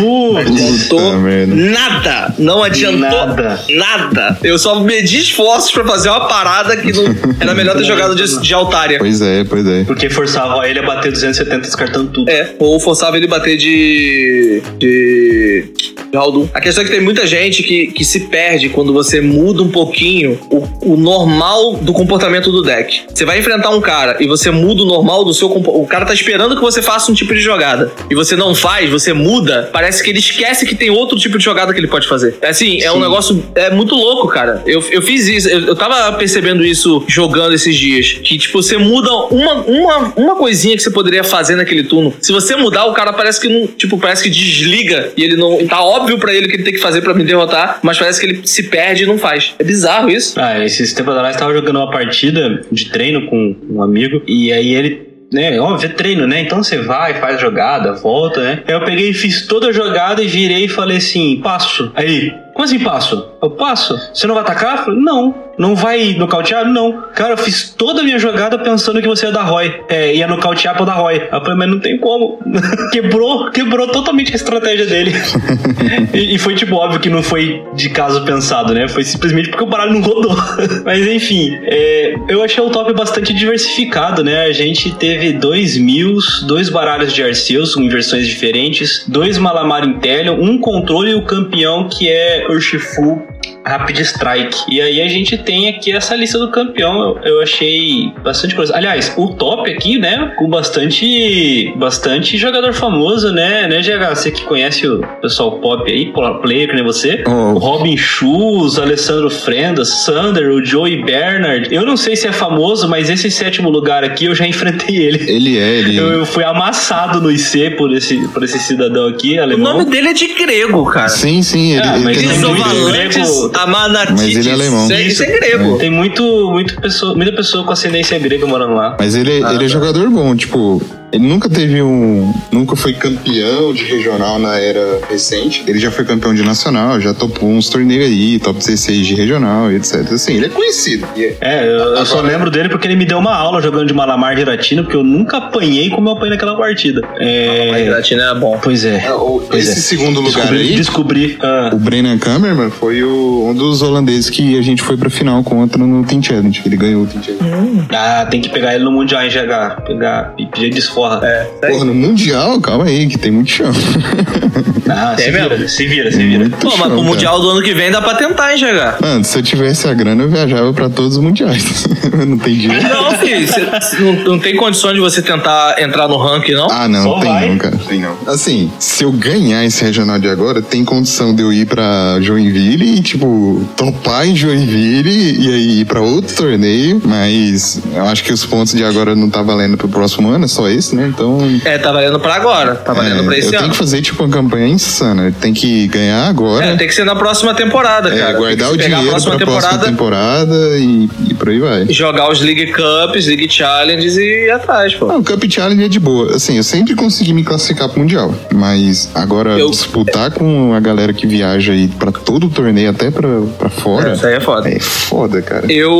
[0.00, 1.12] Não adiantou
[1.46, 2.34] nada.
[2.38, 3.64] Não adiantou Nada.
[3.70, 4.38] nada.
[4.42, 7.04] Eu só medi esforços pra fazer uma parada que não
[7.38, 8.98] era melhor ter jogado de, de Altaria.
[8.98, 9.84] Pois é, pois é.
[9.84, 12.30] Porque forçava ele a bater 270 descartando tudo.
[12.30, 14.62] É, ou forçava ele bater de.
[14.78, 15.64] de.
[16.10, 16.48] de Haldun.
[16.52, 19.70] A questão é que tem muita gente que, que se perde quando você muda um
[19.70, 23.02] pouquinho o, o normal do comportamento do deck.
[23.12, 26.14] Você vai enfrentar um cara e você muda o normal do seu O cara tá
[26.14, 27.92] esperando que você faça um tipo de jogada.
[28.10, 31.44] E você não faz, você muda, parece que ele esquece que tem outro tipo de
[31.44, 32.36] jogada que ele pode fazer.
[32.40, 33.00] É assim, é um Sim.
[33.00, 33.44] negócio.
[33.54, 34.62] É muito louco, cara.
[34.66, 38.12] Eu, eu fiz isso, eu, eu tava percebendo isso jogando esses dias.
[38.22, 42.14] Que, tipo, você muda uma, uma, uma coisinha que você poderia fazer naquele turno.
[42.20, 43.66] Se você mudar, o cara parece que não.
[43.66, 45.66] Tipo, parece que desliga e ele não.
[45.66, 48.26] Tá óbvio pra ele que ele tem que fazer pra me derrotar, mas parece que
[48.26, 49.54] ele se perde e não faz.
[49.58, 50.38] É bizarro isso.
[50.38, 54.74] Ah, esses tempos atrás tava jogando uma partida de treino com um amigo e aí
[54.74, 55.10] ele.
[55.32, 56.40] Né, óbvio, é treino, né?
[56.40, 58.64] Então você vai, faz jogada, volta, né?
[58.66, 61.92] Aí eu peguei e fiz toda a jogada e virei e falei assim: passo.
[61.94, 63.28] Aí, como assim passo?
[63.40, 63.96] Eu passo.
[64.12, 64.78] Você não vai atacar?
[64.78, 65.34] Eu falei, não.
[65.60, 66.66] Não vai nocautear?
[66.66, 67.02] Não.
[67.14, 69.70] Cara, eu fiz toda a minha jogada pensando que você ia dar Roy.
[69.90, 71.16] É, ia nocautear pra dar Roy.
[71.16, 72.38] Eu falei, mas não tem como.
[72.90, 75.12] quebrou, quebrou totalmente a estratégia dele.
[76.14, 78.88] e, e foi tipo óbvio que não foi de caso pensado, né?
[78.88, 80.34] Foi simplesmente porque o baralho não rodou.
[80.82, 84.44] mas enfim, é, eu achei o top bastante diversificado, né?
[84.44, 90.40] A gente teve dois Mills, dois baralhos de Arceus com versões diferentes, dois Malamar Intellion,
[90.40, 93.22] um controle e o campeão que é Urshifu
[93.64, 94.58] Rapid Strike.
[94.68, 97.18] E aí a gente tem aqui essa lista do campeão.
[97.22, 98.74] Eu, eu achei bastante coisa.
[98.74, 100.32] Aliás, o top aqui, né?
[100.38, 103.68] Com bastante bastante jogador famoso, né?
[103.68, 104.14] Né, GH?
[104.14, 106.12] Você que conhece o pessoal pop aí,
[106.42, 107.22] player que nem você.
[107.26, 107.54] Oh.
[107.54, 111.72] O Robin Schulz, Alessandro Frendas, Sander, o Joey Bernard.
[111.72, 115.30] Eu não sei se é famoso, mas esse sétimo lugar aqui eu já enfrentei ele.
[115.30, 115.96] Ele é, ele.
[115.96, 119.78] Eu, eu fui amassado no IC por esse, por esse cidadão aqui, O alemão.
[119.78, 121.08] nome dele é de grego, cara.
[121.08, 123.29] Sim, sim, ele, Ah, ele mas tem ele é grego.
[123.30, 123.46] Grego.
[123.46, 124.22] Isovalantes Amanatides.
[124.22, 124.84] Mas ele é alemão.
[124.84, 125.78] Isso é, isso é grego.
[125.78, 128.96] Tem muito, muito pessoa, muita pessoa com ascendência grega morando lá.
[128.98, 129.66] Mas ele, ele é tá.
[129.66, 130.82] jogador bom, tipo,
[131.12, 132.32] ele nunca teve um.
[132.52, 135.64] Nunca foi campeão de regional na era recente.
[135.66, 139.70] Ele já foi campeão de nacional, já topou uns torneios aí, top 16 de regional,
[139.72, 140.12] etc.
[140.12, 141.06] Assim, ele é conhecido.
[141.16, 143.94] É- É, eu, eu só lembro dele porque ele me deu uma aula jogando de
[143.94, 147.00] Malamar Giratina, porque eu nunca apanhei como eu apanhei naquela partida.
[147.18, 147.88] É.
[147.90, 148.58] Latina é bom.
[148.62, 149.06] Pois é.
[149.06, 149.82] Ah, o- Pois esse é.
[149.82, 150.60] segundo lugar Descobri.
[150.60, 154.96] aí, descobri ah, o Brennan Kammerman foi o- um dos holandeses que a gente foi
[154.96, 156.62] pra final contra no Team Challenge.
[156.64, 157.86] Ele ganhou o Team Challenge.
[157.92, 159.82] ah, tem que pegar ele no Mundial em GH.
[159.86, 160.70] Pegar e pedir
[161.08, 161.20] desforra.
[161.26, 161.44] É.
[161.68, 163.70] Porra, no Mundial, calma aí, que tem muito chão.
[164.92, 165.68] Ah, se É vira, mesmo?
[165.68, 166.38] se vira, se vira.
[166.40, 167.08] Muito Pô, mas chão, pro cara.
[167.08, 169.00] Mundial do ano que vem dá pra tentar, hein, GH?
[169.00, 171.86] Mano, se eu tivesse a grana, eu viajava pra todos os mundiais.
[172.26, 172.88] não tem dinheiro.
[172.88, 176.68] Não, filho, cê- não, não tem condições de você tentar entrar no ranking, não?
[176.68, 177.48] Ah, não, Só tem vai.
[177.50, 177.78] não, cara.
[177.88, 178.16] Tem não.
[178.26, 182.96] Assim, se eu ganhar esse regional de agora, tem condição de eu ir pra Joinville
[182.96, 187.00] e, tipo, topar em Joinville e aí ir pra outro torneio.
[187.04, 190.48] Mas eu acho que os pontos de agora não tá valendo pro próximo ano, é
[190.48, 191.06] só né?
[191.12, 191.38] Então.
[191.64, 192.74] É, tá valendo pra agora.
[192.76, 193.58] Tá valendo é, pra esse eu ano.
[193.60, 195.32] tenho que fazer, tipo, uma campanha insana.
[195.40, 196.64] Tem que ganhar agora.
[196.66, 198.32] É, tem que ser na próxima temporada, é, cara.
[198.38, 201.86] guardar o Tem dinheiro a próxima pra próxima temporada, temporada e, e por aí vai.
[201.90, 205.10] jogar os League Cups, League Challenges e ir atrás, pô.
[205.10, 206.34] Ah, o Cup Challenge é de boa.
[206.36, 208.34] Assim, eu sempre consegui me classificar pro Mundial.
[208.52, 213.10] Mas agora, Eu- disputar com a galera que viaja aí pra todo o torneio, até
[213.10, 213.28] pra,
[213.58, 214.68] pra fora, Isso aí é foda.
[214.68, 215.70] é foda, cara.
[215.72, 215.90] Eu,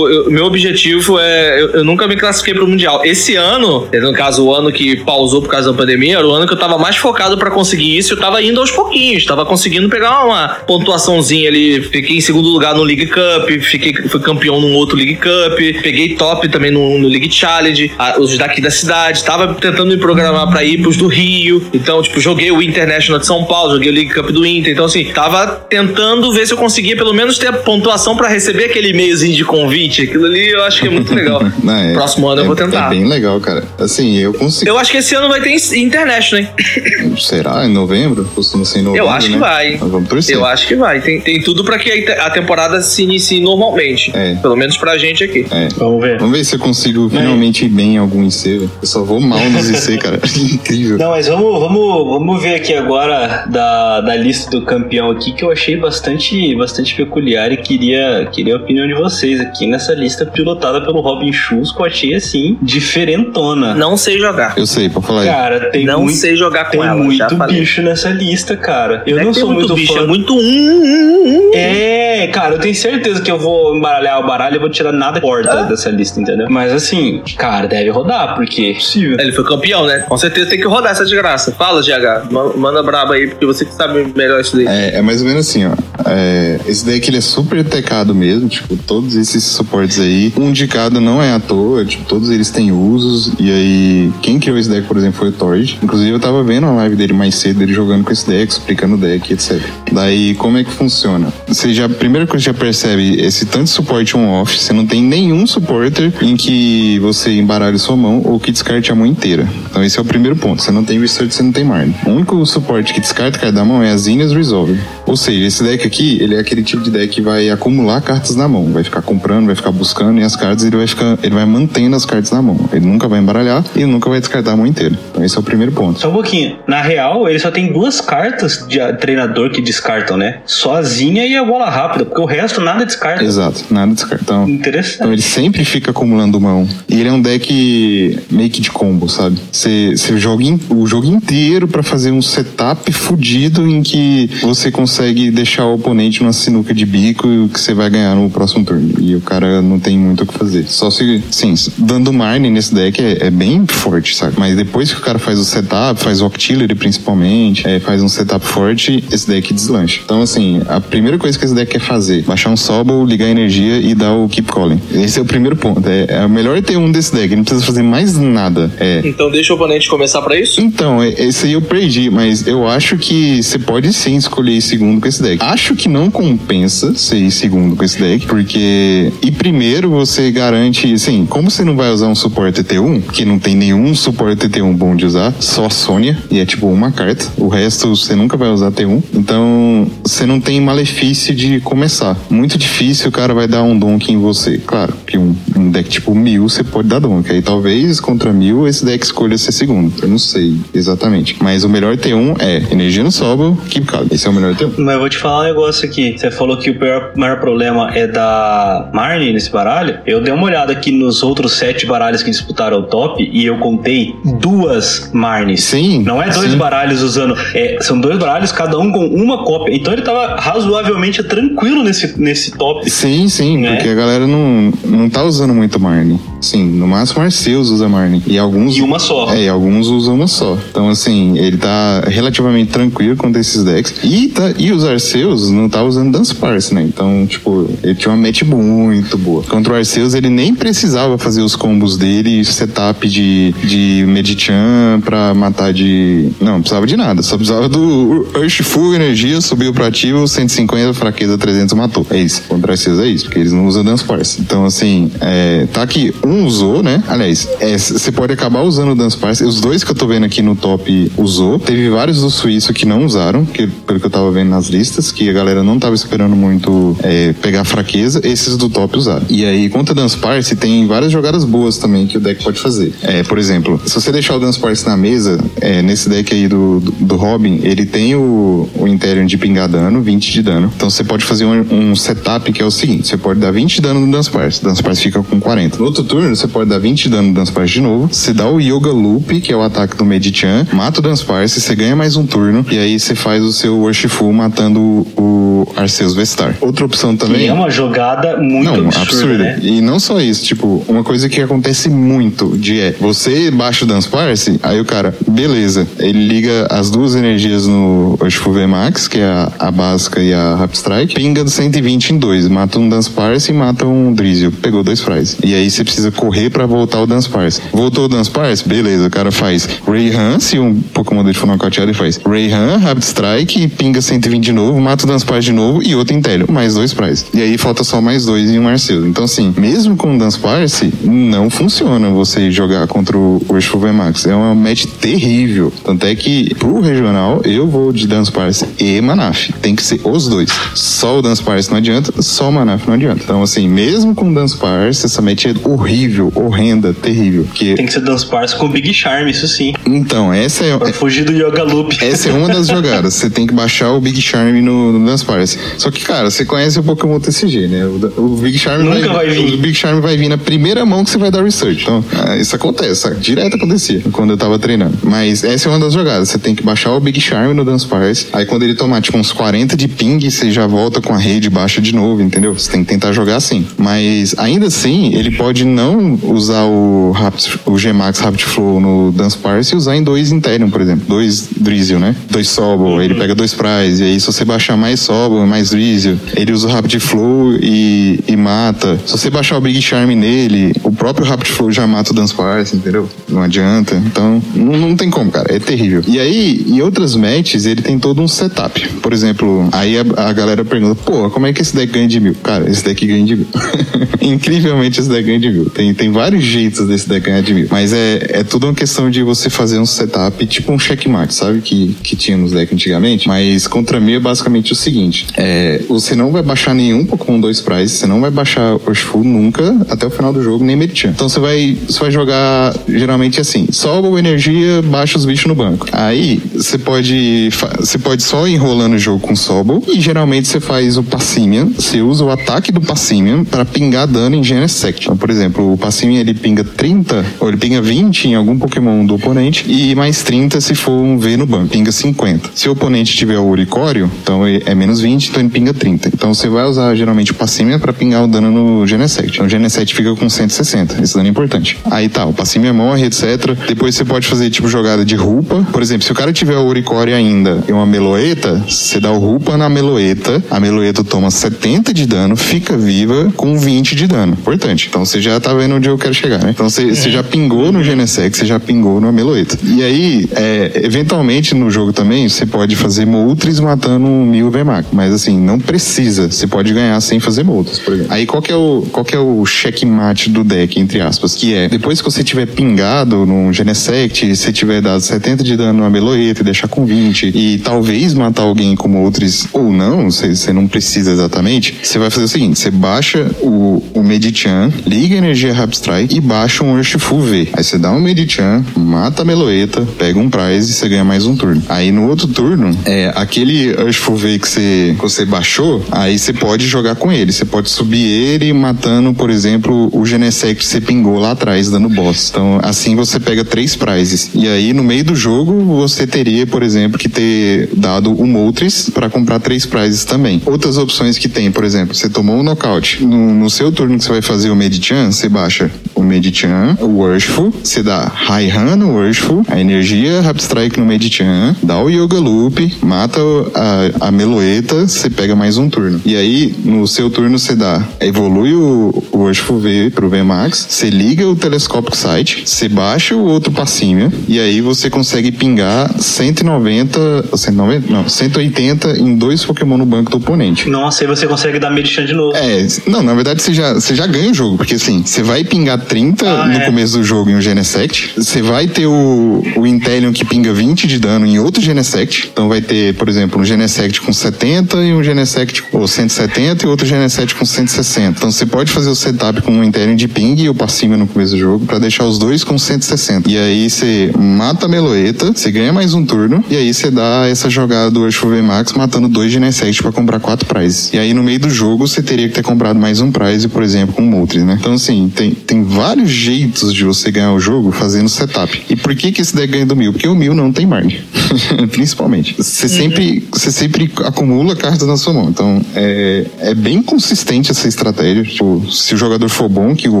[0.10, 1.60] eu- meu objetivo é.
[1.60, 3.02] Eu, eu nunca me classifiquei pro Mundial.
[3.04, 6.46] Esse ano, no caso, o ano que pausou por causa da pandemia, era o ano
[6.46, 8.12] que eu tava mais focado pra conseguir isso.
[8.12, 11.82] Eu tava indo aos pouquinhos, tava conseguindo pegar uma pontuaçãozinha ali.
[11.82, 16.16] Fiquei em segundo lugar no League Cup, fiquei, fui campeão num outro League Cup, peguei
[16.16, 19.24] top também no, no League Challenge, a- os daqui da cidade.
[19.24, 21.64] Tava tentando me programar pra ir pros do Rio.
[21.72, 24.72] Então, tipo, joguei o International de São Paulo, joguei o League Cup do Inter.
[24.72, 28.64] Então, assim, tava tentando ver se eu conseguia pelo menos ter a pontuação pra receber
[28.64, 30.02] aquele e-mailzinho de convite.
[30.02, 31.40] Aquilo ali eu acho que é muito legal.
[31.62, 32.86] Não, é- Próximo ano eu é- vou tentar.
[32.86, 33.64] É bem legal, cara.
[33.78, 34.70] Assim, assim, eu consigo.
[34.70, 36.48] Eu acho que esse ano vai ter internet, né?
[37.18, 37.64] Será?
[37.66, 38.24] Em novembro?
[38.34, 39.06] Costuma ser em novembro.
[39.06, 39.32] Eu acho né?
[39.34, 39.70] que vai.
[39.80, 40.36] Mas vamos torcer.
[40.36, 41.00] Eu acho que vai.
[41.00, 44.10] Tem, tem tudo pra que a te- a temporada se inicie normalmente.
[44.14, 44.34] É.
[44.36, 45.46] Pelo menos pra gente aqui.
[45.50, 45.68] É.
[45.76, 46.18] Vamos ver.
[46.18, 48.44] Vamos ver se eu consigo finalmente ir bem em algum IC.
[48.58, 48.70] velho.
[48.82, 50.20] Eu só vou mal nos IC, cara.
[50.38, 50.98] Incrível.
[50.98, 55.44] Não, mas vamos, vamos, vamos ver aqui agora da, da lista do campeão aqui, que
[55.44, 60.24] eu achei bastante, bastante peculiar e queria, queria a opinião de vocês aqui nessa lista
[60.26, 63.74] pilotada pelo Robin Schulz, que eu achei assim, diferentona.
[63.74, 64.54] Não sei jogar.
[64.56, 65.28] Eu sei, pra falar aí.
[65.28, 66.88] Cara, tem não muito, sei jogar com tem ela.
[66.90, 67.60] já muito falei.
[67.60, 69.02] bicho nessa lista, cara.
[69.06, 70.00] Eu é não que tem sou muito, bicho, fã.
[70.00, 71.50] é muito um.
[71.54, 75.20] É, cara, eu tenho certeza que eu vou embaralhar o baralho e vou tirar nada
[75.20, 76.46] porta dessa lista, entendeu?
[76.50, 79.16] Mas assim, cara, deve rodar, porque é possível.
[79.20, 80.00] Ele foi campeão, né?
[80.08, 81.52] Com certeza tem que rodar essa desgraça.
[81.52, 82.30] Fala, GH.
[82.30, 84.66] Ma- Manda braba aí, porque você que sabe melhor isso daí.
[84.66, 85.72] É, é mais ou menos assim, ó.
[86.08, 90.32] É, esse daí que ele é super tecado mesmo, tipo, todos esses suportes aí.
[90.36, 93.32] Um de cada não é à toa, tipo, todos eles têm usos.
[93.38, 93.79] E aí,
[94.22, 95.78] quem criou esse deck, por exemplo, foi o Torge.
[95.82, 98.94] Inclusive, eu tava vendo a live dele mais cedo, ele jogando com esse deck, explicando
[98.94, 99.60] o deck, etc.
[99.92, 101.32] Daí, como é que funciona?
[101.48, 104.86] Você já, primeira coisa que você já percebe, esse tanto de suporte on-off, você não
[104.86, 109.48] tem nenhum supporter em que você embaralhe sua mão ou que descarte a mão inteira.
[109.70, 110.62] Então, esse é o primeiro ponto.
[110.62, 111.94] Você não tem Research, você não tem Marne.
[112.06, 114.78] O único suporte que descarta carta da mão é as Inhas Resolve.
[115.06, 118.36] Ou seja, esse deck aqui, ele é aquele tipo de deck que vai acumular cartas
[118.36, 118.72] na mão.
[118.72, 121.18] Vai ficar comprando, vai ficar buscando, e as cartas ele vai ficar.
[121.22, 122.68] Ele vai mantendo as cartas na mão.
[122.72, 124.98] Ele nunca vai embaralhar e nunca vai descartar a mão inteira.
[125.10, 125.98] Então esse é o primeiro ponto.
[126.00, 126.58] Só um pouquinho.
[126.66, 130.40] Na real, ele só tem duas cartas de treinador que descartam, né?
[130.46, 133.24] Sozinha e a bola rápida, porque o resto nada descarta.
[133.24, 134.22] Exato, nada descarta.
[134.22, 135.12] Então, então Interessante.
[135.12, 136.66] ele sempre fica acumulando mão.
[136.88, 139.36] E ele é um deck meio que de combo, sabe?
[139.52, 145.30] Você joga in- o jogo inteiro pra fazer um setup fudido em que você consegue
[145.30, 148.94] deixar o oponente numa sinuca de bico e que você vai ganhar no próximo turno.
[148.98, 150.64] E o cara não tem muito o que fazer.
[150.68, 154.34] Só se, sim, dando Marne nesse deck é, é bem forte, sabe?
[154.38, 158.08] Mas depois que o cara faz o setup, faz o Octillery principalmente, é, faz um
[158.08, 160.00] setup forte, esse deck deslancha.
[160.04, 163.30] Então, assim, a primeira coisa que esse deck quer fazer, baixar um Sobble, ligar a
[163.30, 164.80] energia e dar o Keep Calling.
[164.92, 165.86] Esse é o primeiro ponto.
[165.88, 168.70] É, é melhor ter um desse deck, não precisa fazer mais nada.
[168.78, 170.60] É, Então deixa o oponente começar pra isso?
[170.60, 174.62] então, é- esse aí eu perdi, mas eu acho que você pode sim escolher ir
[174.62, 175.42] segundo com esse deck.
[175.42, 179.12] Acho que não compensa ir segundo com esse deck, porque.
[179.22, 183.38] E primeiro você garante, assim, como você não vai usar um suporte TT1, que não
[183.38, 187.48] tem nenhum suporte TT1 bom de usar, só Sônia, e é tipo uma carta, o
[187.48, 192.16] resto você nunca vai usar T1, então você não tem malefício de começar.
[192.30, 194.58] Muito difícil o cara vai dar um donk em você.
[194.58, 198.66] Claro, que um, um deck tipo mil você pode dar donk, aí talvez contra mil
[198.66, 199.92] esse deck escolha ser segundo.
[200.02, 201.36] Eu não sei exatamente.
[201.40, 204.06] Mas o melhor T1 é energia no Sobel, Keep Calm.
[204.10, 204.74] Esse é o melhor T1.
[204.78, 206.16] Mas eu vou te falar um negócio aqui.
[206.18, 209.98] Você falou que o pior, maior problema é da Marnie nesse baralho.
[210.06, 213.58] Eu dei uma olhada aqui nos outros sete baralhos que disputaram o top e eu
[213.58, 215.64] contei duas Marnies.
[215.64, 216.56] Sim, Não é dois sim.
[216.58, 217.36] baralhos usando.
[217.54, 219.74] é, são dois baralhos, cada um com uma cópia.
[219.74, 222.88] Então ele tava razoavelmente tranquilo nesse, nesse top.
[222.90, 223.74] Sim, sim, Né?
[223.74, 226.18] porque a galera não, não tá usando muito Marne.
[226.40, 228.22] Sim, no máximo Arceus usa Marne.
[228.26, 228.76] E alguns.
[228.76, 229.32] E uma só.
[229.32, 230.56] É, e alguns usam uma só.
[230.70, 233.94] Então, assim, ele tá relativamente tranquilo a esses decks.
[234.02, 236.82] E, tá, e os Arceus não tá usando Dance Parse, né?
[236.82, 239.42] Então, tipo, ele tinha uma match muito boa.
[239.42, 245.34] Contra o Arceus, ele nem precisava fazer os combos dele, setup de, de Medichan pra
[245.34, 246.30] matar de.
[246.40, 247.22] Não, não precisava de nada.
[247.22, 252.06] Só precisava do Urshifu, energia, subiu pro ativo, 150, fraqueza 300, matou.
[252.10, 252.42] É isso.
[252.48, 254.40] Contra Arceus é isso, porque eles não usam Dance Parse.
[254.40, 255.82] Então, assim, é, tá
[256.24, 257.02] um usou, né?
[257.08, 259.44] Aliás, você pode acabar usando o Dance Parse.
[259.44, 261.58] Os dois que eu tô vendo aqui no top usou.
[261.58, 265.12] Teve vários do suíço que não usaram, que, pelo que eu tava vendo nas listas,
[265.12, 268.20] que a galera não tava esperando muito é, pegar fraqueza.
[268.24, 269.24] Esses do top usaram.
[269.28, 272.92] E aí, contra Dance Parse, tem várias jogadas boas também que o deck pode fazer.
[273.02, 276.48] É, por exemplo, se você deixar o Dance Parse na mesa, é, nesse deck aí
[276.48, 280.72] do, do, do Robin, ele tem o, o Interior de pingar dano, 20 de dano.
[280.74, 283.76] Então você pode fazer um, um setup que é o seguinte: você pode dar 20
[283.76, 284.62] de dano no Dance Parse.
[284.62, 285.78] Dance Parse fica com 40.
[285.78, 288.08] No outro turno, você pode dar 20 de dano no Dance Parse de novo.
[288.12, 291.60] Você dá o Yoga Loop, que é o ataque do Medichan, mata o Dance Parse,
[291.60, 292.64] você ganha mais um turno.
[292.70, 294.80] E aí você faz o seu Worshifu matando
[295.16, 295.39] o
[295.76, 296.54] Arceus Vestar.
[296.60, 297.48] Outra opção também.
[297.48, 299.38] é uma jogada muito Não, absurda, absurda.
[299.38, 299.58] né?
[299.62, 303.88] E não só isso, tipo, uma coisa que acontece muito de é, você baixa o
[303.88, 309.18] Dance Parse, aí o cara, beleza, ele liga as duas energias no Urshifu Max, que
[309.18, 312.88] é a, a básica e a Rap Strike, pinga do 120 em dois, mata um
[312.88, 315.36] Dance Parse e mata um Drizzle, pegou dois fries.
[315.44, 317.60] E aí você precisa correr pra voltar o Dance Parse.
[317.72, 321.90] Voltou o Dance Parse, beleza, o cara faz Rayhan, se um Pokémon dele for nocauteado,
[321.90, 325.82] ele faz Rayhan, Rapid Strike, pinga 120 de novo, mata o Dance Parse de novo
[325.82, 327.26] e outro Intélio, mais dois prizes.
[327.34, 329.04] E aí falta só mais dois e um Arceus.
[329.04, 334.26] Então, assim, mesmo com o Dance Parse, não funciona você jogar contra o Worshipful VMAX.
[334.26, 335.72] É uma match terrível.
[335.84, 339.50] Tanto é que, pro regional, eu vou de Dance Parse e Manaf.
[339.60, 340.50] Tem que ser os dois.
[340.74, 343.22] Só o Dance Parse não adianta, só o Manaf não adianta.
[343.24, 347.46] Então, assim, mesmo com o Dance Parse, essa match é horrível, horrenda, terrível.
[347.52, 347.74] Que...
[347.74, 349.74] Tem que ser Dance Parse com Big Charm, isso sim.
[349.84, 350.76] Então, essa é.
[350.76, 351.96] Pra fugir do Yoga Loop.
[352.04, 353.14] Essa é uma das jogadas.
[353.14, 355.39] Você tem que baixar o Big Charm no, no Dance Parse.
[355.78, 357.86] Só que, cara, você conhece o Pokémon TCG, né?
[357.86, 359.54] O, o Big Charm Nunca vai vir.
[359.54, 361.82] O Big Charm vai vir na primeira mão que você vai dar research.
[361.82, 363.16] Então, ah, isso acontece, sabe?
[363.20, 364.98] Direto acontecia quando eu tava treinando.
[365.02, 366.28] Mas essa é uma das jogadas.
[366.28, 368.26] Você tem que baixar o Big Charm no Dance Parse.
[368.32, 371.48] Aí quando ele tomar, tipo, uns 40 de ping, você já volta com a rede
[371.48, 372.54] baixa de novo, entendeu?
[372.54, 373.66] Você tem que tentar jogar assim.
[373.76, 379.36] Mas ainda assim, ele pode não usar o, Rapt, o Gmax Rapid Flow no Dance
[379.36, 381.04] Parse e usar em dois Interium, por exemplo.
[381.08, 382.14] Dois Drizzle, né?
[382.30, 384.02] Dois Sobble, ele pega dois Prize.
[384.02, 385.00] E aí, se você baixar mais
[385.30, 388.98] Sobble, mais Drizzle, ele usa o Rapid Flow e, e mata.
[389.06, 392.34] Se você baixar o Big Charm nele, o próprio Rapid Flow já mata o Dance
[392.34, 393.08] Parse, entendeu?
[393.28, 393.94] Não adianta.
[393.94, 395.54] Então, não, não tem como, cara.
[395.54, 396.02] É terrível.
[396.06, 398.88] E aí, em outras matches, ele tem todo um setup.
[399.00, 402.18] Por exemplo, aí a, a galera pergunta, pô, como é que esse deck ganha de
[402.18, 402.34] mil?
[402.42, 403.46] Cara, esse deck ganha de mil.
[404.20, 405.70] Incrivelmente, esse deck ganha de mil.
[405.70, 407.68] Tem, tem vários jeitos desse deck ganhar de mil.
[407.70, 411.60] Mas é, é tudo uma questão de você fazer um setup, tipo um checkmate, sabe?
[411.60, 413.28] Que, que tinha nos decks antigamente.
[413.28, 417.60] Mas contra mim é basicamente o seguinte: é, você não vai baixar nenhum Pokémon 2
[417.60, 421.10] Prize, você não vai baixar Urshifu nunca até o final do jogo, nem Medichan.
[421.10, 425.86] Então você vai, você vai jogar geralmente assim: sobe energia, baixa os bichos no banco.
[425.92, 430.96] Aí você pode, você pode só enrolando o jogo com Sobble e geralmente você faz
[430.96, 435.04] o Passimian, você usa o ataque do Passimian para pingar dano em Genesect.
[435.04, 439.04] Então, por exemplo, o Passimian ele pinga 30 ou ele pinga 20 em algum Pokémon
[439.04, 442.50] do oponente e mais 30 se for um V no banco, pinga 50.
[442.54, 446.08] Se o oponente tiver o Uricório, então é menos 20, então ele pinga 30.
[446.08, 449.32] Então você vai usar geralmente o Passimian para pingar o dano no Genesect.
[449.32, 451.78] Então o Genesect fica com 160, esse dano é importante.
[451.90, 453.56] Aí tá, o Passimian morre, etc.
[453.68, 455.66] Depois você pode fazer tipo jogada de Rupa.
[455.72, 459.18] Por exemplo, se o cara tiver o Uricório ainda e uma Meloeta, você dá o
[459.18, 464.32] Rupa na Meloeta, a Meloeta toma 70 de dano, fica viva com 20 de dano.
[464.32, 464.88] Importante.
[464.88, 466.50] Então você já tá vendo onde eu quero chegar, né?
[466.50, 469.58] Então você, você já pingou no Genesect, você já pingou no Meloeta.
[469.62, 474.86] E aí, é, eventualmente no jogo também, você pode fazer Moltres matando um Mil Vermac.
[474.92, 476.30] Mas assim, não precisa.
[476.30, 478.12] Você pode ganhar sem fazer Moltres, por exemplo.
[478.12, 481.34] Aí qual que é o, qual que é o checkmate do deck, entre aspas?
[481.34, 485.84] Que é, depois que você tiver pingado no Genesect, se tiver dado 70 de dano
[485.84, 490.34] no Meloeta e deixar com 20, e talvez matar alguém com Moltres ou não, você,
[490.34, 495.14] você não precisa exatamente, você vai fazer o seguinte, você baixa o, o Medichan, liga
[495.14, 497.48] a energia Rapstrike e baixa um Urshifu V.
[497.52, 501.26] Aí você dá um Medichan, mata a Meloeta, pega um prize e você ganha mais
[501.26, 501.62] um turno.
[501.68, 506.66] Aí no outro turno, é aquele Urshifu V que você, você baixou, aí você pode
[506.66, 507.32] jogar com ele.
[507.32, 511.88] Você pode subir ele matando, por exemplo, o Genesect que você pingou lá atrás, dando
[511.88, 512.30] boss.
[512.30, 514.30] Então, assim você pega três prizes.
[514.34, 518.90] E aí, no meio do jogo, você teria, por exemplo, que ter dado o Moltres
[518.90, 520.40] para comprar três prizes também.
[520.46, 523.04] Outras opções que tem, por exemplo, você tomou um nocaute.
[523.04, 526.86] No, no seu turno que você vai fazer o Medichan, você baixa o Medichan, o
[526.86, 532.18] Worshful, você dá High Han no Worshful, a energia Rapstrike no Medichan, dá o Yoga
[532.18, 533.20] Loop, mata
[533.54, 536.00] a, a Meloeta, você pega mais um turno.
[536.04, 540.88] E aí, no seu turno, você dá, evolui o, o Worshful V pro VMAX, você
[540.88, 547.36] liga o Telescopic Sight, você baixa o outro Passímia, e aí você consegue pingar 190,
[547.36, 550.68] 190, não, 180 em dois Pokémon no banco do oponente.
[550.68, 552.36] Nossa, aí você consegue dar Medichan de novo.
[552.36, 555.44] É, não, na verdade você já, você já ganha o jogo, porque assim, você vai
[555.44, 556.64] pingar 30 Ah, no é.
[556.64, 560.98] começo do jogo em um Genesect, você vai ter o, o que pinga 20 de
[560.98, 565.02] dano em outro Genesect, então vai ter, por exemplo, um Genesect com 70 e um
[565.02, 568.18] Genesect com 170 e outro Genesect com 160.
[568.18, 571.06] Então você pode fazer o setup com um Inteleon de ping e o Passima no
[571.06, 573.30] começo do jogo pra deixar os dois com 160.
[573.30, 577.26] E aí você mata a Meloeta, você ganha mais um turno, e aí você dá
[577.28, 580.92] essa jogada do Urshifu Max matando dois Genesect pra comprar quatro prizes.
[580.92, 583.62] E aí no meio do jogo você teria que ter comprado mais um prize, por
[583.62, 584.58] exemplo, com Moltres, né?
[584.60, 588.62] Então assim, tem, tem vários jeitos de você ganhar o jogo fazendo setup.
[588.68, 589.92] E por que que esse deck ganha do Mil?
[589.92, 591.02] Porque o Mil não tem Marne.
[591.70, 592.34] Principalmente.
[592.36, 595.28] Você sempre, você sempre acumula cartas na sua mão.
[595.28, 598.22] Então é, é bem consistente essa estratégia.
[598.22, 600.00] Tipo, se o jogador for bom, que o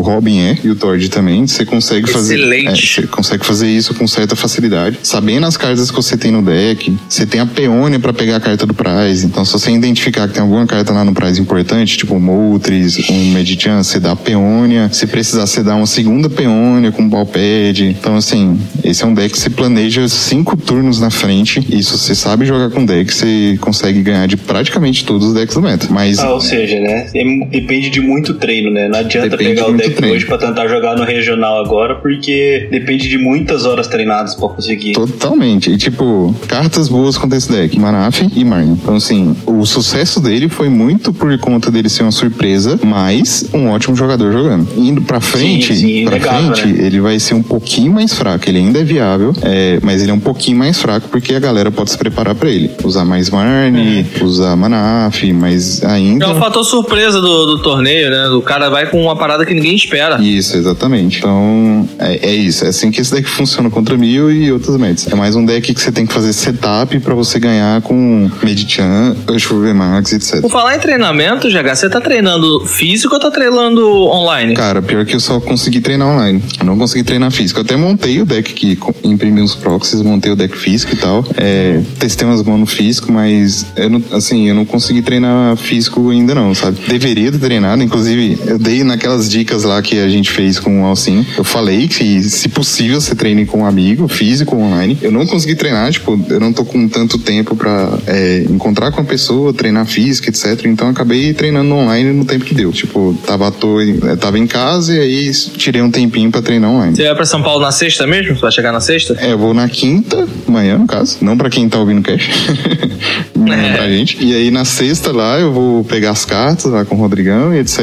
[0.00, 2.36] Robin é, e o Tord também, você consegue fazer.
[2.36, 2.68] Excelente.
[2.68, 4.98] é, você consegue fazer isso com certa facilidade.
[5.02, 8.40] Sabendo as cartas que você tem no deck, você tem a peônia pra pegar a
[8.40, 9.26] carta do prize.
[9.26, 12.98] Então, se você identificar que tem alguma carta lá no prize importante, tipo um Moltres,
[13.08, 14.88] um Medichan, você dá a peônia.
[14.92, 17.84] Se precisar, você dá uma segunda peônia com balpad.
[17.84, 21.64] Então, assim, esse é um deck que você planeja cinco turnos na frente.
[21.68, 25.54] E se você sabe jogar com deck, você consegue ganhar de praticamente todos os decks
[25.54, 25.86] do meta.
[25.90, 26.18] Mas.
[26.18, 27.06] Ah, ou seja, né?
[27.50, 28.88] Depende de muito treino, né?
[28.88, 30.14] Não adianta Depende pegar o deck treino.
[30.16, 34.92] hoje pra tentar jogar no regional agora, porque depende de muitas horas treinadas pra conseguir.
[34.92, 35.70] Totalmente.
[35.70, 38.72] E tipo, cartas boas contra esse deck: Manaf e Marne.
[38.72, 43.68] Então, assim, o sucesso dele foi muito por conta dele ser uma surpresa, mas um
[43.70, 44.68] ótimo jogador jogando.
[44.76, 46.86] Indo pra frente, Sim, sim, pra inegável, frente, né?
[46.86, 48.48] ele vai ser um pouquinho mais fraco.
[48.48, 51.70] Ele ainda é viável, é, mas ele é um pouquinho mais fraco porque a galera
[51.70, 52.70] pode se preparar pra ele.
[52.84, 56.26] Usar mais Marne, usar Manaf, mas ainda.
[56.26, 58.28] É o fator surpresa do, do torneio, né?
[58.28, 60.20] O cara vai com uma parada que ninguém espera.
[60.20, 61.18] Isso, exatamente.
[61.18, 62.64] Então, é, é isso.
[62.64, 65.06] É assim que esse deck funciona contra mil e outros metas.
[65.10, 69.16] É mais um deck que você tem que fazer setup pra você ganhar com Medichan,
[69.28, 70.40] Ushur VMAX, etc.
[70.40, 74.54] Por falar em treinamento, GH, você tá treinando físico ou tá treinando online?
[74.54, 76.42] Cara, pior que eu só consegui treinar online.
[76.58, 77.60] Eu não consegui treinar físico.
[77.60, 81.24] Eu até montei o deck que imprimi uns proxies, montei o deck físico e tal.
[81.36, 86.10] É, testei umas mãos no físico, mas eu não, assim, eu não consegui treinar físico
[86.10, 86.78] ainda não, sabe?
[86.88, 90.86] Deveria ter treinado, inclusive eu dei naquelas dicas lá que a gente fez com o
[90.86, 91.26] Alcim.
[91.36, 94.96] Eu falei que, se possível, você treine com um amigo, físico online.
[95.02, 99.00] Eu não consegui treinar, tipo, eu não tô com tanto tempo pra é, encontrar com
[99.00, 100.64] a pessoa, treinar física, etc.
[100.66, 102.70] Então acabei treinando online no tempo que deu.
[102.72, 103.82] Tipo, tava, à toa,
[104.18, 106.94] tava em casa e aí tirei um tempinho pra treinar online.
[106.96, 108.34] Você vai pra São Paulo na sexta mesmo?
[108.34, 109.16] Você vai chegar na sexta?
[109.20, 111.18] É, eu vou na quinta, manhã, no caso.
[111.20, 112.28] Não pra quem tá ouvindo o cash.
[113.34, 113.72] Não É.
[113.76, 113.99] pra gente.
[114.20, 117.58] E aí na sexta lá eu vou pegar as cartas lá com o Rodrigão e
[117.58, 117.80] etc.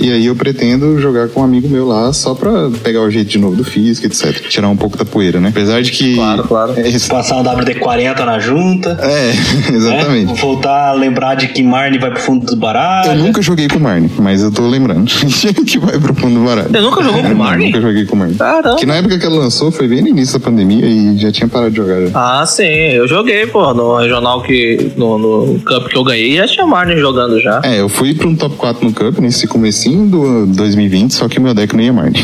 [0.00, 3.28] E aí eu pretendo jogar com um amigo meu lá só pra pegar o jeito
[3.30, 4.40] de novo do físico, etc.
[4.48, 5.48] Tirar um pouco da poeira, né?
[5.50, 6.14] Apesar de que.
[6.14, 6.72] Claro, claro.
[6.76, 8.98] É, esse- Passar um WD-40 na junta.
[9.02, 9.34] é, né?
[9.76, 10.40] exatamente.
[10.40, 13.12] Voltar a lembrar de que Marne vai pro fundo do baralho.
[13.12, 15.10] Eu nunca joguei com Marne, mas eu tô lembrando
[15.66, 16.70] que vai pro fundo do baralho.
[16.70, 17.66] Você nunca jogou com Marne?
[17.66, 18.34] Nunca joguei com o Marne.
[18.34, 18.76] Caramba.
[18.76, 21.48] Que na época que ela lançou foi bem no início da pandemia e já tinha
[21.48, 22.00] parado de jogar.
[22.06, 22.10] já.
[22.14, 22.64] Ah, sim.
[22.64, 24.90] Eu joguei, pô, no regional que.
[24.96, 27.60] No, no Cup que eu ganhei, já tinha Marne jogando já.
[27.64, 31.38] É, eu fui pra um top 4 no Cup nesse comecinho do 2020, só que
[31.40, 32.16] meu deck não ia Marne.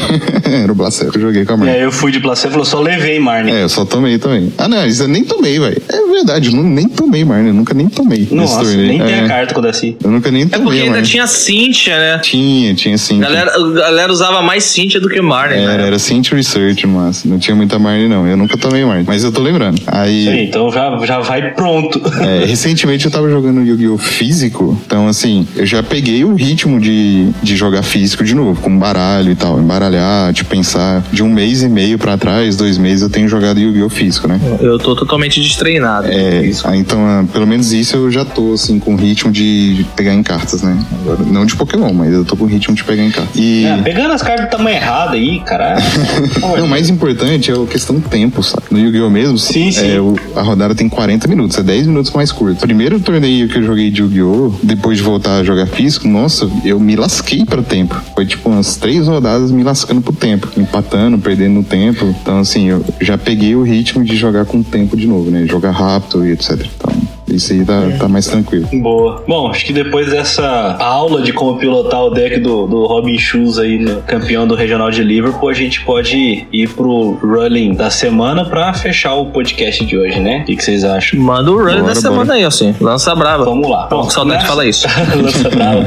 [0.44, 1.74] Era o Blaster, eu joguei com a E Marne.
[1.74, 3.50] aí eu fui de placebo e falou, só levei Marne.
[3.50, 4.52] É, eu só tomei também.
[4.58, 5.80] Ah, não, isso eu nem tomei, velho.
[5.88, 8.26] É verdade, eu nem tomei Marne, eu nunca nem tomei.
[8.30, 9.96] Nossa, nem tem é, a carta quando é assim.
[10.02, 12.18] Eu nunca nem É tomei porque a ainda tinha Cintia, né?
[12.22, 13.18] Tinha, tinha sim.
[13.22, 15.86] A galera, a galera usava mais Cintia do que Marne, Era, né?
[15.86, 18.26] era Synth Research, mas não tinha muita Marne, não.
[18.26, 19.80] Eu nunca tomei Marne, mas eu tô lembrando.
[19.86, 20.28] Aí.
[20.28, 22.00] Aí, então já, já vai pronto.
[22.20, 23.98] É, recentemente eu tava jogando Yu-Gi-Oh!
[23.98, 28.76] físico, então assim, eu já peguei o ritmo de, de jogar físico de novo, com
[28.78, 33.02] baralho e tal, embaralhar, tipo, pensar de um mês e meio pra trás, dois meses
[33.02, 33.88] eu tenho jogado Yu-Gi-Oh!
[33.88, 34.40] físico, né?
[34.60, 36.08] Eu tô totalmente destreinado.
[36.08, 36.42] É,
[36.74, 40.62] então, ah, pelo menos isso eu já tô, assim, com ritmo de pegar em cartas,
[40.62, 40.76] né?
[41.02, 43.34] Agora, não de Pokémon, mas eu tô com ritmo de pegar em cartas.
[43.36, 43.64] E.
[43.64, 45.82] É, pegando as cartas do tamanho errado aí, caralho.
[46.40, 48.64] Não, o mais importante é a questão do tempo, sabe?
[48.70, 49.10] No Yu-Gi-Oh!
[49.10, 49.90] mesmo, Sim, sim.
[49.96, 52.60] é, o- a rodada tem 40 minutos, é 10 minutos mais curto.
[52.60, 54.52] Primeiro torneio que eu joguei de Yu-Gi-Oh!
[54.62, 57.98] depois de voltar a jogar físico, nossa, eu me lasquei pro tempo.
[58.14, 62.14] Foi tipo umas três rodadas me lascando pro tempo, empatando, perdendo tempo.
[62.20, 65.46] Então, assim, eu já peguei o ritmo de jogar com o tempo de novo, né?
[65.46, 66.66] Jogar rápido e etc.
[66.76, 66.92] Então,
[67.28, 68.68] isso aí tá, tá mais tranquilo.
[68.72, 69.24] Boa.
[69.26, 73.58] Bom, acho que depois dessa aula de como pilotar o deck do, do Robin Schulz
[73.58, 78.44] aí, no campeão do Regional de Liverpool, a gente pode ir pro rolling da semana
[78.44, 80.40] pra fechar o podcast de hoje, né?
[80.40, 81.18] O que, que vocês acham?
[81.18, 82.74] Manda o run Bora, da semana aí, assim.
[82.80, 83.44] Lança brava.
[83.44, 83.86] Vamos lá.
[83.86, 84.86] Pô, que saudade de falar isso.
[85.20, 85.84] Lança brava.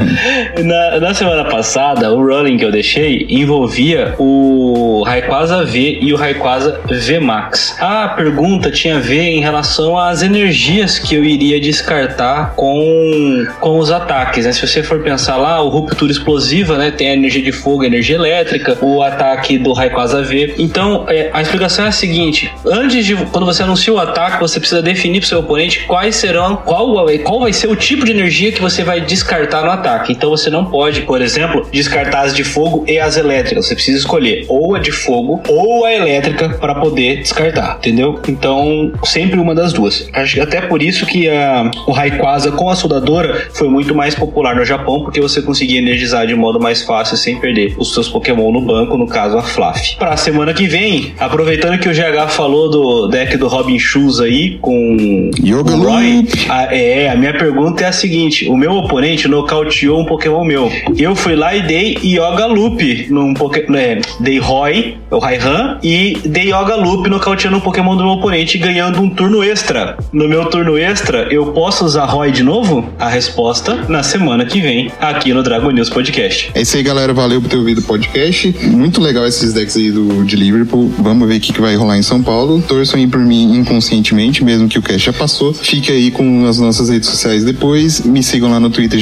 [0.62, 6.16] na, na semana passada, o rolling que eu deixei envolvia o Rayquaza V e o
[6.16, 7.76] Rayquaza V Max.
[7.80, 13.78] A pergunta tinha a ver em relação às energias que eu iria descartar com, com
[13.78, 14.46] os ataques.
[14.46, 14.52] Né?
[14.52, 16.90] Se você for pensar lá, o ruptura explosiva, né?
[16.90, 20.54] Tem a energia de fogo, a energia elétrica, o ataque do Rayquaza V.
[20.58, 24.58] Então, é, a explicação é a seguinte: antes de quando você anuncia o ataque, você
[24.58, 28.52] precisa definir para seu oponente quais serão, qual, qual vai ser o tipo de energia
[28.52, 30.12] que você vai descartar no ataque.
[30.12, 33.66] Então você não pode, por exemplo, descartar as de fogo e as elétricas.
[33.66, 38.20] Você precisa escolher ou a de fogo ou a elétrica para poder descartar, entendeu?
[38.28, 40.08] Então, sempre uma das duas.
[40.12, 44.54] Acho até por isso que a, o Rayquaza com a soldadora foi muito mais popular
[44.54, 48.52] no Japão, porque você conseguia energizar de modo mais fácil sem perder os seus Pokémon
[48.52, 49.96] no banco, no caso a Fluff.
[49.96, 54.58] Pra semana que vem, aproveitando que o GH falou do deck do Robin Shoes aí
[54.60, 59.28] com Yoga o Roy, a, é, a minha pergunta é a seguinte: o meu oponente
[59.28, 60.70] nocauteou um Pokémon meu.
[60.96, 63.76] Eu fui lá e dei Yoga Loop num Pokémon.
[63.76, 68.58] É, dei Roy, o Raihan, e dei Yoga Loop nocauteando um Pokémon do meu oponente,
[68.58, 69.96] ganhando um turno extra.
[70.12, 72.88] No meu turno extra, eu posso usar ROI de novo?
[72.98, 76.50] A resposta na semana que vem, aqui no Dragon News Podcast.
[76.54, 77.12] É isso aí, galera.
[77.12, 78.54] Valeu por ter ouvido o podcast.
[78.62, 80.90] Muito legal esses decks aí do, de Liverpool.
[80.98, 82.62] Vamos ver o que, que vai rolar em São Paulo.
[82.66, 85.52] Torçam aí por mim inconscientemente, mesmo que o cast já passou.
[85.52, 88.00] Fique aí com as nossas redes sociais depois.
[88.00, 89.00] Me sigam lá no Twitter,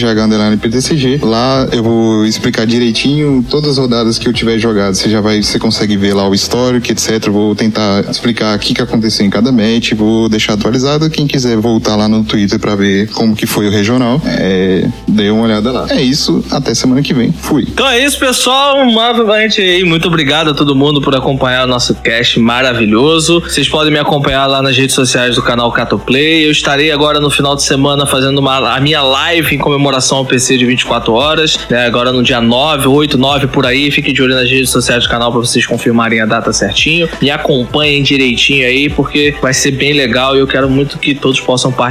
[0.59, 1.20] PTCG.
[1.22, 4.94] Lá eu vou explicar direitinho todas as rodadas que eu tiver jogado.
[4.94, 7.28] Você já vai, você consegue ver lá o histórico, etc.
[7.28, 9.93] Vou tentar explicar o que, que aconteceu em cada match.
[9.93, 11.10] Vou deixar atualizado.
[11.10, 14.89] Quem quiser voltar lá no Twitter para ver como que foi o regional, é,
[15.31, 15.87] uma olhada lá.
[15.91, 16.45] É isso.
[16.51, 17.33] Até semana que vem.
[17.33, 17.65] Fui.
[17.69, 18.87] Então é isso, pessoal.
[18.87, 23.41] Novamente aí, muito obrigado a todo mundo por acompanhar o nosso cast maravilhoso.
[23.41, 26.47] Vocês podem me acompanhar lá nas redes sociais do canal Catoplay.
[26.47, 30.25] Eu estarei agora no final de semana fazendo uma, a minha live em comemoração ao
[30.25, 31.59] PC de 24 horas.
[31.69, 31.87] Né?
[31.87, 33.91] Agora no dia 9, 8, 9 por aí.
[33.91, 37.09] Fiquem de olho nas redes sociais do canal para vocês confirmarem a data certinho.
[37.20, 41.41] Me acompanhem direitinho aí, porque vai ser bem legal e eu quero muito que todos
[41.41, 41.88] possam participar.